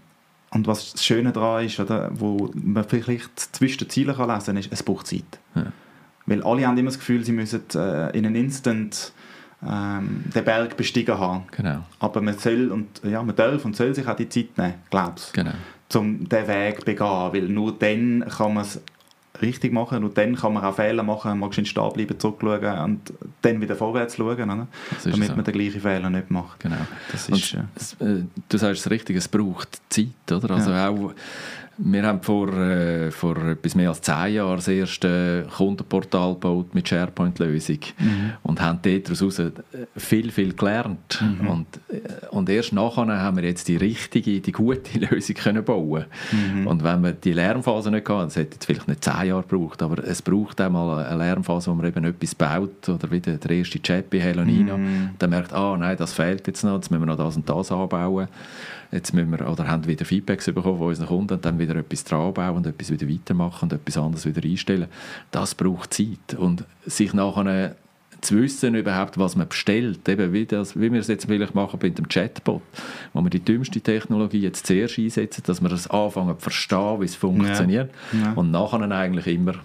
und 0.53 0.67
was 0.67 0.93
das 0.93 1.05
Schöne 1.05 1.31
daran 1.31 1.65
ist, 1.65 1.79
oder, 1.79 2.09
wo 2.13 2.51
man 2.53 2.83
vielleicht 2.83 3.39
zwischen 3.55 3.79
den 3.79 3.89
Zielen 3.89 4.15
kann 4.15 4.29
lesen 4.29 4.45
kann, 4.47 4.57
ist, 4.57 4.71
es 4.71 4.83
braucht 4.83 5.07
Zeit. 5.07 5.39
Ja. 5.55 5.67
Weil 6.25 6.43
alle 6.43 6.67
haben 6.67 6.77
immer 6.77 6.89
das 6.89 6.99
Gefühl, 6.99 7.23
sie 7.23 7.31
müssen 7.31 7.63
äh, 7.73 8.17
in 8.17 8.25
einem 8.25 8.35
Instant 8.35 9.13
ähm, 9.65 10.25
den 10.33 10.43
Berg 10.43 10.75
bestiegen 10.75 11.17
haben. 11.17 11.45
Genau. 11.51 11.83
Aber 11.99 12.21
man 12.21 12.37
soll 12.37 12.71
und 12.71 13.01
ja, 13.03 13.23
man 13.23 13.35
darf 13.35 13.63
und 13.63 13.75
soll 13.75 13.95
sich 13.95 14.07
auch 14.07 14.15
die 14.15 14.27
Zeit 14.27 14.57
nehmen, 14.57 14.75
glaubst 14.89 15.33
genau. 15.33 15.51
um 15.95 16.27
diesen 16.27 16.47
Weg 16.47 16.79
zu 16.79 16.85
begehen, 16.85 17.07
weil 17.07 17.43
nur 17.43 17.77
dann 17.77 18.25
kann 18.27 18.53
man 18.53 18.63
es 18.63 18.81
richtig 19.41 19.71
machen 19.71 20.03
und 20.03 20.17
dann 20.17 20.35
kann 20.35 20.53
man 20.53 20.63
auch 20.63 20.75
Fehler 20.75 21.03
machen, 21.03 21.39
mal 21.39 21.51
schön 21.53 21.65
stehen 21.65 21.93
bleiben, 21.93 22.19
zurückschauen 22.19 22.79
und 22.79 23.13
dann 23.41 23.61
wieder 23.61 23.75
vorwärts 23.75 24.17
schauen, 24.17 24.37
damit 24.37 25.27
so. 25.27 25.35
man 25.35 25.43
den 25.43 25.53
gleichen 25.53 25.81
Fehler 25.81 26.09
nicht 26.09 26.29
macht. 26.29 26.59
Genau. 26.59 26.75
Das 27.11 27.29
ist, 27.29 27.55
und, 27.99 28.07
äh, 28.07 28.23
du 28.49 28.57
sagst 28.57 28.85
es 28.85 28.91
richtig, 28.91 29.15
es 29.15 29.27
braucht 29.27 29.81
Zeit, 29.89 30.31
oder? 30.31 30.51
Also 30.51 30.71
ja. 30.71 30.89
auch 30.89 31.13
wir 31.83 32.03
haben 32.03 32.21
vor, 32.21 32.53
äh, 32.53 33.11
vor 33.11 33.37
etwas 33.37 33.75
mehr 33.75 33.89
als 33.89 34.01
zehn 34.01 34.35
Jahren 34.35 34.57
das 34.57 34.67
erste 34.67 35.47
Kundenportal 35.55 36.33
gebaut 36.33 36.75
mit 36.75 36.87
SharePoint-Lösung 36.87 37.79
mhm. 37.97 38.33
und 38.43 38.61
haben 38.61 38.79
daraus 38.83 39.39
äh, 39.39 39.51
viel, 39.95 40.31
viel 40.31 40.53
gelernt. 40.53 41.21
Mhm. 41.21 41.47
Und, 41.47 41.67
äh, 41.89 42.27
und 42.29 42.49
erst 42.49 42.73
nachher 42.73 43.07
haben 43.07 43.37
wir 43.37 43.43
jetzt 43.43 43.67
die 43.67 43.77
richtige, 43.77 44.39
die 44.39 44.51
gute 44.51 44.99
Lösung 45.09 45.35
können 45.35 45.63
bauen 45.63 46.05
mhm. 46.31 46.67
Und 46.67 46.83
wenn 46.83 47.01
wir 47.01 47.13
die 47.13 47.33
Lernphase 47.33 47.89
nicht 47.89 48.07
hatten, 48.07 48.27
das 48.27 48.35
hätte 48.35 48.55
jetzt 48.55 48.65
vielleicht 48.65 48.87
nicht 48.87 49.03
zehn 49.03 49.27
Jahre 49.29 49.41
gebraucht, 49.41 49.81
aber 49.81 50.03
es 50.03 50.21
braucht 50.21 50.61
einmal 50.61 51.03
eine 51.05 51.17
Lernphase, 51.17 51.71
wo 51.71 51.75
man 51.75 51.87
eben 51.87 52.03
etwas 52.03 52.35
baut 52.35 52.87
oder 52.89 53.09
wie 53.09 53.19
der, 53.19 53.37
der 53.37 53.51
erste 53.51 53.81
Chat 53.81 54.09
bei 54.09 54.19
Helonina, 54.19 54.77
mhm. 54.77 55.09
dann 55.17 55.29
merkt, 55.31 55.53
ah 55.53 55.75
nein, 55.77 55.97
das 55.97 56.13
fehlt 56.13 56.45
jetzt 56.47 56.63
noch, 56.63 56.75
jetzt 56.75 56.91
müssen 56.91 57.01
wir 57.01 57.07
noch 57.07 57.17
das 57.17 57.35
und 57.35 57.49
das 57.49 57.71
anbauen 57.71 58.27
jetzt 58.91 59.13
müssen 59.13 59.31
wir, 59.31 59.49
oder 59.49 59.67
haben 59.67 59.87
wieder 59.87 60.05
Feedbacks 60.05 60.45
bekommen 60.45 60.77
von 60.77 60.87
unseren 60.87 61.07
Kunden 61.07 61.33
und 61.35 61.45
dann 61.45 61.59
wieder 61.59 61.75
etwas 61.75 62.03
dran 62.03 62.33
bauen 62.33 62.57
und 62.57 62.67
etwas 62.67 62.91
wieder 62.91 63.07
weitermachen 63.09 63.65
und 63.69 63.73
etwas 63.73 63.97
anderes 63.97 64.25
wieder 64.25 64.43
einstellen. 64.43 64.87
Das 65.31 65.55
braucht 65.55 65.93
Zeit 65.93 66.37
und 66.37 66.65
sich 66.85 67.13
nachher 67.13 67.75
zu 68.21 68.37
wissen 68.37 68.75
überhaupt, 68.75 69.17
was 69.17 69.35
man 69.35 69.47
bestellt, 69.47 70.07
eben 70.07 70.31
wie, 70.31 70.45
das, 70.45 70.79
wie 70.79 70.91
wir 70.91 70.99
es 70.99 71.07
jetzt 71.07 71.25
vielleicht 71.25 71.55
machen 71.55 71.79
bei 71.79 71.89
dem 71.89 72.07
Chatbot, 72.07 72.61
wo 73.13 73.21
wir 73.21 73.29
die 73.29 73.39
dümmste 73.39 73.81
Technologie 73.81 74.41
jetzt 74.41 74.67
zuerst 74.67 74.99
einsetzen, 74.99 75.43
dass 75.45 75.61
wir 75.61 75.69
das 75.69 75.89
anfangen 75.89 76.35
zu 76.37 76.43
verstehen, 76.43 77.01
wie 77.01 77.05
es 77.05 77.15
funktioniert 77.15 77.91
ja. 78.13 78.19
Ja. 78.19 78.33
und 78.33 78.51
nachher 78.51 78.79
eigentlich 78.91 79.27
immer 79.27 79.55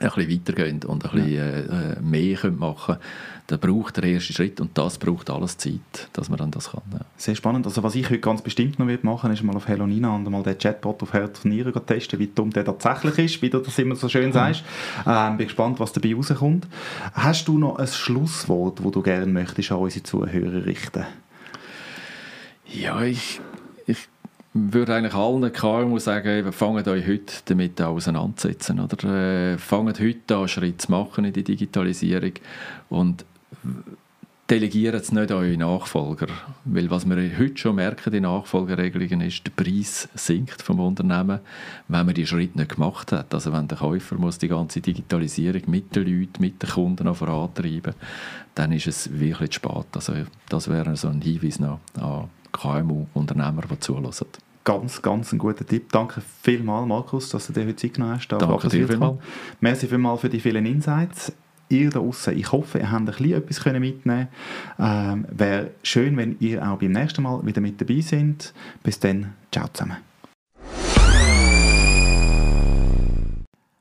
ein 0.00 0.10
bisschen 0.10 0.30
weitergehen 0.30 0.80
und 0.84 1.04
ein 1.04 1.10
bisschen 1.10 1.34
ja. 1.34 1.92
äh, 1.92 2.00
mehr 2.00 2.50
machen 2.50 2.96
können, 2.96 3.00
dann 3.46 3.60
braucht 3.60 3.98
der 3.98 4.04
erste 4.04 4.32
Schritt 4.32 4.58
und 4.60 4.76
das 4.76 4.96
braucht 4.96 5.28
alles 5.28 5.58
Zeit, 5.58 6.08
dass 6.14 6.30
man 6.30 6.38
dann 6.38 6.50
das 6.50 6.70
kann. 6.70 6.82
Ja. 6.92 7.00
Sehr 7.16 7.34
spannend. 7.34 7.66
Also 7.66 7.82
was 7.82 7.94
ich 7.94 8.08
heute 8.08 8.20
ganz 8.20 8.40
bestimmt 8.40 8.78
noch 8.78 9.02
machen 9.02 9.32
ist 9.32 9.42
mal 9.42 9.54
auf 9.54 9.68
Hello 9.68 9.86
Nina 9.86 10.14
und 10.14 10.28
mal 10.30 10.42
den 10.42 10.56
Chatbot 10.56 11.02
auf 11.02 11.12
Herz 11.12 11.44
und 11.44 11.50
Nieren 11.50 11.74
testen, 11.86 12.18
wie 12.18 12.28
dumm 12.28 12.50
der 12.50 12.64
tatsächlich 12.64 13.18
ist, 13.18 13.42
wie 13.42 13.50
du 13.50 13.58
das 13.58 13.78
immer 13.78 13.96
so 13.96 14.08
schön 14.08 14.32
sagst. 14.32 14.64
Ähm, 15.06 15.36
bin 15.36 15.46
gespannt, 15.46 15.78
was 15.78 15.92
dabei 15.92 16.14
rauskommt. 16.14 16.66
Hast 17.12 17.46
du 17.46 17.58
noch 17.58 17.76
ein 17.76 17.86
Schlusswort, 17.86 18.82
wo 18.82 18.90
du 18.90 19.02
gerne 19.02 19.26
möchtest 19.26 19.72
an 19.72 19.78
unsere 19.78 20.02
Zuhörer 20.02 20.64
richten? 20.64 21.04
Ja, 22.66 23.02
ich, 23.02 23.40
ich 23.86 24.08
würde 24.54 24.94
eigentlich 24.94 25.14
allen 25.14 25.52
KMU 25.52 25.98
sagen, 25.98 26.50
fangt 26.50 26.88
euch 26.88 27.06
heute 27.06 27.34
damit 27.44 27.80
auseinandersetzen. 27.82 28.80
Oder? 28.80 29.52
Äh, 29.52 29.58
fangt 29.58 30.00
heute 30.00 30.36
an, 30.36 30.48
Schritt 30.48 30.80
zu 30.80 30.90
machen 30.90 31.26
in 31.26 31.32
die 31.34 31.44
Digitalisierung 31.44 32.32
und 32.88 33.26
delegiert 34.50 34.94
es 34.94 35.12
nicht 35.12 35.30
an 35.30 35.38
eure 35.38 35.56
Nachfolger. 35.56 36.26
Weil 36.64 36.90
was 36.90 37.08
wir 37.08 37.16
heute 37.38 37.56
schon 37.56 37.76
merken 37.76 38.12
in 38.12 38.24
Nachfolgeregelungen 38.24 39.22
ist, 39.22 39.44
der 39.46 39.50
Preis 39.52 40.08
sinkt 40.14 40.62
vom 40.62 40.80
Unternehmen, 40.80 41.40
wenn 41.88 42.06
man 42.06 42.14
die 42.14 42.26
Schritt 42.26 42.54
nicht 42.56 42.74
gemacht 42.74 43.12
hat. 43.12 43.32
Also 43.32 43.52
wenn 43.52 43.68
der 43.68 43.78
Käufer 43.78 44.16
muss 44.16 44.38
die 44.38 44.48
ganze 44.48 44.80
Digitalisierung 44.80 45.62
mit 45.66 45.96
den 45.96 46.06
Leuten, 46.06 46.40
mit 46.40 46.62
den 46.62 46.70
Kunden 46.70 47.04
noch 47.04 47.16
vorantreiben, 47.16 47.94
dann 48.54 48.72
ist 48.72 48.86
es 48.86 49.18
wirklich 49.18 49.50
zu 49.50 49.56
spät. 49.56 49.86
Also 49.94 50.12
das 50.48 50.68
wäre 50.68 50.96
so 50.96 51.08
ein 51.08 51.22
Hinweis 51.22 51.58
noch 51.58 51.80
an 51.98 52.28
KMU-Unternehmer, 52.52 53.62
die 53.70 53.80
zulassen. 53.80 54.26
Ganz, 54.62 55.02
ganz 55.02 55.32
ein 55.32 55.38
guter 55.38 55.66
Tipp. 55.66 55.92
Danke 55.92 56.22
vielmals, 56.42 56.88
Markus, 56.88 57.28
dass 57.28 57.46
du 57.48 57.52
dir 57.52 57.66
heute 57.66 57.76
Zeit 57.76 57.94
genommen 57.94 58.14
hast. 58.14 58.28
Danke 58.28 58.68
dir 58.68 58.86
vielmals. 58.86 59.18
Merci 59.60 59.86
vielmals 59.86 60.20
für 60.20 60.28
die 60.28 60.40
vielen 60.40 60.64
Insights. 60.64 61.32
Ihr 61.68 61.90
da 61.90 61.98
draußen, 61.98 62.36
ich 62.36 62.52
hoffe, 62.52 62.78
ihr 62.78 62.90
habt 62.90 63.00
ein 63.00 63.06
bisschen 63.06 63.32
etwas 63.32 63.64
mitnehmen 63.64 64.28
können. 64.76 65.24
Ähm, 65.24 65.26
Wäre 65.30 65.70
schön, 65.82 66.16
wenn 66.16 66.36
ihr 66.40 66.66
auch 66.66 66.78
beim 66.78 66.92
nächsten 66.92 67.22
Mal 67.22 67.44
wieder 67.44 67.60
mit 67.60 67.80
dabei 67.80 68.00
seid. 68.00 68.52
Bis 68.82 68.98
dann, 68.98 69.32
ciao 69.50 69.68
zusammen. 69.72 69.96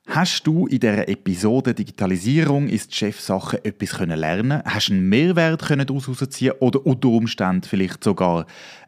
Hast 0.07 0.45
du 0.45 0.67
in 0.67 0.79
dieser 0.79 1.09
Episode 1.09 1.73
Digitalisierung 1.73 2.67
ist 2.67 2.93
Chefsache 2.93 3.65
etwas 3.65 3.99
lernen 3.99 4.61
Hast 4.63 4.89
du 4.89 4.93
einen 4.93 5.09
Mehrwert 5.09 5.67
daraus 5.67 6.29
ziehen 6.29 6.53
oder 6.59 6.85
unter 6.85 7.07
Umständen 7.07 7.63
vielleicht 7.63 8.03
sogar 8.03 8.45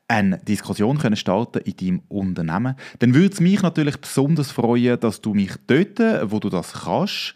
eine 0.07 0.37
Diskussion 0.37 0.99
können 0.99 1.15
starten 1.15 1.59
in 1.59 1.77
deinem 1.77 2.01
Unternehmen, 2.09 2.75
dann 2.99 3.15
würde 3.15 3.33
es 3.33 3.39
mich 3.39 3.61
natürlich 3.61 3.97
besonders 3.97 4.51
freuen, 4.51 4.99
dass 4.99 5.21
du 5.21 5.33
mich 5.33 5.53
dort, 5.65 5.99
wo 6.31 6.39
du 6.39 6.49
das 6.49 6.73
kannst, 6.73 7.33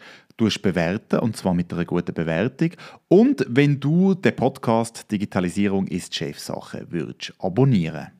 bewerten 0.62 1.20
und 1.20 1.36
zwar 1.36 1.54
mit 1.54 1.72
einer 1.72 1.84
guten 1.84 2.14
Bewertung. 2.14 2.70
Und 3.08 3.44
wenn 3.48 3.78
du 3.78 4.14
den 4.14 4.34
Podcast 4.34 5.10
Digitalisierung 5.10 5.86
ist 5.86 6.14
Chefsache 6.14 6.86
würdest 6.90 7.34
abonnieren 7.38 8.19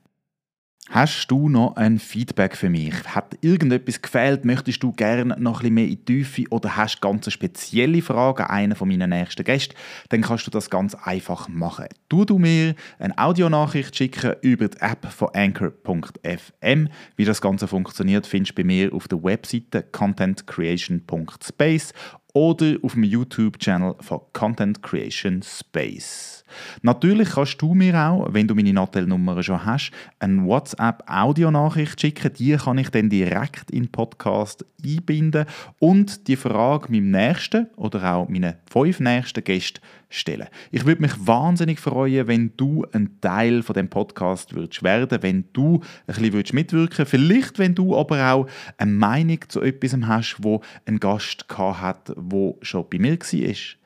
Hast 0.89 1.31
du 1.31 1.47
noch 1.47 1.77
ein 1.77 1.99
Feedback 1.99 2.57
für 2.57 2.69
mich? 2.69 2.93
Hat 3.05 3.37
irgendetwas 3.41 4.01
gefehlt? 4.01 4.43
Möchtest 4.43 4.83
du 4.83 4.91
gerne 4.91 5.37
noch 5.37 5.37
ein 5.37 5.51
bisschen 5.59 5.73
mehr 5.75 5.85
in 5.85 5.91
die 5.91 6.03
Tiefe 6.03 6.43
oder 6.49 6.75
hast 6.75 7.01
ganz 7.01 7.31
spezielle 7.31 8.01
Fragen 8.01 8.43
an 8.43 8.49
einen 8.49 8.75
von 8.75 8.89
meinen 8.89 9.11
nächsten 9.11 9.45
Gästen? 9.45 9.75
Dann 10.09 10.21
kannst 10.21 10.47
du 10.47 10.51
das 10.51 10.69
ganz 10.69 10.95
einfach 10.95 11.47
machen. 11.47 11.85
Du 12.09 12.25
du 12.25 12.39
mir 12.39 12.75
eine 12.99 13.17
Audionachricht 13.17 13.95
schicken 13.95 14.33
über 14.41 14.67
die 14.67 14.81
App 14.81 15.09
von 15.09 15.29
Anchor.fm. 15.33 16.89
Wie 17.15 17.25
das 17.25 17.41
Ganze 17.41 17.69
funktioniert, 17.69 18.27
findest 18.27 18.57
du 18.57 18.61
bei 18.61 18.65
mir 18.65 18.93
auf 18.93 19.07
der 19.07 19.23
Webseite 19.23 19.83
contentcreation.space 19.83 21.93
oder 22.33 22.75
auf 22.81 22.93
dem 22.93 23.03
YouTube-Channel 23.03 23.95
von 24.01 24.21
Content 24.33 24.81
Creation 24.81 25.41
Space. 25.41 26.40
Natürlich 26.81 27.31
kannst 27.31 27.61
du 27.61 27.73
mir 27.73 27.97
auch, 27.97 28.33
wenn 28.33 28.47
du 28.47 28.55
meine 28.55 28.73
Nattel-Nummer 28.73 29.41
schon 29.43 29.65
hast, 29.65 29.91
eine 30.19 30.43
WhatsApp-Audionachricht 30.45 31.99
schicken. 31.99 32.33
Die 32.33 32.55
kann 32.55 32.77
ich 32.77 32.89
dann 32.89 33.09
direkt 33.09 33.71
in 33.71 33.83
den 33.83 33.91
Podcast 33.91 34.65
einbinden 34.83 35.45
und 35.79 36.27
die 36.27 36.35
Frage 36.35 36.91
meinem 36.91 37.11
nächsten 37.11 37.67
oder 37.75 38.13
auch 38.13 38.29
meinen 38.29 38.55
fünf 38.69 38.99
nächsten 38.99 39.43
Gästen 39.43 39.81
stellen. 40.09 40.47
Ich 40.71 40.85
würde 40.85 41.01
mich 41.01 41.13
wahnsinnig 41.25 41.79
freuen, 41.79 42.27
wenn 42.27 42.51
du 42.57 42.85
ein 42.91 43.19
Teil 43.21 43.63
von 43.63 43.73
dem 43.73 43.89
Podcast 43.89 44.53
würdest 44.53 44.83
werden, 44.83 45.19
wenn 45.21 45.45
du 45.53 45.75
ein 45.75 45.81
bisschen 46.07 46.33
würdest 46.33 46.53
mitwirken, 46.53 47.05
vielleicht 47.05 47.59
wenn 47.59 47.75
du 47.75 47.95
aber 47.97 48.31
auch 48.31 48.47
eine 48.77 48.91
Meinung 48.91 49.39
zu 49.47 49.61
etwas 49.61 49.95
hast, 50.03 50.37
wo 50.39 50.61
ein 50.85 50.99
Gast 50.99 51.45
hat, 51.57 52.11
wo 52.15 52.57
schon 52.61 52.85
bei 52.89 52.99
mir 52.99 53.17
war. 53.17 53.80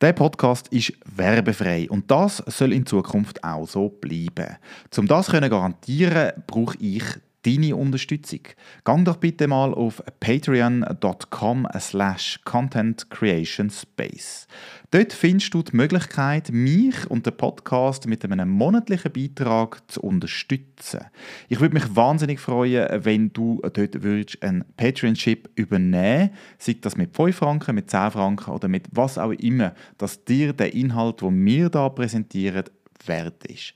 Der 0.00 0.12
Podcast 0.12 0.68
ist 0.68 0.92
werbefrei 1.16 1.88
und 1.90 2.08
das 2.08 2.36
soll 2.46 2.72
in 2.72 2.86
Zukunft 2.86 3.42
auch 3.42 3.66
so 3.66 3.88
bleiben. 3.88 4.56
Um 4.96 5.08
das 5.08 5.26
zu 5.26 5.32
garantieren, 5.32 6.34
brauche 6.46 6.78
ich 6.78 7.02
deine 7.48 7.76
Unterstützung. 7.76 8.40
Gang 8.84 9.04
doch 9.04 9.16
bitte 9.16 9.48
mal 9.48 9.72
auf 9.72 10.02
patreon.com 10.20 11.68
slash 11.78 12.40
contentcreationspace. 12.44 14.46
Dort 14.90 15.12
findest 15.12 15.52
du 15.52 15.62
die 15.62 15.76
Möglichkeit, 15.76 16.50
mich 16.50 17.10
und 17.10 17.26
den 17.26 17.36
Podcast 17.36 18.06
mit 18.06 18.24
einem 18.24 18.48
monatlichen 18.48 19.12
Beitrag 19.12 19.82
zu 19.90 20.00
unterstützen. 20.00 21.00
Ich 21.48 21.60
würde 21.60 21.74
mich 21.74 21.94
wahnsinnig 21.94 22.40
freuen, 22.40 23.04
wenn 23.04 23.32
du 23.32 23.60
dort 23.62 24.02
würdest 24.02 24.42
einen 24.42 24.64
Patreon-Chip 24.76 25.50
übernehmen 25.54 26.30
sei 26.58 26.76
das 26.80 26.96
mit 26.96 27.14
5 27.14 27.36
Franken, 27.36 27.74
mit 27.74 27.90
10 27.90 28.12
Franken 28.12 28.50
oder 28.50 28.68
mit 28.68 28.86
was 28.92 29.18
auch 29.18 29.32
immer, 29.32 29.74
dass 29.96 30.24
dir 30.24 30.52
der 30.52 30.74
Inhalt, 30.74 31.20
den 31.20 31.44
wir 31.44 31.70
hier 31.70 31.90
präsentieren, 31.90 32.64
wert 33.06 33.44
ist. 33.46 33.74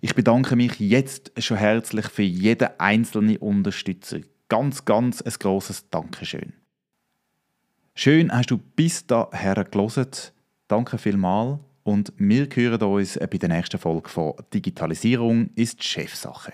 Ich 0.00 0.14
bedanke 0.14 0.56
mich 0.56 0.78
jetzt 0.78 1.32
schon 1.38 1.56
herzlich 1.56 2.06
für 2.06 2.22
jeden 2.22 2.68
einzelnen 2.78 3.36
Unterstützer. 3.38 4.18
Ganz, 4.48 4.84
ganz 4.84 5.22
ein 5.22 5.32
grosses 5.38 5.88
Dankeschön. 5.90 6.52
Schön 7.94 8.30
hast 8.30 8.50
du 8.50 8.58
bis 8.58 9.06
daher 9.06 9.64
gelesen. 9.64 10.08
Danke 10.68 10.98
vielmals 10.98 11.60
und 11.82 12.12
wir 12.18 12.46
hören 12.52 12.82
uns 12.82 13.18
bei 13.18 13.38
der 13.38 13.48
nächsten 13.48 13.78
Folge 13.78 14.08
von 14.08 14.34
Digitalisierung 14.52 15.50
ist 15.54 15.82
Chefsache. 15.82 16.52